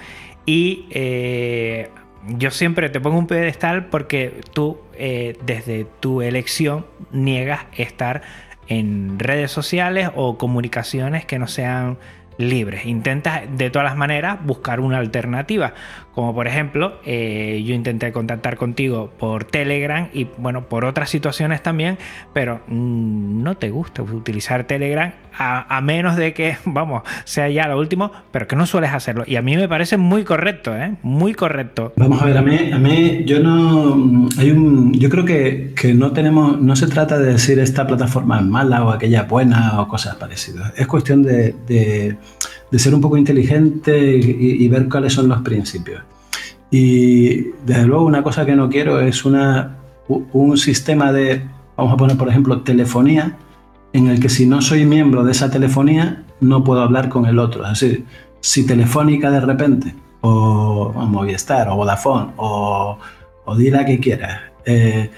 y 0.46 0.88
eh, 0.92 1.90
yo 2.28 2.52
siempre 2.52 2.90
te 2.90 3.00
pongo 3.00 3.18
un 3.18 3.28
pedestal 3.28 3.86
porque 3.86 4.42
tú, 4.54 4.80
eh, 4.94 5.38
desde 5.46 5.86
tu 6.00 6.22
elección, 6.22 6.86
niegas 7.12 7.62
estar 7.78 8.22
en 8.68 9.18
redes 9.20 9.52
sociales 9.52 10.10
o 10.16 10.38
comunicaciones 10.38 11.26
que 11.26 11.40
no 11.40 11.48
sean 11.48 11.98
libres. 12.40 12.86
Intentas 12.86 13.42
de 13.56 13.70
todas 13.70 13.86
las 13.86 13.98
maneras 13.98 14.40
buscar 14.44 14.80
una 14.80 14.98
alternativa. 14.98 15.74
Como 16.16 16.34
por 16.34 16.48
ejemplo, 16.48 17.00
eh, 17.06 17.64
yo 17.66 17.76
intenté 17.76 18.12
contactar 18.12 18.58
contigo 18.58 19.12
por 19.20 19.44
Telegram 19.44 20.10
y 20.14 20.28
bueno, 20.38 20.68
por 20.68 20.86
otras 20.86 21.10
situaciones 21.10 21.62
también, 21.62 21.98
pero 22.34 22.62
mm, 22.68 23.44
no 23.44 23.58
te 23.58 23.70
gusta 23.70 24.02
utilizar 24.02 24.64
Telegram 24.64 25.14
a, 25.42 25.80
menos 25.82 26.18
de 26.18 26.34
que, 26.34 26.58
vamos, 26.66 27.04
sea 27.24 27.50
ya 27.50 27.68
lo 27.68 27.80
último, 27.80 28.12
pero 28.32 28.48
que 28.48 28.56
no 28.56 28.66
sueles 28.66 28.92
hacerlo. 28.92 29.24
Y 29.26 29.38
a 29.38 29.42
mí 29.42 29.56
me 29.56 29.70
parece 29.70 29.98
muy 29.98 30.24
correcto, 30.24 30.76
¿eh? 30.76 30.96
Muy 31.02 31.34
correcto. 31.34 31.94
Vamos 31.96 32.22
a 32.22 32.26
ver, 32.26 32.38
a 32.38 32.42
mí, 32.42 32.72
a 32.72 32.78
mí 32.78 33.24
yo 33.26 33.40
no, 33.40 34.28
hay 34.38 34.52
un, 34.52 34.94
yo 34.94 35.10
creo 35.10 35.26
que, 35.26 35.74
que 35.76 35.94
no 35.94 36.12
tenemos, 36.12 36.60
no 36.60 36.76
se 36.76 36.88
trata 36.88 37.18
de 37.18 37.34
decir 37.34 37.60
esta 37.60 37.88
plataforma 37.88 38.40
es 38.40 38.46
mala 38.46 38.84
o 38.84 38.92
aquella 38.92 39.24
buena 39.24 39.80
o 39.80 39.88
cosas 39.88 40.16
parecidas. 40.16 40.74
Es 40.76 40.88
cuestión 40.88 41.24
de, 41.24 41.56
de, 41.68 42.18
ser 42.78 42.94
un 42.94 43.02
poco 43.02 43.18
inteligente 43.18 43.98
y, 44.18 44.68
ver 44.68 44.88
cuáles 44.88 45.14
son 45.14 45.28
los 45.28 45.42
principios. 45.42 46.04
Y 46.72 47.52
desde 47.66 47.86
luego 47.86 48.06
una 48.06 48.22
cosa 48.22 48.46
que 48.46 48.56
no 48.56 48.70
quiero 48.70 49.00
es 49.00 49.26
una, 49.26 49.78
un 50.08 50.58
sistema 50.58 51.12
de, 51.12 51.42
vamos 51.76 51.94
a 51.94 51.98
poner 51.98 52.18
por 52.18 52.30
ejemplo, 52.30 52.62
telefonía, 52.62 53.38
en 53.94 54.08
el 54.08 54.20
que 54.20 54.30
si 54.30 54.46
no 54.46 54.62
soy 54.62 54.86
miembro 54.86 55.24
de 55.24 55.32
esa 55.32 55.50
telefonía, 55.50 56.24
no 56.42 56.64
puedo 56.64 56.82
hablar 56.82 57.10
con 57.10 57.26
el 57.26 57.40
otro. 57.40 57.64
Es 57.66 57.80
decir, 57.80 58.06
si 58.40 58.66
Telefónica 58.66 59.32
de 59.32 59.40
repente, 59.42 59.96
o, 60.22 60.92
Movistar, 60.94 61.70
o 61.70 61.76
Vodafone, 61.76 62.34
o, 62.38 62.98
o 63.46 63.56
di 63.56 63.72
la 63.72 63.86
que 63.86 64.00
quiera, 64.00 64.52
eh, 64.66 65.10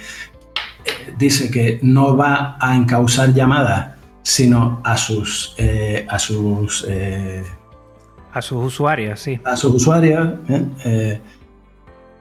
dice 1.17 1.51
que 1.51 1.79
no 1.81 2.15
va 2.15 2.57
a 2.59 2.75
encauzar 2.75 3.33
llamadas, 3.33 4.00
sino 4.23 4.81
a 4.83 4.97
sus, 4.97 5.55
eh, 5.57 6.05
a 6.09 6.19
sus 6.19 6.85
eh, 6.87 7.43
a 8.33 8.41
sus 8.41 8.65
usuarios, 8.65 9.19
sí. 9.19 9.39
A 9.43 9.57
sus 9.57 9.75
usuarios, 9.75 10.29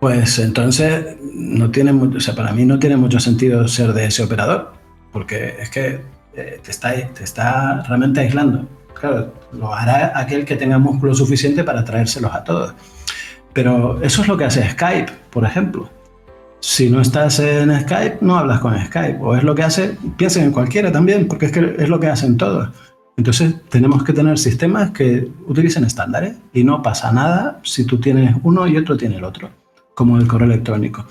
pues 0.00 0.38
entonces 0.38 1.16
no 1.22 1.70
tiene 1.70 1.92
mucho, 1.92 2.16
o 2.16 2.20
sea, 2.20 2.34
para 2.34 2.52
mí 2.52 2.64
no 2.64 2.78
tiene 2.78 2.96
mucho 2.96 3.20
sentido 3.20 3.68
ser 3.68 3.92
de 3.92 4.06
ese 4.06 4.22
operador, 4.22 4.72
porque 5.12 5.56
es 5.60 5.70
que 5.70 6.00
eh, 6.34 6.60
te, 6.62 6.70
está, 6.70 6.92
te 6.94 7.22
está 7.22 7.82
realmente 7.82 8.20
aislando. 8.20 8.66
Claro, 8.94 9.32
lo 9.52 9.74
hará 9.74 10.18
aquel 10.18 10.44
que 10.44 10.56
tenga 10.56 10.78
músculo 10.78 11.14
suficiente 11.14 11.64
para 11.64 11.84
traérselos 11.84 12.32
a 12.34 12.42
todos. 12.44 12.74
Pero 13.52 14.00
eso 14.02 14.22
es 14.22 14.28
lo 14.28 14.36
que 14.36 14.44
hace 14.44 14.68
Skype, 14.70 15.12
por 15.30 15.44
ejemplo. 15.44 15.90
Si 16.60 16.90
no 16.90 17.00
estás 17.00 17.40
en 17.40 17.78
Skype, 17.80 18.18
no 18.20 18.36
hablas 18.36 18.60
con 18.60 18.78
Skype. 18.78 19.18
O 19.20 19.34
es 19.34 19.42
lo 19.42 19.54
que 19.54 19.62
hace, 19.62 19.96
piensen 20.16 20.44
en 20.44 20.52
cualquiera 20.52 20.92
también, 20.92 21.26
porque 21.26 21.46
es 21.46 21.52
que 21.52 21.74
es 21.78 21.88
lo 21.88 21.98
que 21.98 22.08
hacen 22.08 22.36
todos. 22.36 22.68
Entonces 23.16 23.54
tenemos 23.68 24.04
que 24.04 24.12
tener 24.12 24.38
sistemas 24.38 24.92
que 24.92 25.28
utilicen 25.46 25.84
estándares 25.84 26.36
y 26.52 26.64
no 26.64 26.82
pasa 26.82 27.12
nada 27.12 27.60
si 27.62 27.84
tú 27.84 28.00
tienes 28.00 28.34
uno 28.42 28.66
y 28.66 28.76
otro 28.76 28.96
tiene 28.96 29.16
el 29.16 29.24
otro 29.24 29.50
como 29.94 30.16
el 30.16 30.26
correo 30.26 30.48
electrónico. 30.48 31.04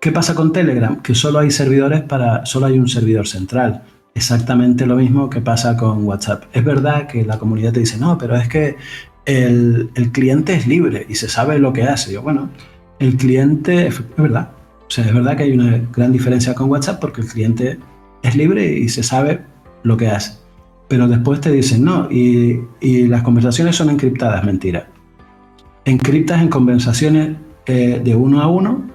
¿Qué 0.00 0.12
pasa 0.12 0.34
con 0.34 0.52
Telegram? 0.52 1.02
Que 1.02 1.14
solo 1.14 1.40
hay 1.40 1.50
servidores 1.50 2.02
para, 2.02 2.46
solo 2.46 2.66
hay 2.66 2.78
un 2.78 2.88
servidor 2.88 3.26
central. 3.26 3.82
Exactamente 4.14 4.86
lo 4.86 4.96
mismo 4.96 5.28
que 5.28 5.40
pasa 5.40 5.76
con 5.76 6.04
WhatsApp. 6.04 6.44
Es 6.52 6.64
verdad 6.64 7.06
que 7.06 7.24
la 7.24 7.38
comunidad 7.38 7.72
te 7.72 7.80
dice, 7.80 7.98
no, 7.98 8.16
pero 8.16 8.36
es 8.36 8.48
que 8.48 8.76
el, 9.24 9.90
cliente 10.12 10.54
es 10.54 10.66
libre 10.66 11.04
y 11.08 11.16
se 11.16 11.28
sabe 11.28 11.58
lo 11.58 11.72
que 11.72 11.82
hace. 11.82 12.12
Yo, 12.12 12.22
bueno, 12.22 12.50
el 12.98 13.16
cliente, 13.16 13.88
es 13.88 14.00
verdad. 14.16 14.50
O 14.90 14.92
sea, 14.92 15.04
es 15.04 15.14
verdad 15.14 15.36
que 15.36 15.44
hay 15.44 15.52
una 15.52 15.80
gran 15.92 16.10
diferencia 16.10 16.52
con 16.52 16.68
WhatsApp 16.68 17.00
porque 17.00 17.20
el 17.20 17.28
cliente 17.28 17.78
es 18.24 18.34
libre 18.34 18.66
y 18.76 18.88
se 18.88 19.04
sabe 19.04 19.40
lo 19.84 19.96
que 19.96 20.08
hace. 20.08 20.32
Pero 20.88 21.06
después 21.06 21.40
te 21.40 21.52
dicen, 21.52 21.84
no, 21.84 22.10
y, 22.10 22.66
las 23.06 23.22
conversaciones 23.22 23.76
son 23.76 23.90
encriptadas, 23.90 24.44
mentira. 24.44 24.88
Encriptas 25.84 26.42
en 26.42 26.48
conversaciones 26.48 27.36
eh, 27.66 28.00
de 28.02 28.16
uno 28.16 28.42
a 28.42 28.48
uno 28.48 28.90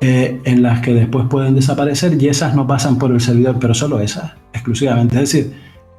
eh, 0.00 0.40
en 0.42 0.62
las 0.62 0.80
que 0.80 0.94
después 0.94 1.26
pueden 1.30 1.54
desaparecer 1.54 2.20
y 2.20 2.26
esas 2.26 2.56
no 2.56 2.66
pasan 2.66 2.98
por 2.98 3.12
el 3.12 3.20
servidor, 3.20 3.58
pero 3.60 3.72
solo 3.72 4.00
esas, 4.00 4.32
exclusivamente. 4.52 5.14
Es 5.14 5.32
decir, 5.32 5.52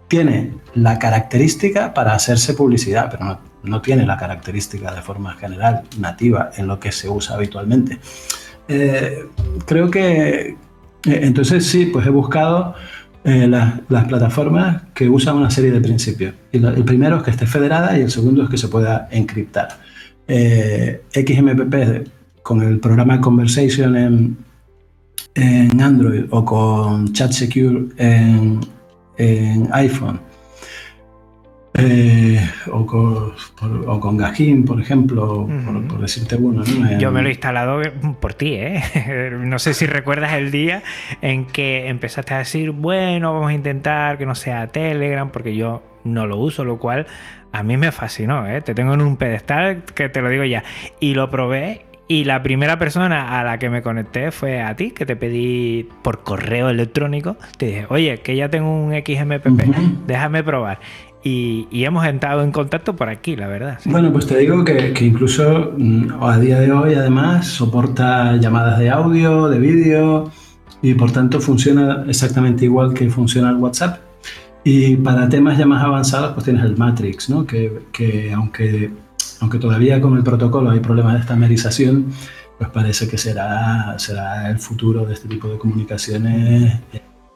tiene 0.10 0.56
la 0.74 1.00
característica 1.00 1.94
para 1.94 2.14
hacerse 2.14 2.54
publicidad, 2.54 3.08
pero 3.10 3.40
no, 3.64 3.82
tiene 3.82 4.06
la 4.06 4.18
característica 4.18 4.94
de 4.94 5.02
forma 5.02 5.36
general, 5.36 5.84
nativa, 5.98 6.50
en 6.58 6.68
lo 6.68 6.82
que 6.82 6.92
se 6.92 7.08
usa 7.08 7.36
habitualmente. 7.36 7.98
Eh, 8.68 9.26
creo 9.66 9.90
que 9.90 10.56
entonces 11.04 11.66
sí, 11.66 11.88
pues 11.88 12.06
he 12.06 12.10
buscado 12.10 12.76
las, 13.24 13.82
plataformas 14.08 14.84
que 14.94 15.08
usan 15.10 15.38
una 15.38 15.50
serie 15.50 15.72
de 15.72 15.82
principios. 15.82 16.34
el 16.52 16.84
primero 16.84 17.18
es 17.18 17.24
que 17.24 17.32
esté 17.32 17.46
federada 17.46 17.98
y 17.98 18.02
el 18.02 18.12
segundo 18.12 18.44
es 18.44 18.50
que 18.50 18.58
se 18.58 18.68
pueda 18.68 19.08
encriptar 19.12 19.70
eh, 20.28 21.02
XMPP 21.12 22.08
con 22.42 22.62
el 22.62 22.80
programa 22.80 23.20
Conversation 23.20 23.96
en, 23.98 24.38
en 25.36 25.82
Android 25.82 26.26
o 26.30 26.46
con 26.46 27.12
Chat 27.12 27.32
Secure 27.32 27.88
en, 27.98 28.62
en 29.18 29.68
iPhone. 29.74 30.20
Eh, 31.74 32.40
o, 32.70 32.86
con, 32.86 33.32
por, 33.58 33.90
o, 33.90 34.00
con, 34.00 34.18
Gajin, 34.18 34.66
por 34.66 34.82
ejemplo, 34.82 35.48
por, 35.88 36.02
decirte 36.02 36.36
uno. 36.36 36.64
Yo 37.00 37.12
me 37.12 37.22
lo 37.22 37.30
he 37.30 37.32
instalado 37.32 37.82
por 38.20 38.34
ti, 38.34 38.56
¿eh? 38.56 39.32
no 39.40 39.58
sé 39.58 39.74
si 39.74 39.86
recuerdas 39.86 40.34
el 40.34 40.52
día 40.52 40.84
en 41.22 41.46
que 41.46 41.88
empezaste 41.88 42.34
a 42.34 42.40
decir, 42.40 42.72
bueno, 42.72 43.34
vamos 43.34 43.52
a 43.52 43.54
intentar 43.54 44.18
que 44.18 44.26
no 44.26 44.36
sea 44.36 44.68
Telegram, 44.68 45.30
porque 45.30 45.56
yo 45.56 45.82
no 46.04 46.28
lo 46.28 46.38
uso, 46.38 46.66
lo 46.66 46.78
cual 46.78 47.08
a 47.54 47.64
mí 47.64 47.78
me 47.78 47.92
fascinó, 47.92 48.48
¿eh? 48.48 48.62
Te 48.62 48.76
tengo 48.76 48.94
en 48.94 49.02
un 49.02 49.16
pedestal 49.16 49.84
que 49.96 50.10
te 50.10 50.22
lo 50.22 50.30
digo 50.30 50.44
ya. 50.44 50.64
Y 51.00 51.14
lo 51.14 51.30
probé 51.30 51.86
y 52.12 52.26
la 52.26 52.44
primera 52.44 52.78
persona 52.78 53.40
a 53.40 53.44
la 53.46 53.58
que 53.58 53.70
me 53.70 53.82
conecté 53.82 54.32
fue 54.32 54.62
a 54.62 54.76
ti, 54.76 54.92
que 54.92 55.06
te 55.06 55.16
pedí 55.16 55.88
por 56.02 56.24
correo 56.24 56.70
electrónico. 56.70 57.38
Te 57.58 57.68
dije, 57.68 57.86
oye, 57.88 58.18
que 58.18 58.36
ya 58.36 58.50
tengo 58.50 58.70
un 58.70 58.92
XMPP, 58.92 59.48
déjame 60.08 60.44
probar. 60.44 60.80
Y, 61.24 61.68
hemos 61.84 62.06
entrado 62.06 62.44
en 62.44 62.52
contacto 62.52 62.96
por 62.96 63.10
aquí, 63.10 63.36
la 63.36 63.48
verdad. 63.48 63.80
Bueno, 63.86 64.12
pues 64.12 64.26
te 64.26 64.38
digo 64.38 64.64
que, 64.66 64.94
que, 64.94 65.06
incluso 65.06 65.74
mm, 65.78 66.24
a 66.24 66.40
día 66.40 66.60
de 66.60 66.72
hoy 66.72 66.96
además 66.96 67.48
soporta 67.48 68.38
llamadas 68.38 68.80
de 68.80 68.90
audio, 68.90 69.48
de 69.48 69.60
vídeo 69.60 70.32
y 70.82 70.96
por 70.96 71.12
tanto 71.12 71.40
funciona 71.40 72.06
exactamente 72.08 72.66
igual 72.66 72.94
que 72.94 73.10
funciona 73.10 73.50
el 73.50 73.58
WhatsApp. 73.58 74.00
Y 74.64 74.96
para 74.98 75.28
temas 75.30 75.58
ya 75.58 75.66
más 75.66 75.84
avanzados, 75.84 76.34
pues 76.34 76.46
tienes 76.46 76.64
el 76.64 76.78
Matrix, 76.78 77.30
¿no? 77.30 77.46
que, 77.46 77.84
que 77.92 78.32
aunque, 78.34 78.92
aunque 79.40 79.58
todavía 79.58 80.00
con 80.00 80.16
el 80.18 80.24
protocolo 80.24 80.70
hay 80.70 80.80
problemas 80.80 81.14
de 81.14 81.20
estandarización, 81.22 82.08
pues 82.58 82.70
parece 82.70 83.08
que 83.08 83.18
será, 83.18 83.98
será 83.98 84.50
el 84.50 84.60
futuro 84.60 85.06
de 85.06 85.14
este 85.14 85.28
tipo 85.28 85.48
de 85.48 85.58
comunicaciones 85.58 86.80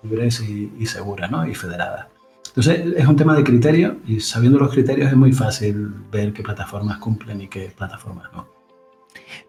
libres 0.04 0.40
y, 0.42 0.72
y 0.78 0.86
seguras 0.86 1.32
¿no? 1.32 1.48
y 1.48 1.56
federadas. 1.56 2.14
Entonces 2.56 2.93
es 2.95 3.06
un 3.06 3.16
tema 3.16 3.36
de 3.36 3.43
criterio 3.43 3.97
y 4.08 4.22
sabiendo 4.22 4.60
los 4.60 4.72
criterios 4.72 5.10
es 5.10 5.18
muy 5.18 5.34
fácil 5.34 5.89
ver 6.12 6.32
qué 6.32 6.41
plataformas 6.41 6.97
cumplen 6.99 7.41
y 7.41 7.47
qué 7.47 7.72
plataformas 7.76 8.32
no. 8.32 8.47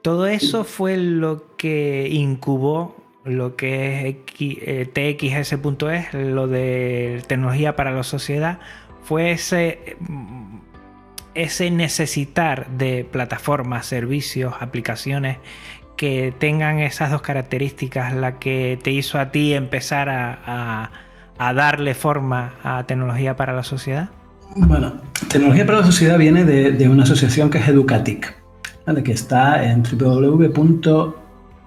Todo 0.02 0.26
eso 0.26 0.64
fue 0.64 0.96
lo 0.96 1.56
que 1.56 2.08
incubó 2.10 2.96
lo 3.26 3.56
que 3.56 4.08
es 4.08 4.16
eh, 4.38 4.86
TXS.es, 4.86 6.14
lo 6.14 6.46
de 6.46 7.22
tecnología 7.26 7.74
para 7.74 7.90
la 7.90 8.04
sociedad, 8.04 8.60
fue 9.02 9.36
mm, 9.98 10.58
ese 11.34 11.70
necesitar 11.70 12.68
de 12.70 13.04
plataformas, 13.04 13.86
servicios, 13.86 14.54
aplicaciones 14.60 15.38
que 15.96 16.32
tengan 16.38 16.78
esas 16.78 17.10
dos 17.10 17.22
características, 17.22 18.14
la 18.14 18.38
que 18.38 18.78
te 18.82 18.92
hizo 18.92 19.18
a 19.18 19.32
ti 19.32 19.54
empezar 19.54 20.08
a, 20.08 20.90
darle 21.38 21.94
forma 21.94 22.54
a 22.62 22.84
tecnología 22.84 23.36
para 23.36 23.52
la 23.52 23.62
sociedad? 23.62 24.08
Bueno, 24.54 24.94
tecnología 25.28 25.66
para 25.66 25.80
la 25.80 25.86
sociedad 25.86 26.18
viene 26.18 26.44
de, 26.44 26.88
una 26.88 27.02
asociación 27.02 27.50
que 27.50 27.58
es 27.58 27.68
Educatic, 27.68 28.36
que 29.04 29.12
está 29.12 29.64
en 29.64 29.82
www 29.82 31.26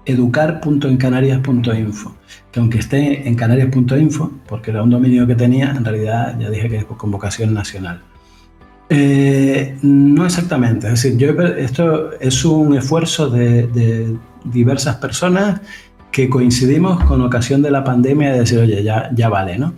educar.encanarias.info, 0.10 2.16
que 2.52 2.60
aunque 2.60 2.80
esté 2.80 3.28
en 3.28 3.36
canarias.info, 3.36 4.32
porque 4.48 4.72
era 4.72 4.82
un 4.82 4.90
dominio 4.90 5.28
que 5.28 5.36
tenía, 5.36 5.70
en 5.72 5.86
realidad 5.86 6.36
ya 6.40 6.50
dije 6.50 6.70
que 6.70 6.78
es 6.78 6.86
con 6.86 7.12
vocación 7.12 7.54
nacional. 7.54 8.02
Eh, 8.90 9.78
no 9.84 10.26
exactamente, 10.26 10.88
es 10.88 10.94
decir, 10.94 11.16
yo, 11.18 11.30
esto 11.44 12.14
es 12.20 12.44
un 12.44 12.76
esfuerzo 12.76 13.30
de, 13.30 14.18
diversas 14.46 14.96
personas 14.96 15.60
que 16.12 16.30
coincidimos 16.30 17.04
con 17.06 17.22
ocasión 17.22 17.62
de 17.62 17.72
la 17.72 17.84
pandemia 17.84 18.32
de 18.32 18.40
decir, 18.40 18.60
oye, 18.60 18.84
ya, 18.84 19.10
ya 19.14 19.30
vale, 19.30 19.58
¿no? 19.58 19.74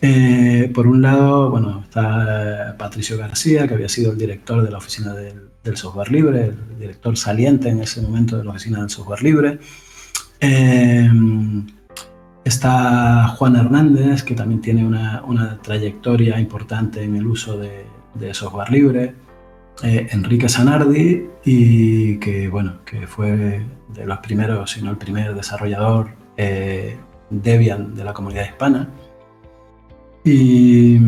Eh, 0.00 0.70
por 0.74 0.86
un 0.86 1.02
lado, 1.02 1.50
bueno, 1.50 1.82
está 1.82 2.74
Patricio 2.78 3.16
García, 3.16 3.68
que 3.68 3.74
había 3.74 3.88
sido 3.88 4.12
el 4.12 4.18
director 4.18 4.62
de 4.64 4.70
la 4.70 4.78
oficina 4.78 5.14
del 5.14 5.52
del 5.62 5.76
software 5.76 6.10
libre, 6.10 6.46
el 6.46 6.78
director 6.78 7.16
saliente 7.16 7.68
en 7.68 7.80
ese 7.80 8.00
momento 8.00 8.36
de 8.36 8.44
la 8.44 8.50
oficina 8.50 8.80
del 8.80 8.90
software 8.90 9.22
libre. 9.22 9.58
Eh, 10.40 11.08
está 12.44 13.28
Juan 13.28 13.56
Hernández, 13.56 14.22
que 14.24 14.34
también 14.34 14.60
tiene 14.60 14.84
una, 14.84 15.58
trayectoria 15.62 16.40
importante 16.40 17.02
en 17.02 17.16
el 17.16 17.26
uso 17.26 17.58
de, 17.58 17.84
de 18.14 18.34
software 18.34 18.70
libre, 18.70 19.14
eh, 19.82 20.08
Enrique 20.10 20.48
Sanardi, 20.48 21.26
y 21.44 22.18
que, 22.18 22.48
bueno, 22.48 22.78
que 22.84 23.06
fue 23.06 23.64
de 23.88 24.06
los 24.06 24.18
primeros, 24.18 24.70
si 24.70 24.82
no 24.82 24.90
el 24.90 24.96
primer 24.96 25.34
desarrollador 25.34 26.10
eh, 26.36 26.96
Debian 27.30 27.94
de 27.94 28.04
la 28.04 28.12
comunidad 28.12 28.44
hispana. 28.44 28.88
Y, 30.24 30.98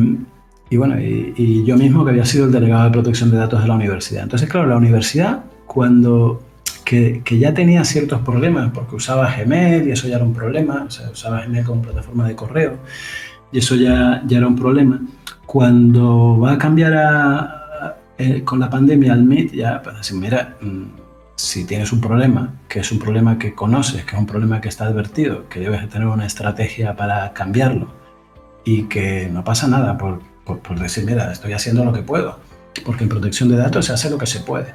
bueno, 0.73 0.99
y, 0.99 1.65
yo 1.65 1.77
mismo 1.77 2.05
que 2.05 2.11
había 2.11 2.25
sido 2.25 2.47
el 2.47 2.53
delegado 2.53 2.85
de 2.85 2.91
protección 2.91 3.31
de 3.31 3.37
datos 3.37 3.63
de 3.63 3.69
la 3.69 3.75
universidad. 3.75 4.25
Entonces, 4.25 4.49
claro, 4.49 4.67
la 4.67 4.77
universidad, 4.77 5.45
cuando 5.67 6.43
que, 6.85 7.23
ya 7.39 7.55
tenía 7.55 7.85
ciertos 7.85 8.23
problemas, 8.23 8.71
porque 8.75 8.97
usaba 8.97 9.33
Gmail 9.37 9.89
y 9.89 9.93
eso 9.93 10.09
ya 10.09 10.17
era 10.17 10.25
un 10.25 10.35
problema, 10.35 10.89
usaba 11.13 11.45
Gmail 11.45 11.65
como 11.65 11.83
plataforma 11.83 12.27
de 12.27 12.35
correo 12.35 12.79
y 13.53 13.59
eso 13.59 13.77
ya, 13.77 14.23
ya 14.27 14.39
era 14.39 14.47
un 14.47 14.57
problema. 14.57 15.01
Cuando 15.47 16.39
va 16.41 16.53
a 16.53 16.59
cambiar 16.59 16.95
a, 16.95 17.64
eh, 18.19 18.45
con 18.45 18.61
la 18.61 18.71
pandemia 18.71 19.13
al 19.13 19.25
Meet, 19.25 19.53
ya 19.53 19.83
pues 19.83 19.97
decir, 19.97 20.17
mira, 20.17 20.57
mm, 20.61 20.85
si 21.37 21.65
tienes 21.65 21.93
un 21.93 22.01
problema, 22.01 22.55
que 22.69 22.81
es 22.81 22.93
un 22.93 22.99
problema 22.99 23.39
que 23.39 23.55
conoces, 23.55 24.05
que 24.05 24.15
es 24.15 24.19
un 24.19 24.27
problema 24.27 24.61
que 24.61 24.69
está 24.69 24.85
advertido, 24.87 25.49
que 25.49 25.61
debes 25.61 25.89
tener 25.89 26.07
una 26.07 26.27
estrategia 26.27 26.95
para 26.97 27.33
cambiarlo 27.33 27.89
y 28.65 28.85
que 28.85 29.29
no 29.33 29.43
pasa 29.43 29.67
nada 29.67 29.99
por, 29.99 30.21
por 30.45 30.79
decir, 30.79 31.05
mira, 31.05 31.33
estoy 31.33 31.53
haciendo 31.53 31.85
lo 31.85 31.93
que 31.93 32.03
puedo, 32.03 32.39
porque 32.85 33.05
en 33.05 33.11
protección 33.11 33.49
de 33.49 33.57
datos 33.57 33.87
se 33.87 33.93
hace 33.93 34.11
lo 34.11 34.19
que 34.19 34.27
se 34.27 34.41
puede. 34.41 34.75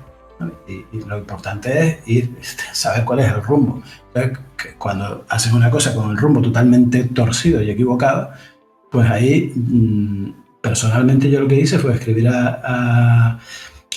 Y, 0.67 0.85
lo 1.05 1.17
importante 1.17 1.87
es 1.87 2.07
ir, 2.07 2.37
saber 2.73 3.03
cuál 3.05 3.19
es 3.19 3.31
el 3.31 3.43
rumbo. 3.43 3.81
cuando 4.77 5.25
haces 5.29 5.53
una 5.53 5.69
cosa 5.69 5.93
con 5.93 6.11
el 6.11 6.17
rumbo 6.17 6.41
totalmente 6.41 7.05
torcido 7.05 7.61
y 7.61 7.69
equivocado, 7.71 8.31
pues 8.91 9.09
ahí 9.09 9.53
mm, 9.55 10.31
personalmente 10.61 11.29
yo 11.29 11.39
lo 11.39 11.47
que 11.47 11.59
hice 11.59 11.79
fue 11.79 11.93
escribir 11.93 12.27
a, 12.29 13.39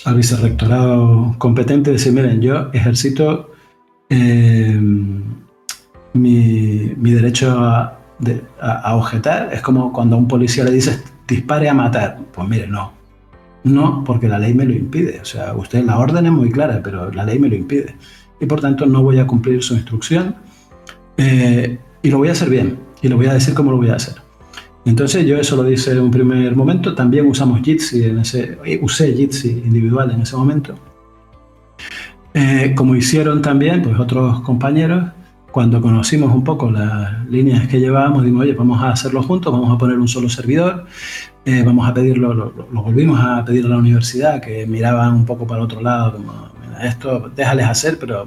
al 0.04 0.14
vicerrectorado 0.14 1.34
competente 1.38 1.90
y 1.90 1.94
decir, 1.94 2.12
miren, 2.12 2.40
yo 2.40 2.70
ejercito 2.72 3.52
eh, 4.08 4.78
mi, 6.14 6.92
mi, 6.96 7.10
derecho 7.12 7.58
a, 7.58 7.98
a, 8.60 8.96
objetar. 8.96 9.50
Es 9.52 9.60
como 9.62 9.92
cuando 9.92 10.16
a 10.16 10.18
un 10.18 10.28
policía 10.28 10.64
le 10.64 10.72
dices, 10.72 11.02
dispare 11.26 11.68
a 11.68 11.74
matar. 11.74 12.18
Pues 12.32 12.48
mire, 12.48 12.66
no, 12.66 12.92
no, 13.64 14.02
porque 14.04 14.28
la 14.28 14.38
ley 14.38 14.54
me 14.54 14.64
lo 14.64 14.72
impide. 14.72 15.20
O 15.20 15.24
sea, 15.24 15.54
usted 15.54 15.84
la 15.84 15.98
orden 15.98 16.26
es 16.26 16.32
muy 16.32 16.50
clara, 16.50 16.80
pero 16.82 17.10
la 17.10 17.24
ley 17.24 17.38
me 17.38 17.48
lo 17.48 17.56
impide. 17.56 17.96
Y 18.40 18.46
por 18.46 18.60
tanto 18.60 18.86
no 18.86 19.02
voy 19.02 19.18
a 19.18 19.26
cumplir 19.26 19.62
su 19.62 19.74
instrucción 19.74 20.34
eh, 21.16 21.78
y 22.02 22.10
lo 22.10 22.18
voy 22.18 22.28
a 22.28 22.32
hacer 22.32 22.50
bien. 22.50 22.78
Y 23.00 23.08
lo 23.08 23.16
voy 23.16 23.26
a 23.26 23.34
decir 23.34 23.54
cómo 23.54 23.70
lo 23.70 23.76
voy 23.76 23.90
a 23.90 23.96
hacer. 23.96 24.14
Entonces 24.84 25.24
yo 25.26 25.36
eso 25.36 25.56
lo 25.56 25.64
dice 25.64 25.92
en 25.92 26.00
un 26.00 26.10
primer 26.10 26.56
momento. 26.56 26.94
También 26.94 27.26
usamos 27.26 27.60
Jitsi 27.62 28.04
en 28.04 28.18
ese, 28.18 28.58
eh, 28.64 28.80
usé 28.82 29.12
Jitsi 29.14 29.62
individual 29.64 30.10
en 30.10 30.22
ese 30.22 30.36
momento. 30.36 30.74
Eh, 32.34 32.72
como 32.74 32.96
hicieron 32.96 33.42
también 33.42 33.82
pues 33.82 33.98
otros 33.98 34.40
compañeros, 34.40 35.10
cuando 35.52 35.82
conocimos 35.82 36.34
un 36.34 36.42
poco 36.42 36.70
las 36.70 37.26
líneas 37.28 37.68
que 37.68 37.78
llevábamos, 37.78 38.24
dimos, 38.24 38.42
oye, 38.42 38.54
vamos 38.54 38.82
a 38.82 38.90
hacerlo 38.90 39.22
juntos, 39.22 39.52
vamos 39.52 39.70
a 39.70 39.76
poner 39.76 39.98
un 39.98 40.08
solo 40.08 40.28
servidor, 40.30 40.86
eh, 41.44 41.62
vamos 41.64 41.86
a 41.86 41.92
pedirlo, 41.92 42.32
lo, 42.32 42.52
volvimos 42.72 43.20
a 43.20 43.44
pedir 43.44 43.66
a 43.66 43.68
la 43.68 43.76
universidad, 43.76 44.40
que 44.40 44.66
miraban 44.66 45.14
un 45.14 45.26
poco 45.26 45.46
para 45.46 45.60
el 45.60 45.66
otro 45.66 45.82
lado, 45.82 46.14
como, 46.14 46.32
esto 46.82 47.30
déjales 47.36 47.66
hacer, 47.66 47.98
pero 47.98 48.26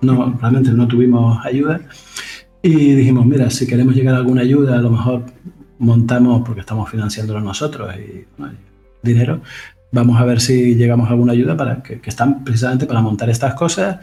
no, 0.00 0.36
realmente 0.40 0.72
no 0.72 0.88
tuvimos 0.88 1.44
ayuda. 1.44 1.80
Y 2.62 2.94
dijimos, 2.94 3.26
mira, 3.26 3.50
si 3.50 3.66
queremos 3.66 3.94
llegar 3.94 4.14
a 4.14 4.18
alguna 4.18 4.42
ayuda, 4.42 4.78
a 4.78 4.82
lo 4.82 4.90
mejor 4.90 5.24
montamos, 5.82 6.42
porque 6.44 6.60
estamos 6.60 6.90
financiándolo 6.90 7.40
nosotros 7.40 7.94
y 7.96 8.24
dinero, 9.02 9.42
vamos 9.90 10.20
a 10.20 10.24
ver 10.24 10.40
si 10.40 10.74
llegamos 10.74 11.08
a 11.08 11.10
alguna 11.10 11.32
ayuda 11.32 11.56
para 11.56 11.82
que, 11.82 12.00
que 12.00 12.10
están 12.10 12.44
precisamente 12.44 12.86
para 12.86 13.00
montar 13.00 13.28
estas 13.28 13.54
cosas 13.54 13.98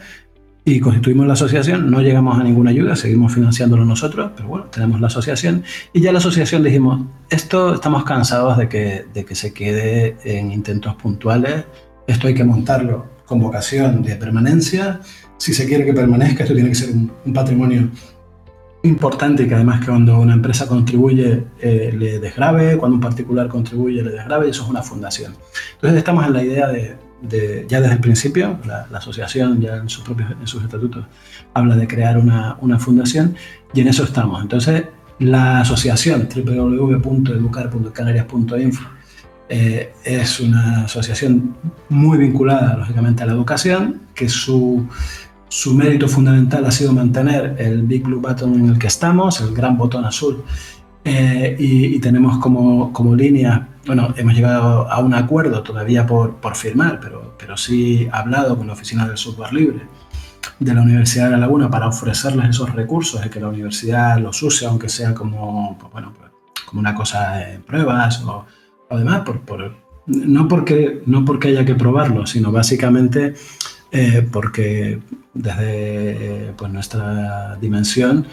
y 0.64 0.78
constituimos 0.78 1.26
la 1.26 1.32
asociación, 1.32 1.90
no 1.90 2.00
llegamos 2.02 2.38
a 2.38 2.44
ninguna 2.44 2.70
ayuda, 2.70 2.94
seguimos 2.94 3.32
financiándolo 3.32 3.84
nosotros, 3.84 4.32
pero 4.36 4.48
bueno, 4.48 4.66
tenemos 4.66 5.00
la 5.00 5.06
asociación. 5.06 5.64
Y 5.92 6.02
ya 6.02 6.12
la 6.12 6.18
asociación 6.18 6.62
dijimos, 6.62 7.06
esto 7.30 7.74
estamos 7.74 8.04
cansados 8.04 8.58
de 8.58 8.68
que, 8.68 9.06
de 9.12 9.24
que 9.24 9.34
se 9.34 9.52
quede 9.54 10.16
en 10.22 10.52
intentos 10.52 10.94
puntuales, 10.96 11.64
esto 12.06 12.28
hay 12.28 12.34
que 12.34 12.44
montarlo 12.44 13.06
con 13.24 13.40
vocación 13.40 14.02
de 14.02 14.16
permanencia, 14.16 15.00
si 15.40 15.54
se 15.54 15.66
quiere 15.66 15.86
que 15.86 15.94
permanezca, 15.94 16.42
esto 16.42 16.54
tiene 16.54 16.68
que 16.68 16.74
ser 16.74 16.90
un, 16.90 17.32
patrimonio 17.32 17.88
importante 18.82 19.46
que 19.46 19.54
además 19.54 19.80
que 19.80 19.86
cuando 19.86 20.18
una 20.18 20.34
empresa 20.34 20.66
contribuye 20.66 21.44
eh, 21.60 21.94
le 21.96 22.18
desgrave, 22.18 22.78
cuando 22.78 22.96
un 22.96 23.00
particular 23.00 23.48
contribuye 23.48 24.02
le 24.02 24.10
desgrave, 24.10 24.46
y 24.46 24.50
eso 24.50 24.64
es 24.64 24.70
una 24.70 24.82
fundación. 24.82 25.34
Entonces 25.74 25.98
estamos 25.98 26.26
en 26.26 26.32
la 26.32 26.42
idea 26.42 26.68
de 26.68 26.96
ya 27.22 27.80
desde 27.80 27.94
el 27.94 28.00
principio, 28.00 28.58
la, 28.64 28.86
asociación 28.96 29.60
ya 29.60 29.76
en, 29.76 29.88
sus 29.88 30.04
propios, 30.04 30.30
en 30.30 30.46
sus 30.46 30.62
estatutos 30.62 31.04
habla 31.54 31.74
de 31.76 31.86
crear 31.86 32.18
una, 32.18 32.56
una, 32.60 32.78
fundación 32.78 33.34
y 33.74 33.80
en 33.80 33.88
eso 33.88 34.04
estamos. 34.04 34.40
Entonces, 34.40 34.84
la 35.18 35.60
asociación 35.60 36.28
www.educar.canarias.info 36.34 38.88
eh, 39.50 39.92
es 40.04 40.40
una 40.40 40.84
asociación 40.84 41.56
muy 41.88 42.18
vinculada, 42.18 42.76
lógicamente, 42.76 43.24
a 43.24 43.26
la 43.26 43.32
educación, 43.32 44.02
que 44.14 44.28
su, 44.28 44.86
su 45.50 45.74
mérito 45.74 46.08
fundamental 46.08 46.64
ha 46.64 46.70
sido 46.70 46.94
mantener 46.94 47.56
el 47.58 47.82
Big 47.82 48.04
Blue 48.04 48.20
Button 48.20 48.54
en 48.54 48.68
el 48.70 48.78
que 48.78 48.86
estamos, 48.86 49.42
el 49.42 49.52
gran 49.52 49.76
botón 49.76 50.06
azul, 50.06 50.42
eh, 51.04 51.56
y, 51.58 51.98
tenemos 51.98 52.38
como, 52.38 52.92
como 52.92 53.14
línea 53.14 53.68
bueno, 53.86 54.12
hemos 54.16 54.34
llegado 54.34 54.90
a 54.90 54.98
un 55.00 55.14
acuerdo 55.14 55.62
todavía 55.62 56.06
por, 56.06 56.36
por 56.36 56.54
firmar, 56.54 57.00
pero, 57.00 57.34
pero 57.38 57.56
sí 57.56 58.08
hablado 58.12 58.56
con 58.56 58.66
la 58.66 58.74
Oficina 58.74 59.06
del 59.06 59.16
Software 59.16 59.52
Libre 59.52 59.80
de 60.58 60.74
la 60.74 60.82
Universidad 60.82 61.24
de 61.26 61.30
La 61.32 61.38
Laguna 61.38 61.70
para 61.70 61.88
ofrecerles 61.88 62.50
esos 62.50 62.72
recursos 62.74 63.24
y 63.24 63.30
que 63.30 63.40
la 63.40 63.48
universidad 63.48 64.18
los 64.18 64.42
use, 64.42 64.66
aunque 64.66 64.88
sea 64.88 65.14
como, 65.14 65.78
bueno, 65.92 66.12
como 66.66 66.80
una 66.80 66.94
cosa 66.94 67.50
en 67.50 67.62
pruebas 67.62 68.22
o, 68.22 68.44
o 68.90 69.24
por, 69.24 69.40
por, 69.40 69.74
no, 70.06 70.48
porque, 70.48 71.02
no 71.06 71.24
porque 71.24 71.48
haya 71.48 71.64
que 71.64 71.74
probarlo, 71.74 72.26
sino 72.26 72.52
básicamente 72.52 73.34
eh, 73.92 74.26
porque 74.30 75.00
desde 75.34 76.52
pues, 76.56 76.72
nuestra 76.72 77.56
dimensión 77.56 78.26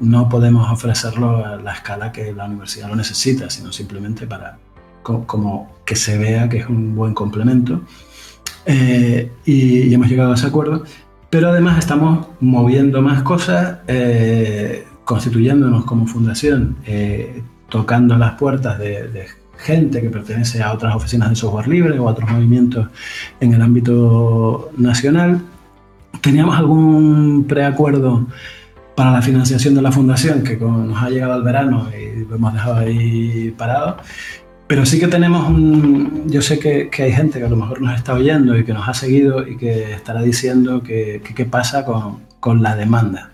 no 0.00 0.28
podemos 0.28 0.70
ofrecerlo 0.70 1.44
a 1.44 1.56
la 1.56 1.74
escala 1.74 2.12
que 2.12 2.32
la 2.32 2.46
universidad 2.46 2.88
lo 2.88 2.96
necesita, 2.96 3.50
sino 3.50 3.72
simplemente 3.72 4.26
para, 4.26 4.58
como 5.02 5.76
que 5.84 5.96
se 5.96 6.18
vea 6.18 6.48
que 6.48 6.58
es 6.58 6.66
un 6.66 6.94
buen 6.94 7.14
complemento. 7.14 7.82
Eh, 8.64 9.30
y, 9.44 9.92
hemos 9.92 10.08
llegado 10.08 10.32
a 10.32 10.34
ese 10.34 10.46
acuerdo. 10.46 10.84
Pero 11.30 11.48
además 11.48 11.78
estamos 11.78 12.26
moviendo 12.40 13.00
más 13.00 13.22
cosas, 13.22 13.78
eh, 13.88 14.86
constituyéndonos 15.04 15.84
como 15.84 16.06
fundación, 16.06 16.76
eh, 16.86 17.42
tocando 17.70 18.18
las 18.18 18.32
puertas 18.32 18.78
de, 18.78 19.26
gente 19.62 20.00
que 20.00 20.10
pertenece 20.10 20.62
a 20.62 20.72
otras 20.72 20.94
oficinas 20.94 21.30
de 21.30 21.36
software 21.36 21.68
libre 21.68 21.98
o 21.98 22.08
a 22.08 22.12
otros 22.12 22.30
movimientos 22.30 22.88
en 23.40 23.54
el 23.54 23.62
ámbito 23.62 24.70
nacional. 24.76 25.40
Teníamos 26.20 26.56
algún 26.58 27.44
preacuerdo 27.48 28.26
para 28.94 29.10
la 29.12 29.22
financiación 29.22 29.74
de 29.74 29.82
la 29.82 29.90
fundación 29.90 30.42
que 30.42 30.56
nos 30.56 31.02
ha 31.02 31.08
llegado 31.08 31.32
al 31.32 31.42
verano 31.42 31.88
y 31.90 32.28
lo 32.28 32.36
hemos 32.36 32.52
dejado 32.52 32.76
ahí 32.76 33.54
parado 33.56 33.96
pero 34.72 34.86
sí 34.86 34.98
que 34.98 35.06
tenemos 35.06 35.46
un... 35.50 36.30
Yo 36.30 36.40
sé 36.40 36.58
que, 36.58 36.88
que, 36.88 37.02
hay 37.02 37.12
gente 37.12 37.38
que 37.38 37.44
a 37.44 37.48
lo 37.50 37.56
mejor 37.56 37.82
nos 37.82 37.94
está 37.94 38.14
oyendo 38.14 38.56
y 38.56 38.64
que 38.64 38.72
nos 38.72 38.88
ha 38.88 38.94
seguido 38.94 39.46
y 39.46 39.58
que 39.58 39.92
estará 39.92 40.22
diciendo 40.22 40.82
qué 40.82 41.20
que, 41.36 41.44
pasa 41.44 41.84
con, 41.84 42.20
con, 42.40 42.62
la 42.62 42.74
demanda. 42.74 43.32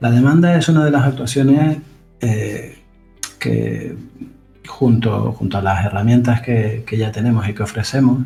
La 0.00 0.10
demanda 0.10 0.56
es 0.56 0.68
una 0.68 0.84
de 0.84 0.90
las 0.90 1.04
actuaciones 1.04 1.78
eh, 2.20 2.78
que, 3.38 3.94
junto, 4.66 5.32
junto 5.32 5.58
a 5.58 5.62
las 5.62 5.84
herramientas 5.86 6.42
que, 6.42 6.84
que 6.86 6.96
ya 6.96 7.12
tenemos 7.12 7.48
y 7.48 7.54
que 7.54 7.62
ofrecemos, 7.62 8.24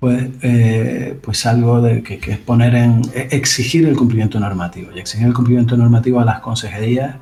pues, 0.00 0.28
eh, 0.42 1.18
pues 1.22 1.44
algo 1.46 1.80
de, 1.80 2.02
que, 2.02 2.20
es 2.32 2.38
poner 2.38 2.74
en... 2.74 3.02
E, 3.14 3.28
exigir 3.32 3.86
el 3.86 3.96
cumplimiento 3.96 4.38
normativo. 4.38 4.90
Y 4.94 5.00
exigir 5.00 5.26
el 5.26 5.34
cumplimiento 5.34 5.76
normativo 5.76 6.20
a 6.20 6.24
las 6.24 6.40
consejerías 6.40 7.16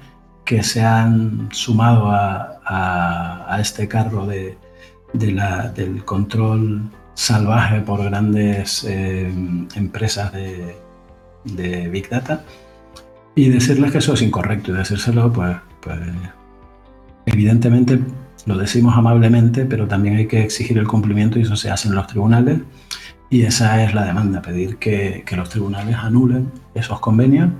que 0.44 0.62
se 0.62 0.82
han 0.82 1.48
sumado 1.52 2.10
a, 2.10 2.60
a, 3.48 3.60
este 3.60 3.88
carro 3.88 4.26
de, 4.26 4.56
la, 5.12 5.68
del 5.68 6.04
control 6.04 6.82
salvaje 7.14 7.80
por 7.80 8.04
grandes 8.04 8.84
eh, 8.84 9.32
empresas 9.74 10.32
de, 10.32 10.76
Big 11.88 12.08
Data 12.08 12.42
y 13.36 13.48
decirles 13.48 13.92
que 13.92 13.98
eso 13.98 14.14
es 14.14 14.22
incorrecto 14.22 14.72
y 14.72 14.74
decírselo, 14.74 15.32
pues, 15.32 15.56
pues 15.80 15.98
evidentemente 17.24 18.00
lo 18.46 18.56
decimos 18.56 18.96
amablemente, 18.96 19.66
pero 19.66 19.86
también 19.86 20.16
hay 20.16 20.26
que 20.26 20.42
exigir 20.42 20.78
el 20.78 20.86
cumplimiento 20.86 21.38
y 21.38 21.42
eso 21.42 21.56
se 21.56 21.70
hace 21.70 21.88
en 21.88 21.94
los 21.94 22.06
tribunales. 22.06 22.60
Y 23.28 23.42
esa 23.42 23.82
es 23.82 23.92
la 23.92 24.04
demanda, 24.04 24.40
pedir 24.40 24.76
que, 24.76 25.24
que 25.26 25.36
los 25.36 25.48
tribunales 25.48 25.96
anulen 25.96 26.50
esos 26.74 27.00
convenios. 27.00 27.50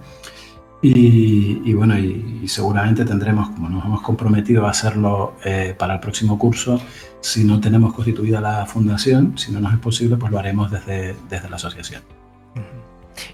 Y, 0.83 1.73
bueno, 1.73 1.99
y, 1.99 2.47
seguramente 2.47 3.05
tendremos, 3.05 3.49
como 3.49 3.69
nos 3.69 3.85
hemos 3.85 4.03
comprometido 4.03 4.67
a 4.67 4.71
hacerlo 4.71 5.35
eh, 5.45 5.75
para 5.77 5.95
el 5.95 6.01
próximo 6.01 6.39
curso, 6.39 6.81
si 7.21 7.43
no 7.43 7.61
tenemos 7.61 7.93
constituida 7.93 8.41
la 8.41 8.67
fundación, 8.67 9.37
si 9.37 9.51
no 9.51 9.59
nos 9.59 9.73
es 9.73 9.81
posible, 9.81 10.17
pues 10.17 10.31
lo 10.31 10.39
haremos 10.39 10.71
desde, 10.71 11.17
desde 11.29 11.51
la 11.51 11.57
asociación. 11.57 12.03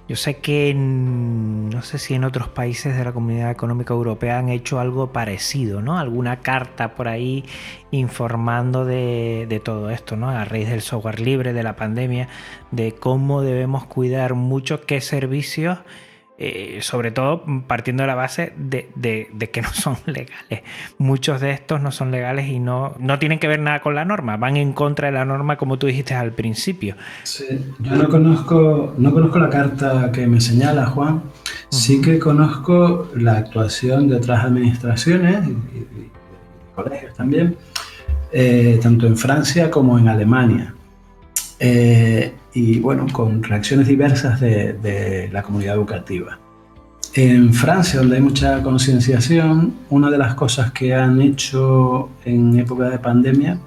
Yo 0.08 0.16
sé 0.16 0.38
que 0.38 0.72
no 0.74 1.82
sé 1.82 1.98
si 1.98 2.14
en 2.14 2.24
otros 2.24 2.48
países 2.48 2.96
de 2.96 3.04
la 3.04 3.12
Comunidad 3.12 3.50
Económica 3.50 3.94
Europea 3.94 4.38
han 4.38 4.48
hecho 4.48 4.80
algo 4.80 5.12
parecido, 5.12 5.82
¿no? 5.82 5.98
Alguna 5.98 6.40
carta 6.40 6.94
por 6.94 7.08
ahí 7.08 7.44
informando 7.90 8.84
de, 8.84 9.46
de, 9.48 9.60
todo 9.60 9.90
esto, 9.90 10.16
¿no? 10.16 10.30
A 10.30 10.44
raíz 10.44 10.68
del 10.68 10.82
software 10.82 11.20
libre, 11.20 11.52
de 11.52 11.62
la 11.62 11.76
pandemia, 11.76 12.28
de 12.70 12.92
cómo 12.92 13.42
debemos 13.42 13.84
cuidar 13.86 14.34
mucho 14.34 14.82
qué 14.82 15.00
servicios 15.00 15.78
eh, 16.38 16.78
sobre 16.80 17.10
todo 17.12 17.44
partiendo 17.66 18.02
de 18.02 18.06
la 18.06 18.14
base 18.14 18.52
de, 18.56 18.88
que 19.52 19.62
no 19.62 19.72
son 19.72 19.96
legales. 20.06 20.62
Muchos 20.98 21.40
de 21.40 21.52
estos 21.52 21.80
no 21.80 21.92
son 21.92 22.10
legales 22.10 22.48
y 22.48 22.58
no, 22.58 22.94
no 22.98 23.18
tienen 23.18 23.38
que 23.38 23.48
ver 23.48 23.60
nada 23.60 23.80
con 23.80 23.94
la 23.94 24.04
norma, 24.04 24.36
van 24.38 24.56
en 24.56 24.72
contra 24.72 25.08
de 25.08 25.12
la 25.12 25.24
norma 25.24 25.56
como 25.56 25.78
tú 25.78 25.86
dijiste 25.86 26.14
al 26.14 26.32
principio. 26.32 26.96
Sí, 27.22 27.44
yo 27.78 27.96
no 27.96 28.08
conozco, 28.08 28.94
no 28.96 29.12
conozco 29.12 29.38
la 29.38 29.50
carta 29.50 30.10
que 30.10 30.26
me 30.26 30.40
señala 30.40 30.86
Juan, 30.86 31.22
sí 31.68 32.00
que 32.00 32.18
conozco 32.18 33.10
la 33.14 33.36
actuación 33.36 34.08
de 34.08 34.16
otras 34.16 34.44
administraciones 34.44 35.48
y, 35.48 36.10
colegios 36.74 37.14
también, 37.14 37.56
eh, 38.32 38.80
tanto 38.82 39.06
en 39.06 39.16
Francia 39.16 39.70
como 39.70 39.98
en 39.98 40.08
Alemania. 40.08 40.74
Eh, 41.60 42.32
y 42.54 42.80
bueno, 42.80 43.06
con 43.12 43.42
reacciones 43.42 43.88
diversas 43.88 44.40
de, 44.40 45.28
la 45.32 45.42
comunidad 45.42 45.74
educativa. 45.74 46.38
En 47.14 47.52
Francia, 47.52 48.00
donde 48.00 48.16
hay 48.16 48.22
mucha 48.22 48.62
concienciación, 48.62 49.74
una 49.90 50.10
de 50.10 50.18
las 50.18 50.34
cosas 50.34 50.72
que 50.72 50.94
han 50.94 51.20
hecho 51.20 52.10
en 52.24 52.58
época 52.58 52.88
de 52.88 52.98
pandemia, 52.98 53.58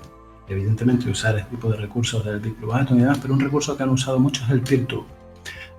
evidentemente 0.47 1.09
usar 1.09 1.38
este 1.38 1.51
tipo 1.51 1.69
de 1.69 1.77
recursos 1.77 2.25
del 2.25 2.39
Big 2.39 2.55
Blue 2.59 2.73
Atom 2.73 2.97
y 2.97 3.01
demás, 3.01 3.19
pero 3.21 3.33
un 3.33 3.39
recurso 3.39 3.77
que 3.77 3.83
han 3.83 3.89
usado 3.89 4.19
mucho 4.19 4.43
es 4.45 4.49
el 4.51 4.61
Peer-to. 4.61 5.05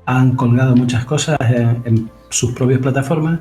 Han 0.06 0.36
colgado 0.36 0.76
muchas 0.76 1.04
cosas 1.04 1.36
en, 1.40 1.82
en 1.84 2.10
sus 2.28 2.52
propias 2.52 2.80
plataformas 2.80 3.40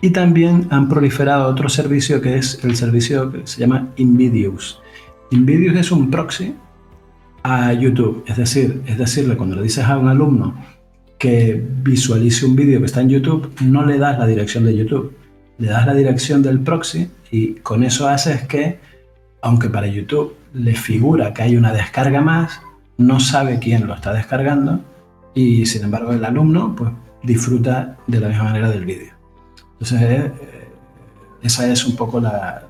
y 0.00 0.10
también 0.10 0.68
han 0.70 0.88
proliferado 0.88 1.48
otro 1.48 1.68
servicio 1.68 2.20
que 2.20 2.36
es 2.36 2.62
el 2.62 2.76
servicio 2.76 3.32
que 3.32 3.46
se 3.46 3.60
llama 3.60 3.88
Invidious. 3.96 4.80
Invidious 5.30 5.76
es 5.76 5.90
un 5.90 6.10
proxy 6.10 6.54
a 7.44 7.72
YouTube. 7.74 8.24
Es 8.26 8.36
decir, 8.36 8.82
es 8.86 8.98
decirle, 8.98 9.36
cuando 9.36 9.54
le 9.54 9.62
dices 9.62 9.84
a 9.84 9.98
un 9.98 10.08
alumno 10.08 10.54
que 11.18 11.62
visualice 11.82 12.44
un 12.44 12.56
vídeo 12.56 12.80
que 12.80 12.86
está 12.86 13.02
en 13.02 13.10
YouTube, 13.10 13.52
no 13.62 13.84
le 13.86 13.98
das 13.98 14.18
la 14.18 14.26
dirección 14.26 14.64
de 14.64 14.74
YouTube, 14.74 15.14
le 15.58 15.68
das 15.68 15.86
la 15.86 15.94
dirección 15.94 16.42
del 16.42 16.60
proxy 16.60 17.08
y 17.30 17.54
con 17.56 17.84
eso 17.84 18.08
haces 18.08 18.42
que, 18.42 18.80
aunque 19.42 19.68
para 19.68 19.86
YouTube 19.86 20.34
le 20.54 20.74
figura 20.74 21.32
que 21.32 21.42
hay 21.42 21.56
una 21.56 21.72
descarga 21.72 22.20
más, 22.20 22.60
no 22.96 23.20
sabe 23.20 23.58
quién 23.58 23.86
lo 23.86 23.94
está 23.94 24.12
descargando 24.12 24.80
y 25.34 25.66
sin 25.66 25.84
embargo 25.84 26.12
el 26.12 26.24
alumno 26.24 26.74
pues 26.74 26.90
disfruta 27.22 27.98
de 28.06 28.20
la 28.20 28.28
misma 28.28 28.44
manera 28.44 28.70
del 28.70 28.84
vídeo. 28.84 29.12
Entonces 29.72 30.30
esa 31.44 31.70
es 31.70 31.84
un 31.84 31.94
poco 31.94 32.20
la, 32.20 32.62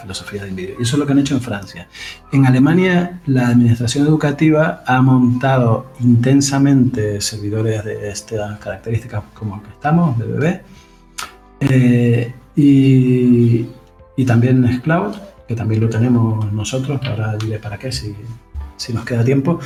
filosofía 0.00 0.44
de 0.44 0.50
vídeo. 0.50 0.76
Y 0.78 0.82
eso 0.82 0.94
es 0.94 0.98
lo 1.00 1.06
que 1.06 1.12
han 1.12 1.18
hecho 1.18 1.34
en 1.34 1.40
Francia. 1.40 1.88
En 2.32 2.46
Alemania, 2.46 3.20
la 3.26 3.48
administración 3.48 4.06
educativa 4.06 4.84
ha 4.86 5.02
montado 5.02 5.92
intensamente 6.00 7.20
servidores 7.20 7.84
de 7.84 8.08
estas 8.08 8.60
características 8.60 9.24
como 9.34 9.56
el 9.56 9.62
que 9.62 9.70
estamos, 9.70 10.18
de 10.18 10.60
eh, 11.60 12.34
y, 12.54 13.66
y, 14.16 14.24
también 14.24 14.60
Nextcloud, 14.60 15.16
que 15.48 15.56
también 15.56 15.80
lo 15.80 15.88
tenemos 15.88 16.52
nosotros, 16.52 17.00
ahora 17.04 17.36
diré 17.36 17.58
para 17.58 17.78
qué 17.78 17.90
si, 17.90 18.14
si 18.76 18.92
nos 18.92 19.04
queda 19.04 19.24
tiempo. 19.24 19.58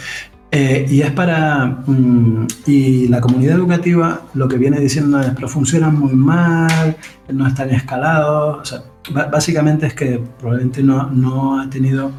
Eh, 0.52 0.86
y 0.88 1.02
es 1.02 1.12
para. 1.12 1.64
Mm, 1.86 2.46
y 2.66 3.08
la 3.08 3.20
comunidad 3.20 3.56
educativa 3.56 4.22
lo 4.34 4.48
que 4.48 4.56
viene 4.56 4.80
diciendo 4.80 5.20
es: 5.20 5.30
pero 5.34 5.48
funcionan 5.48 5.98
muy 5.98 6.14
mal, 6.14 6.96
no 7.28 7.46
están 7.46 7.70
escalados. 7.70 8.82
básicamente 9.30 9.86
es 9.86 9.94
que 9.94 10.22
probablemente 10.38 10.82
no, 10.82 11.08
no, 11.10 11.60
ha 11.60 11.70
tenido 11.70 12.10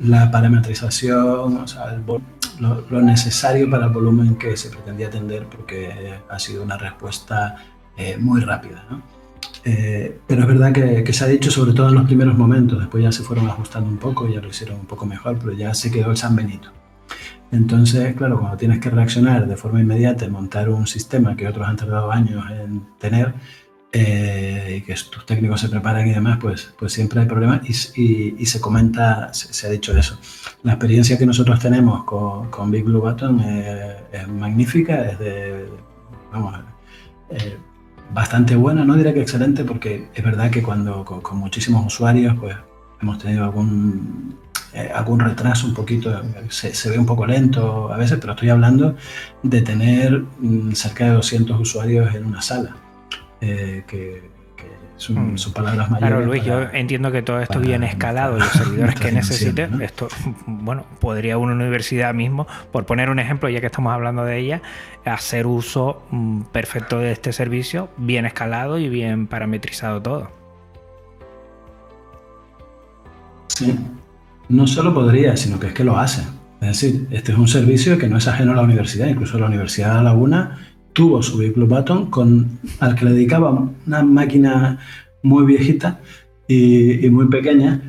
la 0.00 0.30
parametrización, 0.30 1.56
o 1.58 1.66
sea, 1.66 1.98
lo, 2.58 3.02
necesario 3.02 3.70
para 3.70 3.86
el 3.86 3.92
volumen 3.92 4.36
que 4.36 4.56
se 4.56 4.70
pretendía 4.70 5.08
atender, 5.08 5.46
porque 5.46 6.14
ha 6.28 6.38
sido 6.38 6.62
una 6.62 6.76
respuesta 6.78 7.56
eh, 7.96 8.16
muy 8.18 8.40
rápida. 8.40 8.84
Eh, 9.64 10.20
pero 10.26 10.42
es 10.42 10.48
verdad 10.48 10.72
que, 10.72 11.04
que, 11.04 11.12
se 11.12 11.24
ha 11.24 11.28
dicho, 11.28 11.50
sobre 11.50 11.72
todo 11.72 11.88
en 11.88 11.94
los 11.94 12.04
primeros 12.06 12.36
momentos, 12.36 12.78
después 12.78 13.02
ya 13.02 13.12
se 13.12 13.22
fueron 13.22 13.46
ajustando 13.48 13.88
un 13.90 13.98
poco, 13.98 14.28
ya 14.28 14.40
lo 14.40 14.48
hicieron 14.48 14.80
un 14.80 14.86
poco 14.86 15.06
mejor, 15.06 15.38
pero 15.38 15.52
ya 15.52 15.74
se 15.74 15.90
quedó 15.90 16.10
el 16.10 16.16
San 16.16 16.36
Benito. 16.36 16.70
Entonces, 17.54 18.16
claro, 18.16 18.40
cuando 18.40 18.56
tienes 18.56 18.80
que 18.80 18.90
reaccionar 18.90 19.46
de 19.46 19.56
forma 19.56 19.80
inmediata 19.80 20.24
y 20.24 20.30
montar 20.30 20.68
un 20.68 20.88
sistema 20.88 21.36
que 21.36 21.46
otros 21.46 21.68
han 21.68 21.76
tardado 21.76 22.10
años 22.10 22.44
en 22.50 22.82
tener 22.98 23.32
eh, 23.92 24.78
y 24.78 24.80
que 24.80 24.94
tus 25.08 25.24
técnicos 25.24 25.60
se 25.60 25.68
preparan 25.68 26.04
y 26.08 26.12
demás, 26.12 26.38
pues, 26.40 26.74
pues 26.76 26.92
siempre 26.92 27.20
hay 27.20 27.26
problemas 27.26 27.60
y, 27.96 28.44
se 28.44 28.60
comenta, 28.60 29.32
se, 29.32 29.66
ha 29.68 29.70
dicho 29.70 29.96
eso. 29.96 30.18
La 30.64 30.72
experiencia 30.72 31.16
que 31.16 31.26
nosotros 31.26 31.60
tenemos 31.60 32.02
con, 32.02 32.50
con 32.50 32.72
Big 32.72 32.82
Blue 32.82 33.00
Button 33.00 33.40
es, 33.40 34.28
magnífica, 34.28 35.10
es 35.10 35.18
de, 35.20 35.68
vamos, 36.32 36.58
eh, 37.30 37.56
bastante 38.12 38.56
buena, 38.56 38.84
no 38.84 38.96
diré 38.96 39.14
que 39.14 39.22
excelente, 39.22 39.62
porque 39.62 40.08
es 40.12 40.24
verdad 40.24 40.50
que 40.50 40.60
cuando 40.60 41.04
con 41.04 41.38
muchísimos 41.38 41.86
usuarios, 41.86 42.34
pues 42.40 42.56
hemos 43.00 43.18
tenido 43.18 43.44
algún 43.44 44.43
eh, 44.74 44.90
algún 44.92 45.20
retraso 45.20 45.68
un 45.68 45.74
poquito, 45.74 46.20
se, 46.48 46.90
ve 46.90 46.98
un 46.98 47.06
poco 47.06 47.24
lento 47.24 47.92
a 47.92 47.96
veces, 47.96 48.18
pero 48.20 48.32
estoy 48.32 48.48
hablando 48.48 48.96
de 49.44 49.62
tener 49.62 50.24
mm, 50.40 50.72
cerca 50.72 51.04
de 51.04 51.10
200 51.12 51.60
usuarios 51.60 52.12
en 52.12 52.24
una 52.26 52.42
sala, 52.42 52.74
eh, 53.40 53.84
que, 53.86 54.34
son, 54.96 55.34
mm. 55.34 55.52
palabras 55.54 55.90
mayores. 55.90 56.10
Claro, 56.10 56.26
Luis, 56.26 56.44
yo 56.44 56.62
entiendo 56.72 57.12
que 57.12 57.22
todo 57.22 57.38
esto 57.38 57.60
viene 57.60 57.86
escalado, 57.86 58.36
los 58.36 58.48
servidores 58.48 58.96
que 58.96 59.12
necesiten, 59.12 59.80
esto, 59.80 60.08
bueno, 60.44 60.84
podría 60.98 61.38
una 61.38 61.52
universidad 61.52 62.12
mismo, 62.12 62.48
por 62.72 62.84
poner 62.84 63.10
un 63.10 63.20
ejemplo, 63.20 63.48
ya 63.48 63.60
que 63.60 63.66
estamos 63.66 63.92
hablando 63.92 64.24
de 64.24 64.38
ella, 64.38 64.62
hacer 65.04 65.46
uso 65.46 66.02
mm, 66.10 66.42
perfecto 66.50 66.98
de 66.98 67.12
este 67.12 67.32
servicio, 67.32 67.90
bien 67.96 68.26
escalado 68.26 68.76
y 68.78 68.88
bien 68.88 69.28
parametrizado 69.28 70.02
todo. 70.02 70.30
Sí, 73.46 73.78
no 74.48 74.66
solo 74.66 74.92
podría, 74.94 75.36
sino 75.36 75.58
que 75.58 75.68
es 75.68 75.72
que 75.72 75.84
lo 75.84 75.98
hace. 75.98 76.22
Es 76.60 76.80
decir, 76.80 77.06
este 77.10 77.32
es 77.32 77.38
un 77.38 77.48
servicio 77.48 77.98
que 77.98 78.08
no 78.08 78.16
es 78.18 78.26
ajeno 78.28 78.52
a 78.52 78.56
la 78.56 78.62
universidad, 78.62 79.06
incluso 79.06 79.38
la 79.38 79.46
Universidad 79.46 79.98
de 79.98 80.04
Laguna 80.04 80.58
tuvo 80.94 81.22
su 81.22 81.36
vehículo 81.36 81.66
Button 81.66 82.10
con, 82.10 82.58
al 82.80 82.94
que 82.94 83.04
le 83.04 83.12
dedicaba 83.12 83.68
una 83.86 84.02
máquina 84.02 84.78
muy 85.22 85.44
viejita 85.44 86.00
y, 86.48 87.08
muy 87.10 87.26
pequeña, 87.28 87.80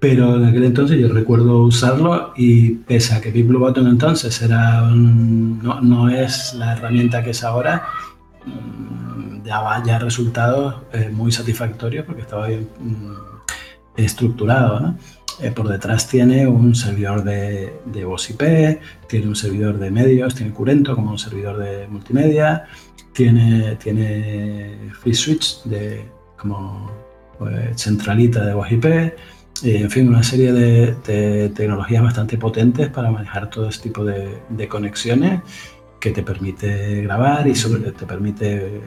pero 0.00 0.36
en 0.36 0.46
aquel 0.46 0.64
entonces 0.64 0.98
yo 0.98 1.12
recuerdo 1.12 1.62
usarlo 1.62 2.32
y 2.36 2.70
pese 2.70 3.14
a 3.14 3.20
que 3.20 3.30
Big 3.30 3.46
Button 3.46 3.86
entonces 3.86 4.40
era 4.42 4.82
no, 4.90 6.08
es 6.08 6.54
la 6.54 6.72
herramienta 6.72 7.22
que 7.22 7.30
es 7.30 7.44
ahora, 7.44 7.84
mm, 8.46 9.44
daba 9.44 9.82
ya 9.84 9.98
resultados 9.98 10.76
eh, 10.92 11.10
muy 11.12 11.32
satisfactorios 11.32 12.06
porque 12.06 12.22
estaba 12.22 12.48
bien 12.48 12.68
mm, 12.80 14.00
estructurado. 14.00 14.80
¿no? 14.80 14.96
Eh, 15.40 15.50
por 15.50 15.68
detrás 15.68 16.08
tiene 16.08 16.46
un 16.46 16.74
servidor 16.74 17.24
de, 17.24 17.72
de 17.86 18.00
IP, 18.00 18.80
tiene 19.08 19.26
un 19.26 19.36
servidor 19.36 19.78
de 19.78 19.90
medios, 19.90 20.34
tiene 20.34 20.52
Curento 20.52 20.94
como 20.94 21.10
un 21.10 21.18
servidor 21.18 21.58
de 21.58 21.88
multimedia, 21.88 22.66
tiene, 23.12 23.76
tiene 23.76 24.90
Free 25.00 25.14
Switch 25.14 25.62
de, 25.64 26.04
como 26.38 26.90
pues, 27.38 27.82
centralita 27.82 28.44
de 28.44 28.54
voz 28.54 28.70
IP, 28.70 28.84
y, 29.62 29.76
en 29.76 29.90
fin, 29.90 30.08
una 30.08 30.22
serie 30.22 30.52
de, 30.52 31.48
tecnologías 31.50 32.02
bastante 32.02 32.36
potentes 32.36 32.88
para 32.90 33.10
manejar 33.10 33.50
todo 33.50 33.68
este 33.68 33.84
tipo 33.88 34.04
de, 34.04 34.68
conexiones 34.68 35.40
que 36.00 36.10
te 36.10 36.22
permite 36.22 37.02
grabar 37.02 37.46
y 37.46 37.54
sobre, 37.54 37.92
te 37.92 38.06
permite 38.06 38.82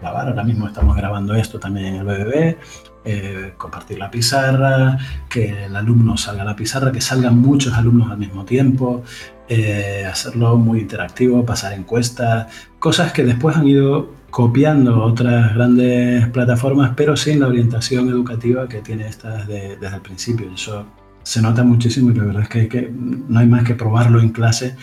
grabar. 0.00 0.28
Ahora 0.28 0.44
mismo 0.44 0.66
estamos 0.66 0.96
grabando 0.96 1.34
esto 1.34 1.58
también 1.58 1.86
en 1.86 1.94
el 1.96 2.04
BBB, 2.04 2.56
eh, 3.04 3.54
compartir 3.56 3.98
la 3.98 4.10
pizarra, 4.10 4.96
que 5.28 5.64
el 5.64 5.74
alumno 5.74 6.16
salga 6.16 6.42
a 6.42 6.44
la 6.44 6.56
pizarra, 6.56 6.92
que 6.92 7.00
salgan 7.00 7.38
muchos 7.38 7.74
alumnos 7.74 8.10
al 8.10 8.18
mismo 8.18 8.44
tiempo, 8.44 9.02
eh, 9.48 10.04
hacerlo 10.08 10.56
muy 10.56 10.80
interactivo, 10.80 11.44
pasar 11.44 11.72
encuestas, 11.72 12.46
cosas 12.78 13.12
que 13.12 13.24
después 13.24 13.56
han 13.56 13.66
ido 13.66 14.10
copiando 14.30 15.02
otras 15.02 15.54
grandes 15.54 16.28
plataformas, 16.28 16.92
pero 16.96 17.16
sin 17.16 17.40
la 17.40 17.48
orientación 17.48 18.08
educativa 18.08 18.68
que 18.68 18.80
tiene 18.80 19.06
esta 19.08 19.44
desde, 19.44 19.74
el 19.84 20.00
principio. 20.00 20.50
Eso 20.54 20.86
se 21.22 21.42
nota 21.42 21.64
muchísimo 21.64 22.10
y 22.10 22.14
la 22.14 22.24
verdad 22.24 22.42
es 22.42 22.48
que, 22.48 22.68
que 22.68 22.90
no 22.92 23.38
hay 23.40 23.46
más 23.46 23.64
que 23.64 23.74
probarlo 23.74 24.20
en 24.20 24.30
clase 24.30 24.76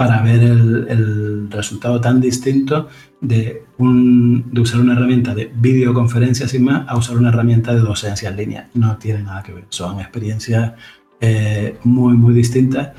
para 0.00 0.22
ver 0.22 0.42
el, 0.42 1.50
resultado 1.50 2.00
tan 2.00 2.22
distinto 2.22 2.88
de, 3.20 3.64
de, 3.76 4.60
usar 4.62 4.80
una 4.80 4.94
herramienta 4.94 5.34
de 5.34 5.52
videoconferencia 5.54 6.48
sin 6.48 6.64
más 6.64 6.88
a 6.88 6.96
usar 6.96 7.18
una 7.18 7.28
herramienta 7.28 7.74
de 7.74 7.80
docencia 7.80 8.30
en 8.30 8.36
línea. 8.38 8.70
No 8.72 8.96
tiene 8.96 9.22
nada 9.24 9.42
que 9.42 9.52
ver, 9.52 9.64
son 9.68 10.00
experiencias 10.00 10.72
eh, 11.20 11.76
muy, 11.84 12.16
muy 12.16 12.32
distintas. 12.32 12.92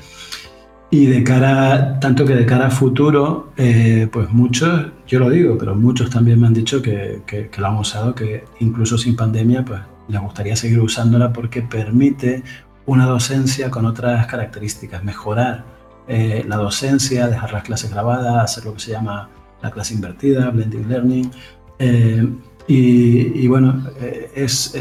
Y 0.92 1.06
de 1.06 1.24
cara, 1.24 1.98
tanto 1.98 2.24
que 2.24 2.36
de 2.36 2.46
cara 2.46 2.68
a 2.68 2.70
futuro, 2.70 3.52
eh, 3.56 4.06
pues 4.12 4.30
muchos, 4.30 4.92
yo 5.08 5.18
lo 5.18 5.28
digo, 5.28 5.58
pero 5.58 5.74
muchos 5.74 6.08
también 6.08 6.40
me 6.40 6.46
han 6.46 6.54
dicho 6.54 6.80
que, 6.80 7.22
que, 7.26 7.48
que, 7.48 7.60
lo 7.60 7.66
han 7.66 7.78
usado, 7.78 8.14
que 8.14 8.44
incluso 8.60 8.96
sin 8.96 9.16
pandemia, 9.16 9.64
pues 9.64 9.80
les 10.06 10.20
gustaría 10.20 10.54
seguir 10.54 10.78
usándola 10.78 11.32
porque 11.32 11.62
permite 11.62 12.44
una 12.86 13.06
docencia 13.06 13.72
con 13.72 13.86
otras 13.86 14.24
características, 14.28 15.02
mejorar 15.02 15.81
eh, 16.08 16.44
la 16.46 16.56
docencia, 16.56 17.28
dejar 17.28 17.52
las 17.52 17.62
clases 17.62 17.90
grabadas, 17.90 18.44
hacer 18.44 18.64
lo 18.64 18.74
que 18.74 18.80
se 18.80 18.90
llama 18.90 19.28
la 19.62 19.70
clase 19.70 19.94
invertida, 19.94 20.50
blended 20.50 20.86
learning. 20.86 21.30
Eh, 21.78 22.28
y, 22.68 23.46
bueno, 23.48 23.84
eh, 24.00 24.30
es, 24.34 24.74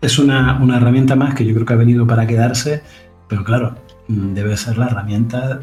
es 0.00 0.18
una, 0.18 0.58
una, 0.62 0.76
herramienta 0.78 1.14
más 1.14 1.34
que 1.34 1.44
yo 1.44 1.52
creo 1.54 1.66
que 1.66 1.74
ha 1.74 1.76
venido 1.76 2.06
para 2.06 2.26
quedarse, 2.26 2.82
pero 3.28 3.44
claro, 3.44 3.74
mm, 4.08 4.34
debe 4.34 4.56
ser 4.56 4.78
la 4.78 4.86
herramienta 4.86 5.60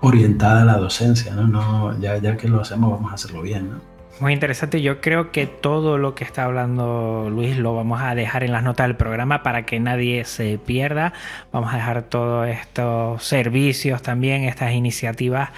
orientada 0.00 0.62
a 0.62 0.64
la 0.64 0.76
docencia, 0.78 1.34
¿no? 1.34 1.46
no 1.46 2.00
ya, 2.00 2.16
ya 2.18 2.36
que 2.36 2.48
lo 2.48 2.60
hacemos, 2.60 2.90
vamos 2.90 3.12
a 3.12 3.14
hacerlo 3.14 3.42
bien, 3.42 3.70
¿no? 3.70 3.91
Muy 4.20 4.32
interesante. 4.34 4.82
Yo 4.82 5.00
creo 5.00 5.32
que 5.32 5.46
todo 5.46 5.98
lo 5.98 6.14
que 6.14 6.24
está 6.24 6.44
hablando 6.44 7.28
Luis 7.30 7.56
lo 7.56 7.74
vamos 7.74 8.00
a 8.02 8.14
dejar 8.14 8.44
en 8.44 8.52
las 8.52 8.62
notas 8.62 8.86
del 8.86 8.96
programa 8.96 9.42
para 9.42 9.64
que 9.64 9.80
nadie 9.80 10.24
se 10.24 10.58
pierda. 10.58 11.12
Vamos 11.50 11.72
a 11.72 11.76
dejar 11.76 12.02
todos 12.02 12.46
estos 12.48 13.24
servicios 13.24 14.02
también, 14.02 14.44
estas 14.44 14.72
iniciativas 14.72 15.50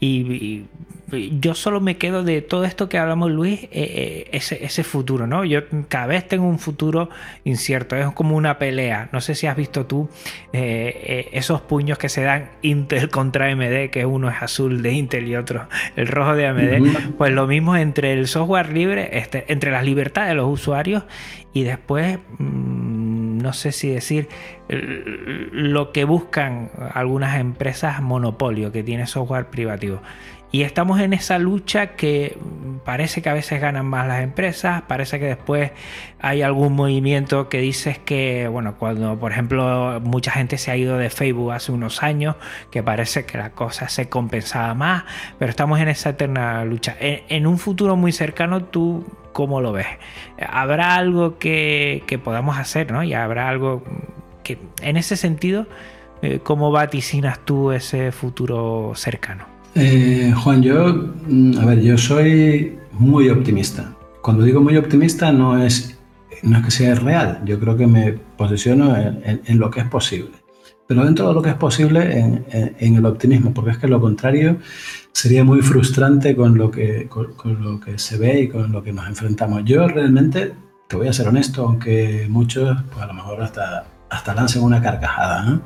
y, 0.00 0.64
yo 1.10 1.54
solo 1.54 1.80
me 1.80 1.96
quedo 1.96 2.22
de 2.22 2.42
todo 2.42 2.64
esto 2.64 2.88
que 2.88 2.98
hablamos, 2.98 3.30
Luis, 3.30 3.64
eh, 3.64 3.68
eh, 3.72 4.28
ese, 4.32 4.84
futuro, 4.84 5.26
¿no? 5.26 5.44
Yo 5.44 5.62
cada 5.88 6.06
vez 6.06 6.28
tengo 6.28 6.46
un 6.46 6.58
futuro 6.58 7.08
incierto, 7.44 7.96
es 7.96 8.10
como 8.12 8.36
una 8.36 8.58
pelea. 8.58 9.08
No 9.12 9.20
sé 9.20 9.34
si 9.34 9.46
has 9.46 9.56
visto 9.56 9.86
tú 9.86 10.10
eh, 10.52 11.28
esos 11.32 11.62
puños 11.62 11.96
que 11.96 12.08
se 12.08 12.22
dan 12.22 12.50
Intel 12.62 13.08
contra 13.08 13.50
AMD, 13.50 13.90
que 13.90 14.04
uno 14.04 14.28
es 14.28 14.42
azul 14.42 14.82
de 14.82 14.92
Intel 14.92 15.28
y 15.28 15.36
otro 15.36 15.68
el 15.96 16.08
rojo 16.08 16.34
de 16.34 16.46
AMD. 16.46 17.16
Pues 17.16 17.32
lo 17.32 17.46
mismo 17.46 17.76
entre 17.76 18.12
el 18.12 18.26
software 18.26 18.70
libre, 18.72 19.18
este, 19.18 19.50
entre 19.50 19.70
las 19.70 19.84
libertades 19.84 20.30
de 20.30 20.34
los 20.34 20.48
usuarios 20.48 21.04
y 21.54 21.62
después, 21.62 22.18
mm, 22.38 23.38
no 23.38 23.52
sé 23.54 23.72
si 23.72 23.88
decir, 23.88 24.28
lo 24.68 25.92
que 25.92 26.04
buscan 26.04 26.70
algunas 26.92 27.40
empresas 27.40 28.02
monopolio 28.02 28.70
que 28.72 28.82
tiene 28.82 29.06
software 29.06 29.46
privativo. 29.46 30.02
Y 30.50 30.62
estamos 30.62 30.98
en 31.00 31.12
esa 31.12 31.38
lucha 31.38 31.88
que 31.88 32.38
parece 32.84 33.20
que 33.20 33.28
a 33.28 33.34
veces 33.34 33.60
ganan 33.60 33.84
más 33.84 34.08
las 34.08 34.22
empresas, 34.22 34.80
parece 34.88 35.18
que 35.18 35.26
después 35.26 35.72
hay 36.20 36.40
algún 36.40 36.72
movimiento 36.72 37.50
que 37.50 37.58
dices 37.58 37.98
que, 37.98 38.48
bueno, 38.48 38.76
cuando 38.78 39.18
por 39.18 39.32
ejemplo 39.32 40.00
mucha 40.00 40.30
gente 40.30 40.56
se 40.56 40.70
ha 40.70 40.76
ido 40.76 40.96
de 40.96 41.10
Facebook 41.10 41.52
hace 41.52 41.70
unos 41.70 42.02
años, 42.02 42.36
que 42.70 42.82
parece 42.82 43.26
que 43.26 43.36
la 43.36 43.50
cosa 43.50 43.90
se 43.90 44.08
compensaba 44.08 44.72
más, 44.72 45.04
pero 45.38 45.50
estamos 45.50 45.80
en 45.80 45.88
esa 45.88 46.10
eterna 46.10 46.64
lucha. 46.64 46.96
En, 46.98 47.46
un 47.46 47.58
futuro 47.58 47.96
muy 47.96 48.12
cercano, 48.12 48.64
¿tú 48.64 49.04
cómo 49.34 49.60
lo 49.60 49.72
ves? 49.72 49.86
¿Habrá 50.48 50.94
algo 50.94 51.38
que, 51.38 52.20
podamos 52.24 52.56
hacer, 52.56 52.90
¿no? 52.90 53.02
Y 53.02 53.12
habrá 53.12 53.50
algo 53.50 53.84
que, 54.42 54.58
en 54.80 54.96
ese 54.96 55.16
sentido, 55.16 55.66
eh, 56.22 56.40
¿cómo 56.42 56.70
vaticinas 56.70 57.38
tú 57.44 57.70
ese 57.70 58.12
futuro 58.12 58.92
cercano? 58.94 59.57
Eh, 59.80 60.32
Juan, 60.34 60.60
yo, 60.60 61.12
mm, 61.28 61.58
a 61.58 61.64
ver, 61.64 61.80
yo 61.80 61.96
soy 61.96 62.76
muy 62.94 63.28
optimista. 63.28 63.94
Cuando 64.22 64.42
digo 64.42 64.60
muy 64.60 64.76
optimista 64.76 65.30
no 65.30 65.56
es, 65.62 65.96
no 66.42 66.58
es 66.58 66.64
que 66.64 66.70
sea 66.72 66.96
real, 66.96 67.42
yo 67.44 67.60
creo 67.60 67.76
que 67.76 67.86
me 67.86 68.12
posiciono 68.36 68.96
en, 68.96 69.58
lo 69.58 69.70
que 69.70 69.80
es 69.80 69.86
posible. 69.86 70.32
Pero 70.88 71.04
dentro 71.04 71.28
de 71.28 71.34
lo 71.34 71.42
que 71.42 71.50
es 71.50 71.54
posible, 71.54 72.18
en, 72.18 72.96
el 72.96 73.06
optimismo, 73.06 73.54
porque 73.54 73.70
es 73.70 73.78
que 73.78 73.86
lo 73.86 74.00
contrario 74.00 74.58
sería 75.12 75.44
muy 75.44 75.62
frustrante 75.62 76.34
con 76.34 76.58
lo, 76.58 76.72
que, 76.72 77.08
con, 77.08 77.62
lo 77.62 77.78
que 77.78 77.98
se 77.98 78.18
ve 78.18 78.40
y 78.42 78.48
con 78.48 78.72
lo 78.72 78.82
que 78.82 78.92
nos 78.92 79.06
enfrentamos. 79.06 79.62
Yo 79.64 79.86
realmente, 79.86 80.54
te 80.88 80.96
voy 80.96 81.06
a 81.06 81.12
ser 81.12 81.28
honesto, 81.28 81.66
aunque 81.66 82.26
muchos 82.28 82.76
pues 82.90 83.00
a 83.00 83.06
lo 83.06 83.14
mejor 83.14 83.42
hasta, 83.42 83.86
hasta 84.10 84.34
lancen 84.34 84.62
una 84.62 84.82
carcajada. 84.82 85.60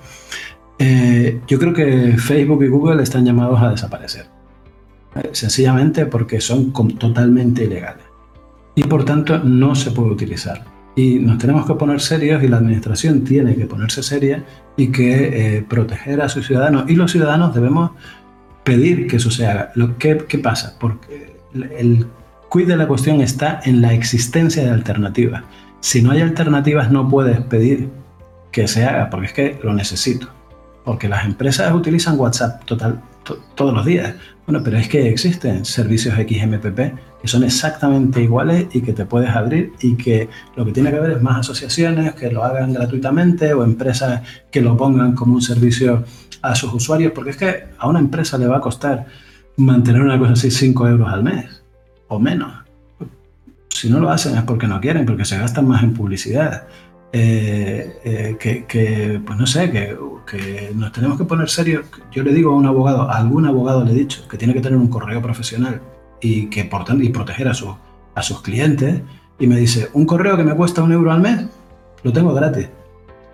Eh, 0.84 1.40
yo 1.46 1.60
creo 1.60 1.72
que 1.72 2.16
Facebook 2.18 2.64
y 2.64 2.66
Google 2.66 3.04
están 3.04 3.24
llamados 3.24 3.62
a 3.62 3.70
desaparecer. 3.70 4.26
Eh, 5.14 5.30
sencillamente 5.30 6.06
porque 6.06 6.40
son 6.40 6.72
totalmente 6.72 7.64
ilegales. 7.64 8.04
Y 8.74 8.82
por 8.82 9.04
tanto 9.04 9.38
no 9.38 9.76
se 9.76 9.92
puede 9.92 10.10
utilizar. 10.10 10.64
Y 10.96 11.20
nos 11.20 11.38
tenemos 11.38 11.66
que 11.66 11.74
poner 11.74 12.00
serios 12.00 12.42
y 12.42 12.48
la 12.48 12.56
administración 12.56 13.22
tiene 13.22 13.54
que 13.54 13.66
ponerse 13.66 14.02
seria 14.02 14.44
y 14.76 14.88
que 14.88 15.58
eh, 15.58 15.62
proteger 15.62 16.20
a 16.20 16.28
sus 16.28 16.48
ciudadanos. 16.48 16.90
Y 16.90 16.96
los 16.96 17.12
ciudadanos 17.12 17.54
debemos 17.54 17.92
pedir 18.64 19.06
que 19.06 19.16
eso 19.16 19.30
se 19.30 19.46
haga. 19.46 19.70
Lo, 19.76 19.96
¿qué, 19.98 20.24
¿Qué 20.26 20.38
pasa? 20.38 20.76
Porque 20.80 21.36
el 21.78 22.06
quid 22.52 22.66
de 22.66 22.76
la 22.76 22.88
cuestión 22.88 23.20
está 23.20 23.60
en 23.64 23.82
la 23.82 23.94
existencia 23.94 24.64
de 24.64 24.70
alternativas. 24.70 25.44
Si 25.78 26.02
no 26.02 26.10
hay 26.10 26.22
alternativas 26.22 26.90
no 26.90 27.08
puedes 27.08 27.40
pedir 27.42 27.88
que 28.50 28.66
se 28.66 28.84
haga 28.84 29.10
porque 29.10 29.26
es 29.26 29.32
que 29.32 29.60
lo 29.62 29.72
necesito 29.74 30.41
porque 30.84 31.08
las 31.08 31.24
empresas 31.24 31.72
utilizan 31.74 32.18
WhatsApp 32.18 32.64
total, 32.64 33.00
todos 33.54 33.74
los 33.74 33.84
días. 33.84 34.14
Bueno, 34.46 34.60
pero 34.64 34.78
es 34.78 34.88
que 34.88 35.08
existen 35.08 35.64
servicios 35.64 36.14
XMPP 36.14 36.78
que 37.22 37.28
son 37.28 37.44
exactamente 37.44 38.20
iguales 38.20 38.66
y 38.72 38.80
que 38.80 38.92
te 38.92 39.06
puedes 39.06 39.30
abrir 39.30 39.72
y 39.80 39.96
que 39.96 40.28
lo 40.56 40.64
que 40.64 40.72
tiene 40.72 40.90
que 40.90 40.98
ver 40.98 41.12
es 41.12 41.22
más 41.22 41.38
asociaciones 41.38 42.14
que 42.14 42.32
lo 42.32 42.42
hagan 42.42 42.72
gratuitamente 42.72 43.54
o 43.54 43.62
empresas 43.62 44.22
que 44.50 44.60
lo 44.60 44.76
pongan 44.76 45.14
como 45.14 45.34
un 45.34 45.42
servicio 45.42 46.04
a 46.42 46.56
sus 46.56 46.72
usuarios, 46.74 47.12
porque 47.12 47.30
es 47.30 47.36
que 47.36 47.64
a 47.78 47.88
una 47.88 48.00
empresa 48.00 48.36
le 48.36 48.48
va 48.48 48.56
a 48.56 48.60
costar 48.60 49.06
mantener 49.56 50.02
una 50.02 50.18
cosa 50.18 50.32
así 50.32 50.50
5 50.50 50.88
euros 50.88 51.08
al 51.12 51.22
mes 51.22 51.62
o 52.08 52.18
menos. 52.18 52.52
Si 53.68 53.88
no 53.88 54.00
lo 54.00 54.10
hacen 54.10 54.36
es 54.36 54.42
porque 54.42 54.66
no 54.66 54.80
quieren, 54.80 55.06
porque 55.06 55.24
se 55.24 55.38
gastan 55.38 55.68
más 55.68 55.84
en 55.84 55.94
publicidad. 55.94 56.64
Eh, 57.14 58.00
eh, 58.04 58.64
que, 58.66 59.20
pues 59.24 59.38
no 59.38 59.46
sé, 59.46 59.70
que, 59.70 59.96
nos 60.74 60.92
tenemos 60.92 61.18
que 61.18 61.24
poner 61.24 61.48
serios. 61.48 61.84
Yo 62.10 62.22
le 62.22 62.32
digo 62.32 62.52
a 62.52 62.56
un 62.56 62.66
abogado, 62.66 63.02
a 63.02 63.18
algún 63.18 63.46
abogado 63.46 63.84
le 63.84 63.92
he 63.92 63.94
dicho 63.94 64.26
que 64.28 64.38
tiene 64.38 64.54
que 64.54 64.60
tener 64.60 64.78
un 64.78 64.88
correo 64.88 65.20
profesional 65.20 65.82
y 66.22 66.46
que 66.46 66.64
por 66.64 66.84
y 67.02 67.08
proteger 67.10 67.48
a, 67.48 67.54
sus 67.54 67.74
a 68.14 68.22
sus 68.22 68.40
clientes. 68.40 69.02
Y 69.38 69.46
me 69.46 69.56
dice, 69.56 69.90
un 69.92 70.06
correo 70.06 70.36
que 70.36 70.44
me 70.44 70.54
cuesta 70.54 70.82
un 70.82 70.92
euro 70.92 71.12
al 71.12 71.20
mes, 71.20 71.46
lo 72.02 72.12
tengo 72.12 72.32
gratis. 72.32 72.68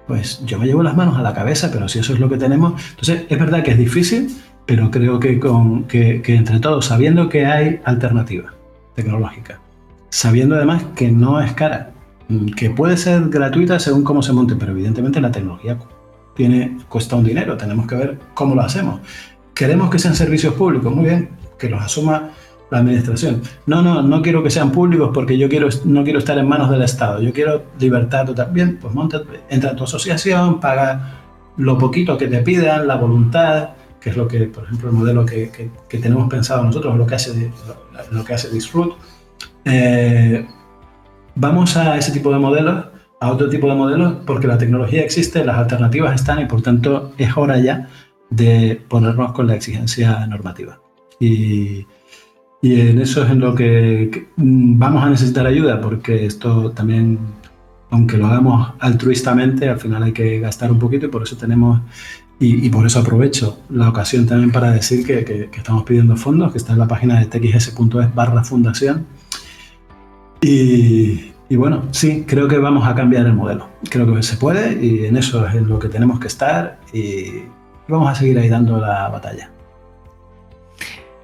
Pues 0.09 0.45
yo 0.45 0.59
me 0.59 0.67
llevo 0.67 0.83
las 0.83 0.97
manos 0.97 1.17
a 1.17 1.23
la 1.23 1.35
cabeza, 1.35 1.71
pero 1.71 1.87
si 1.87 1.99
eso 1.99 2.15
es 2.15 2.19
lo 2.19 2.29
que 2.29 2.39
tenemos. 2.39 2.83
Entonces, 2.91 3.27
es 3.29 3.39
verdad 3.39 3.63
que 3.63 3.73
es 3.73 3.79
difícil, 3.79 4.35
pero 4.67 4.91
creo 4.91 5.21
que, 5.21 5.39
con, 5.39 5.85
que, 5.85 6.23
que 6.23 6.35
entre 6.35 6.59
todos, 6.61 6.87
sabiendo 6.87 7.29
que 7.29 7.45
hay 7.47 7.81
alternativa 7.85 8.55
tecnológica, 8.97 9.61
sabiendo 10.09 10.57
además 10.57 10.83
que 10.97 11.13
no 11.13 11.41
es 11.41 11.53
cara, 11.53 11.93
que 12.57 12.71
puede 12.71 12.97
ser 12.97 13.29
gratuita 13.29 13.79
según 13.79 14.05
cómo 14.05 14.23
se 14.23 14.33
monte, 14.33 14.55
pero 14.55 14.73
evidentemente 14.73 15.21
la 15.21 15.31
tecnología 15.31 15.79
tiene, 16.35 16.79
cuesta 16.89 17.17
un 17.17 17.25
dinero, 17.25 17.57
tenemos 17.57 17.87
que 17.87 17.95
ver 17.95 18.19
cómo 18.35 18.55
lo 18.55 18.63
hacemos. 18.63 19.01
Queremos 19.55 19.91
que 19.91 19.99
sean 19.99 20.15
servicios 20.15 20.55
públicos, 20.55 20.95
muy 20.95 21.07
bien, 21.07 21.31
que 21.59 21.69
los 21.69 21.83
asuma 21.83 22.31
la 22.71 22.79
administración. 22.79 23.43
No, 23.67 23.83
no, 23.83 24.03
no 24.03 24.23
quiero 24.23 24.43
que 24.43 24.51
sean 24.51 24.71
públicos 24.71 25.11
porque 25.13 25.39
yo 25.39 25.49
quiero, 25.49 25.69
no 25.85 26.05
quiero 26.05 26.19
estar 26.19 26.39
en 26.39 26.47
manos 26.47 26.71
del 26.71 26.83
Estado, 26.83 27.21
yo 27.23 27.33
quiero 27.33 27.65
libertad 27.81 28.27
total. 28.27 28.51
Bien, 28.53 28.79
pues 28.81 28.95
monta, 28.95 29.23
entra 29.49 29.71
a 29.71 29.77
tu 29.77 29.85
asociación, 29.85 30.61
paga 30.61 31.19
lo 31.57 31.77
poquito 31.79 32.17
que 32.17 32.29
te 32.29 32.41
pidan, 32.43 32.87
la 32.87 32.97
voluntad, 32.97 33.71
que 34.01 34.11
es 34.11 34.17
lo 34.17 34.29
que, 34.29 34.45
por 34.45 34.65
ejemplo, 34.65 34.91
el 34.91 34.95
modelo 34.95 35.27
que, 35.27 35.51
que, 35.89 35.99
tenemos 35.99 36.29
pensado 36.29 36.63
nosotros, 36.63 36.97
lo 36.97 37.07
que 37.07 37.15
hace, 37.17 37.51
lo, 38.13 38.25
que 38.25 38.35
hace 38.35 38.51
Disfrut. 38.51 38.95
Eh, 39.65 40.47
vamos 41.39 41.77
a 41.77 41.97
ese 41.97 42.13
tipo 42.13 42.33
de 42.33 42.39
modelos, 42.39 42.87
a 43.21 43.33
otro 43.33 43.49
tipo 43.49 43.69
de 43.69 43.75
modelos, 43.75 44.15
porque 44.27 44.47
la 44.47 44.59
tecnología 44.59 45.03
existe, 45.03 45.45
las 45.45 45.57
alternativas 45.57 46.15
están 46.15 46.41
y 46.41 46.47
por 46.47 46.63
tanto 46.63 47.13
es 47.17 47.37
hora 47.37 47.59
ya 47.59 47.89
de 48.31 48.81
ponernos 48.89 49.33
con 49.33 49.47
la 49.47 49.55
exigencia 49.55 50.27
normativa. 50.27 50.81
Y, 51.21 51.87
en 52.63 53.01
eso 53.01 53.23
es 53.23 53.31
en 53.31 53.41
lo 53.41 53.55
que, 53.55 54.29
vamos 54.37 55.05
a 55.05 55.11
necesitar 55.11 55.47
ayuda, 55.47 55.81
porque 55.81 56.27
esto 56.27 56.73
también, 56.73 57.19
aunque 57.91 58.17
lo 58.17 58.27
hagamos 58.27 58.73
altruistamente, 58.81 59.69
al 59.69 59.79
final 59.79 60.03
hay 60.03 60.13
que 60.13 60.41
gastar 60.41 60.73
un 60.73 60.79
poquito 60.79 61.07
y 61.07 61.09
por 61.09 61.23
eso 61.23 61.37
tenemos, 61.37 61.81
y, 62.41 62.69
por 62.69 62.85
eso 62.85 62.99
aprovecho 62.99 63.61
la 63.71 63.89
ocasión 63.89 64.27
también 64.27 64.51
para 64.51 64.73
decir 64.73 65.07
que, 65.07 65.25
que, 65.25 65.51
estamos 65.57 65.85
pidiendo 65.85 66.17
fondos, 66.17 66.51
que 66.53 66.59
está 66.59 66.73
en 66.73 66.81
la 66.81 66.89
página 66.89 67.21
de 67.21 67.27
txs.es 67.27 68.15
barra 68.15 68.43
fundación 68.43 69.07
y, 70.41 71.28
bueno, 71.57 71.85
sí, 71.93 72.25
creo 72.27 72.47
que 72.47 72.59
vamos 72.59 72.87
a 72.87 72.95
cambiar 72.95 73.27
el 73.27 73.33
modelo. 73.33 73.69
Creo 73.89 74.15
que 74.15 74.23
se 74.23 74.37
puede 74.37 74.85
y 74.85 75.07
en 75.07 75.17
eso 75.17 75.47
es 75.47 75.55
en 75.55 75.69
lo 75.69 75.79
que 75.79 75.89
tenemos 75.89 76.21
que 76.21 76.29
estar 76.29 76.79
y 76.93 77.43
vamos 77.89 78.11
a 78.11 78.15
seguir 78.15 78.39
ahí 78.39 78.49
dando 78.49 78.79
la 78.79 79.09
batalla. 79.09 79.51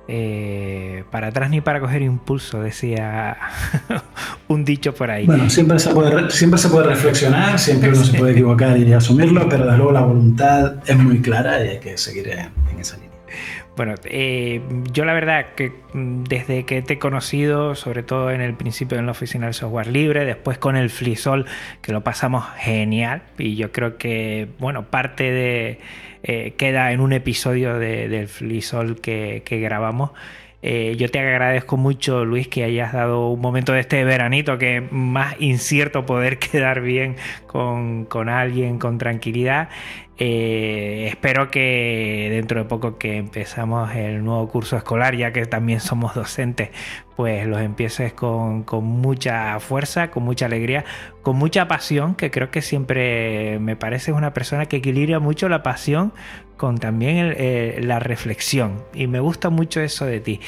eh, 0.09 1.05
para 1.11 1.29
atrás 1.29 1.51
ni 1.51 1.61
para 1.61 1.81
coger 1.81 2.03
impulso, 2.03 2.61
decía 2.61 3.37
un 4.49 4.65
dicho 4.65 4.95
por 4.95 5.11
ahí. 5.11 5.27
Bueno, 5.27 5.49
siempre 5.49 5.79
se 5.79 5.91
puede, 5.91 6.31
siempre 6.31 6.59
se 6.59 6.69
puede 6.69 6.89
reflexionar, 6.89 7.59
siempre 7.59 7.91
uno 7.91 8.05
se 8.05 8.19
puede 8.19 8.33
equivocar 8.33 8.77
y 8.77 8.93
asumirlo, 8.93 9.49
pero 9.49 9.65
desde 9.65 9.77
luego 9.77 9.93
la 9.93 10.03
voluntad 10.03 10.77
es 10.87 10.99
muy 10.99 11.21
clara 11.21 11.65
y 11.65 11.69
hay 11.69 11.81
que 11.81 11.97
seguir 11.97 12.29
en, 12.29 12.79
esa 12.79 12.97
línea. 12.97 13.14
Bueno, 13.77 13.95
eh, 14.05 14.61
yo 14.93 15.05
la 15.05 15.15
verdad 15.15 15.55
que 15.57 15.73
mm, 15.93 16.25
desde 16.25 16.65
que 16.65 16.83
te 16.83 16.95
he 16.95 16.99
conocido, 16.99 17.75
sobre 17.75 18.03
todo 18.03 18.31
en 18.31 18.41
el 18.41 18.55
principio 18.55 18.99
en 18.99 19.07
la 19.07 19.13
oficina 19.13 19.47
del 19.47 19.55
software 19.55 19.89
libre, 19.89 20.25
después 20.25 20.59
con 20.59 20.77
el 20.77 20.91
Flisol, 20.91 21.47
que 21.83 21.93
lo 21.93 22.03
pasamos 22.03 22.45
genial, 22.57 23.23
y 23.39 23.57
yo 23.57 23.73
creo 23.73 23.99
que, 23.99 24.49
bueno, 24.59 24.85
parte 24.91 25.31
de 25.31 25.81
eh, 26.23 26.55
queda 26.57 26.93
en 26.93 27.01
un 27.01 27.13
episodio 27.13 27.79
de, 27.79 28.09
del 28.09 28.29
Flisol 28.29 29.01
que, 29.01 29.43
grabamos. 29.45 30.13
Eh, 30.63 30.95
yo 30.97 31.11
te 31.11 31.19
agradezco 31.19 31.77
mucho, 31.77 32.25
Luis, 32.25 32.49
que 32.49 32.65
hayas 32.65 32.95
dado 32.95 33.29
un 33.29 33.41
momento 33.41 33.75
de 33.75 33.81
este 33.81 34.03
veranito 34.05 34.57
que 34.57 34.81
más 34.81 35.37
incierto 35.39 36.07
poder 36.07 36.39
quedar 36.53 36.81
bien 36.81 37.17
con, 37.47 38.07
con 38.07 38.31
alguien 38.31 38.79
con 38.79 38.97
tranquilidad. 38.97 39.69
Eh, 40.17 41.07
espero 41.09 41.51
que 41.51 42.29
dentro 42.31 42.61
de 42.61 42.69
poco 42.69 42.99
que 42.99 43.17
empezamos 43.17 43.95
el 43.97 44.25
nuevo 44.25 44.49
curso 44.49 44.77
escolar, 44.77 45.17
ya 45.17 45.33
que 45.33 45.45
también 45.47 45.81
somos 45.81 46.15
docentes, 46.15 46.71
pues 47.17 47.47
los 47.47 47.61
empieces 47.61 48.13
con, 48.13 48.63
con, 48.63 48.85
mucha 48.85 49.59
fuerza, 49.59 50.11
con 50.11 50.23
mucha 50.23 50.47
alegría, 50.47 50.85
con 51.23 51.37
mucha 51.37 51.67
pasión, 51.67 52.15
que 52.15 52.31
creo 52.31 52.51
que 52.51 52.63
siempre 52.63 53.59
me 53.59 53.75
parece 53.77 54.13
una 54.13 54.33
persona 54.33 54.67
que 54.67 54.77
equilibra 54.77 55.19
mucho 55.19 55.49
la 55.49 55.63
pasión 55.65 56.13
con 56.57 56.79
también 56.79 57.35
eh, 57.37 57.81
la 57.83 57.99
reflexión. 57.99 58.83
Y 58.95 59.07
me 59.07 59.21
gusta 59.21 59.51
mucho 59.51 59.81
eso 59.81 60.07
de 60.07 60.21
ti. 60.21 60.41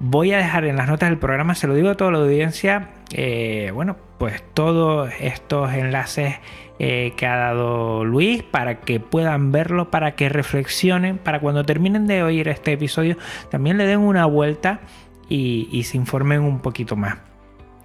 Voy 0.00 0.32
a 0.32 0.38
dejar 0.38 0.64
en 0.64 0.76
las 0.76 0.88
notas 0.88 1.08
del 1.08 1.18
programa, 1.18 1.54
se 1.54 1.66
lo 1.66 1.74
digo 1.74 1.90
a 1.90 1.96
toda 1.96 2.10
la 2.10 2.18
audiencia, 2.18 2.90
eh, 3.12 3.70
bueno, 3.74 3.96
pues 4.18 4.42
todos 4.54 5.10
estos 5.20 5.72
enlaces 5.72 6.36
eh, 6.78 7.12
que 7.16 7.26
ha 7.26 7.36
dado 7.36 8.04
Luis 8.04 8.42
para 8.42 8.80
que 8.80 9.00
puedan 9.00 9.52
verlo, 9.52 9.90
para 9.90 10.14
que 10.16 10.28
reflexionen, 10.28 11.18
para 11.18 11.40
cuando 11.40 11.64
terminen 11.64 12.06
de 12.06 12.22
oír 12.22 12.48
este 12.48 12.72
episodio 12.72 13.16
también 13.50 13.78
le 13.78 13.86
den 13.86 14.00
una 14.00 14.26
vuelta 14.26 14.80
y, 15.28 15.68
y 15.70 15.84
se 15.84 15.96
informen 15.96 16.40
un 16.40 16.60
poquito 16.60 16.96
más. 16.96 17.18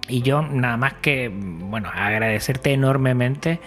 Y 0.08 0.22
yo 0.22 0.42
nada 0.42 0.76
más 0.76 0.94
que, 0.94 1.30
bueno, 1.32 1.88
agradecerte 1.94 2.72
enormemente 2.72 3.60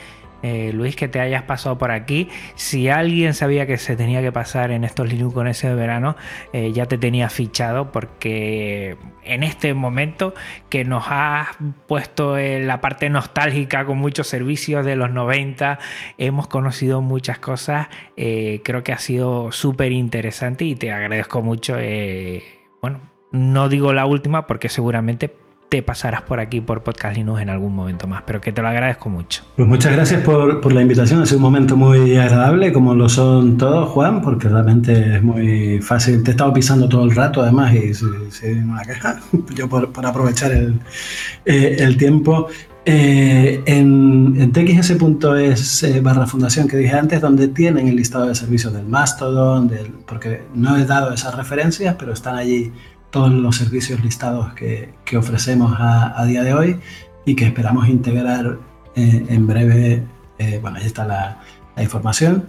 eh, 0.44 0.72
Luis, 0.74 0.98
que 0.98 1.08
te 1.08 1.22
hayas 1.22 1.44
pasado 1.44 1.78
por 1.78 1.91
aquí. 1.91 2.28
Si 2.56 2.89
alguien 2.89 3.34
sabía 3.34 3.66
que 3.66 3.78
se 3.78 3.96
tenía 3.96 4.22
que 4.22 4.32
pasar 4.32 4.72
en 4.72 4.84
estos 4.84 5.08
Linux 5.08 5.34
con 5.34 5.48
ese 5.48 5.74
verano, 5.74 6.18
eh, 6.52 6.74
ya 6.74 6.86
te 6.86 6.98
tenía 6.98 7.30
fichado 7.30 7.91
porque 7.94 8.98
en 9.24 9.44
este 9.44 9.74
momento 9.74 10.34
que 10.70 10.84
nos 10.84 11.06
has 11.08 11.48
puesto 11.88 12.38
en 12.38 12.68
la 12.68 12.82
parte 12.82 13.10
nostálgica 13.10 13.86
con 13.86 13.98
muchos 13.98 14.28
servicios 14.28 14.86
de 14.86 14.98
los 14.98 15.12
90, 15.12 15.80
hemos 16.18 16.48
conocido 16.48 17.02
muchas 17.02 17.39
cosas. 17.39 17.88
Eh, 18.18 18.62
creo 18.66 18.84
que 18.84 18.91
ha 18.91 19.00
sido 19.00 19.54
súper 19.54 19.94
interesante 19.94 20.66
y 20.66 20.76
te 20.76 20.91
agradezco 20.91 21.41
mucho. 21.41 21.78
bueno, 22.82 23.00
no 23.32 23.70
digo 23.70 23.94
la 23.94 24.06
última 24.06 24.46
porque 24.46 24.68
seguramente 24.68 25.34
te 25.74 25.82
pasarás 25.82 26.21
por 26.21 26.39
aquí 26.39 26.61
por 26.61 26.84
Podcast 26.84 27.17
Linux 27.17 27.41
en 27.41 27.49
algún 27.49 27.74
momento 27.74 28.05
más, 28.05 28.21
pero 28.28 28.39
que 28.39 28.51
te 28.51 28.61
lo 28.61 28.67
agradezco 28.67 29.09
mucho. 29.09 29.41
Pues 29.55 29.67
muchas 29.67 29.93
gracias 29.93 30.21
por, 30.21 30.71
la 30.71 30.82
invitación, 30.84 31.19
ha 31.19 31.26
sido 31.26 31.38
un 31.38 31.41
momento 31.41 31.76
muy 31.76 32.15
agradable, 32.15 32.71
como 32.71 32.93
lo 32.93 33.09
son 33.09 33.57
todos, 33.57 33.89
Juan, 33.89 34.21
porque 34.21 34.49
realmente 34.49 35.15
es 35.15 35.24
muy 35.24 35.82
fácil. 35.82 36.21
Te 36.21 36.30
he 36.30 36.34
estado 36.34 36.53
pisando 36.53 36.88
todo 36.88 37.05
el 37.05 37.15
rato, 37.15 37.41
además, 37.41 37.74
y 37.74 37.91
si, 37.95 38.05
no 38.63 38.76
la 38.76 38.84
queja, 38.84 39.19
yo 39.55 39.67
por, 39.67 39.89
aprovechar 40.05 40.51
el, 40.51 40.80
eh, 41.45 41.95
tiempo. 41.97 42.49
Eh, 42.86 43.63
en, 43.65 44.36
en 44.39 44.51
txs.es 44.51 45.84
eh, 45.84 46.01
barra 46.01 46.28
fundación 46.28 46.67
que 46.67 46.76
dije 46.78 46.93
antes, 46.93 47.19
donde 47.21 47.47
tienen 47.47 47.88
el 47.88 47.95
listado 47.95 48.28
de 48.28 48.36
servicios 48.36 48.74
del 48.74 48.86
Mastodon, 48.86 49.69
del, 49.69 49.88
porque 50.05 50.43
no 50.53 50.78
he 50.78 50.86
dado 50.86 51.13
esas 51.13 51.34
referencias, 51.34 51.95
pero 51.97 52.11
están 52.11 52.36
allí 52.36 52.74
todos 53.14 53.32
los 53.32 53.55
servicios 53.55 54.03
listados 54.03 54.53
que, 54.55 54.91
ofrecemos 55.16 55.76
a, 55.78 56.26
día 56.26 56.43
de 56.43 56.55
hoy 56.55 56.80
y 57.26 57.36
que 57.36 57.45
esperamos 57.45 57.88
integrar 57.88 58.57
eh, 58.95 59.26
en 59.30 59.45
breve. 59.45 60.03
Eh, 60.39 60.57
bueno, 60.59 60.78
ahí 60.78 60.86
está 60.88 61.05
la, 61.05 61.39
información. 61.78 62.45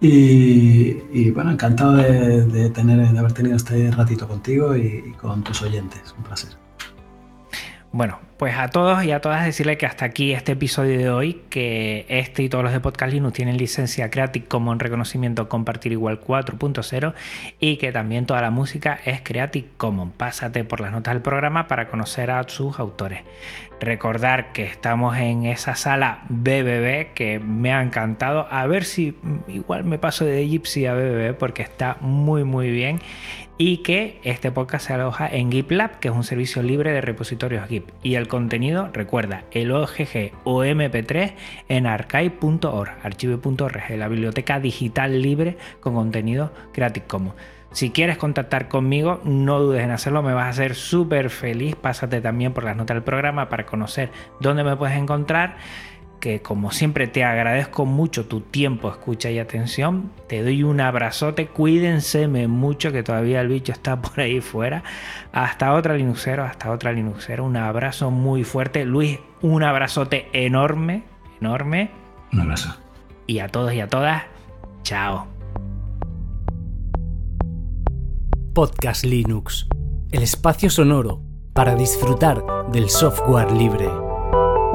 Y, 0.00 1.30
bueno, 1.30 1.52
encantado 1.52 1.92
de, 1.96 2.70
tener, 2.70 3.08
de 3.12 3.18
haber 3.18 3.32
tenido 3.32 3.56
este 3.56 3.90
ratito 3.92 4.26
contigo 4.26 4.76
y 4.76 5.14
con 5.20 5.44
tus 5.44 5.62
oyentes. 5.62 6.14
Un 6.16 6.24
placer. 6.24 6.67
Bueno, 7.90 8.20
pues 8.36 8.54
a 8.58 8.68
todos 8.68 9.02
y 9.04 9.12
a 9.12 9.22
todas 9.22 9.46
decirle 9.46 9.78
que 9.78 9.86
hasta 9.86 10.04
aquí 10.04 10.32
este 10.32 10.52
episodio 10.52 10.98
de 10.98 11.08
hoy, 11.08 11.40
que 11.48 12.04
este 12.10 12.42
y 12.42 12.50
todos 12.50 12.62
los 12.62 12.72
de 12.74 12.80
Podcast 12.80 13.10
Linux 13.10 13.34
tienen 13.34 13.56
licencia 13.56 14.10
Creative 14.10 14.44
Commons 14.44 14.82
reconocimiento 14.82 15.48
compartir 15.48 15.92
igual 15.92 16.20
4.0 16.20 17.14
y 17.58 17.78
que 17.78 17.90
también 17.90 18.26
toda 18.26 18.42
la 18.42 18.50
música 18.50 19.00
es 19.06 19.22
Creative 19.22 19.68
Commons. 19.78 20.12
Pásate 20.18 20.64
por 20.64 20.80
las 20.80 20.92
notas 20.92 21.14
del 21.14 21.22
programa 21.22 21.66
para 21.66 21.88
conocer 21.88 22.30
a 22.30 22.46
sus 22.46 22.78
autores. 22.78 23.22
Recordar 23.80 24.52
que 24.52 24.64
estamos 24.64 25.16
en 25.16 25.46
esa 25.46 25.74
sala 25.74 26.24
BBB 26.28 27.14
que 27.14 27.40
me 27.42 27.72
ha 27.72 27.82
encantado. 27.82 28.48
A 28.50 28.66
ver 28.66 28.84
si 28.84 29.16
igual 29.46 29.84
me 29.84 29.98
paso 29.98 30.26
de 30.26 30.46
Gypsy 30.46 30.84
a 30.84 30.92
BBB 30.92 31.34
porque 31.38 31.62
está 31.62 31.96
muy 32.00 32.44
muy 32.44 32.70
bien 32.70 33.00
y 33.58 33.78
que 33.78 34.20
este 34.22 34.52
podcast 34.52 34.86
se 34.86 34.94
aloja 34.94 35.28
en 35.28 35.50
GitLab, 35.50 35.98
que 35.98 36.08
es 36.08 36.14
un 36.14 36.22
servicio 36.22 36.62
libre 36.62 36.92
de 36.92 37.00
repositorios 37.00 37.68
Git. 37.68 37.84
Y 38.04 38.14
el 38.14 38.28
contenido, 38.28 38.88
recuerda, 38.92 39.42
el 39.50 39.72
OGG 39.72 40.32
o 40.44 40.64
MP3 40.64 41.32
en 41.68 41.86
archive.org, 41.86 42.90
archive.org, 43.02 43.90
la 43.96 44.08
biblioteca 44.08 44.60
digital 44.60 45.20
libre 45.20 45.58
con 45.80 45.94
contenido 45.94 46.52
Creative 46.72 47.06
Commons. 47.06 47.34
Si 47.72 47.90
quieres 47.90 48.16
contactar 48.16 48.68
conmigo, 48.68 49.20
no 49.24 49.60
dudes 49.60 49.84
en 49.84 49.90
hacerlo, 49.90 50.22
me 50.22 50.32
vas 50.32 50.46
a 50.46 50.50
hacer 50.50 50.74
súper 50.74 51.28
feliz. 51.28 51.76
Pásate 51.76 52.22
también 52.22 52.54
por 52.54 52.64
las 52.64 52.76
notas 52.76 52.94
del 52.94 53.04
programa 53.04 53.50
para 53.50 53.66
conocer 53.66 54.10
dónde 54.40 54.64
me 54.64 54.74
puedes 54.74 54.96
encontrar 54.96 55.56
que 56.20 56.42
como 56.42 56.70
siempre 56.70 57.06
te 57.06 57.24
agradezco 57.24 57.86
mucho 57.86 58.26
tu 58.26 58.40
tiempo, 58.40 58.90
escucha 58.90 59.30
y 59.30 59.38
atención. 59.38 60.10
Te 60.26 60.42
doy 60.42 60.62
un 60.62 60.80
abrazote, 60.80 61.46
cuídense 61.46 62.26
mucho 62.28 62.92
que 62.92 63.02
todavía 63.02 63.40
el 63.40 63.48
bicho 63.48 63.72
está 63.72 64.00
por 64.02 64.20
ahí 64.20 64.40
fuera. 64.40 64.82
Hasta 65.32 65.74
otra 65.74 65.94
Linuxero, 65.94 66.44
hasta 66.44 66.70
otra 66.70 66.92
Linuxero. 66.92 67.44
Un 67.44 67.56
abrazo 67.56 68.10
muy 68.10 68.44
fuerte. 68.44 68.84
Luis, 68.84 69.18
un 69.42 69.62
abrazote 69.62 70.28
enorme, 70.32 71.04
enorme. 71.40 71.90
Un 72.32 72.40
abrazo. 72.40 72.76
Y 73.26 73.40
a 73.40 73.48
todos 73.48 73.72
y 73.72 73.80
a 73.80 73.88
todas, 73.88 74.24
chao. 74.82 75.26
Podcast 78.54 79.04
Linux, 79.04 79.68
el 80.10 80.22
espacio 80.22 80.68
sonoro 80.68 81.22
para 81.52 81.74
disfrutar 81.74 82.42
del 82.72 82.88
software 82.88 83.52
libre 83.52 83.88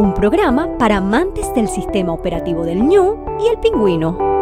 un 0.03 0.13
programa 0.13 0.77
para 0.77 0.97
amantes 0.97 1.53
del 1.55 1.69
sistema 1.69 2.11
operativo 2.11 2.65
del 2.65 2.83
ñu 2.83 3.15
y 3.39 3.47
el 3.47 3.57
pingüino. 3.59 4.32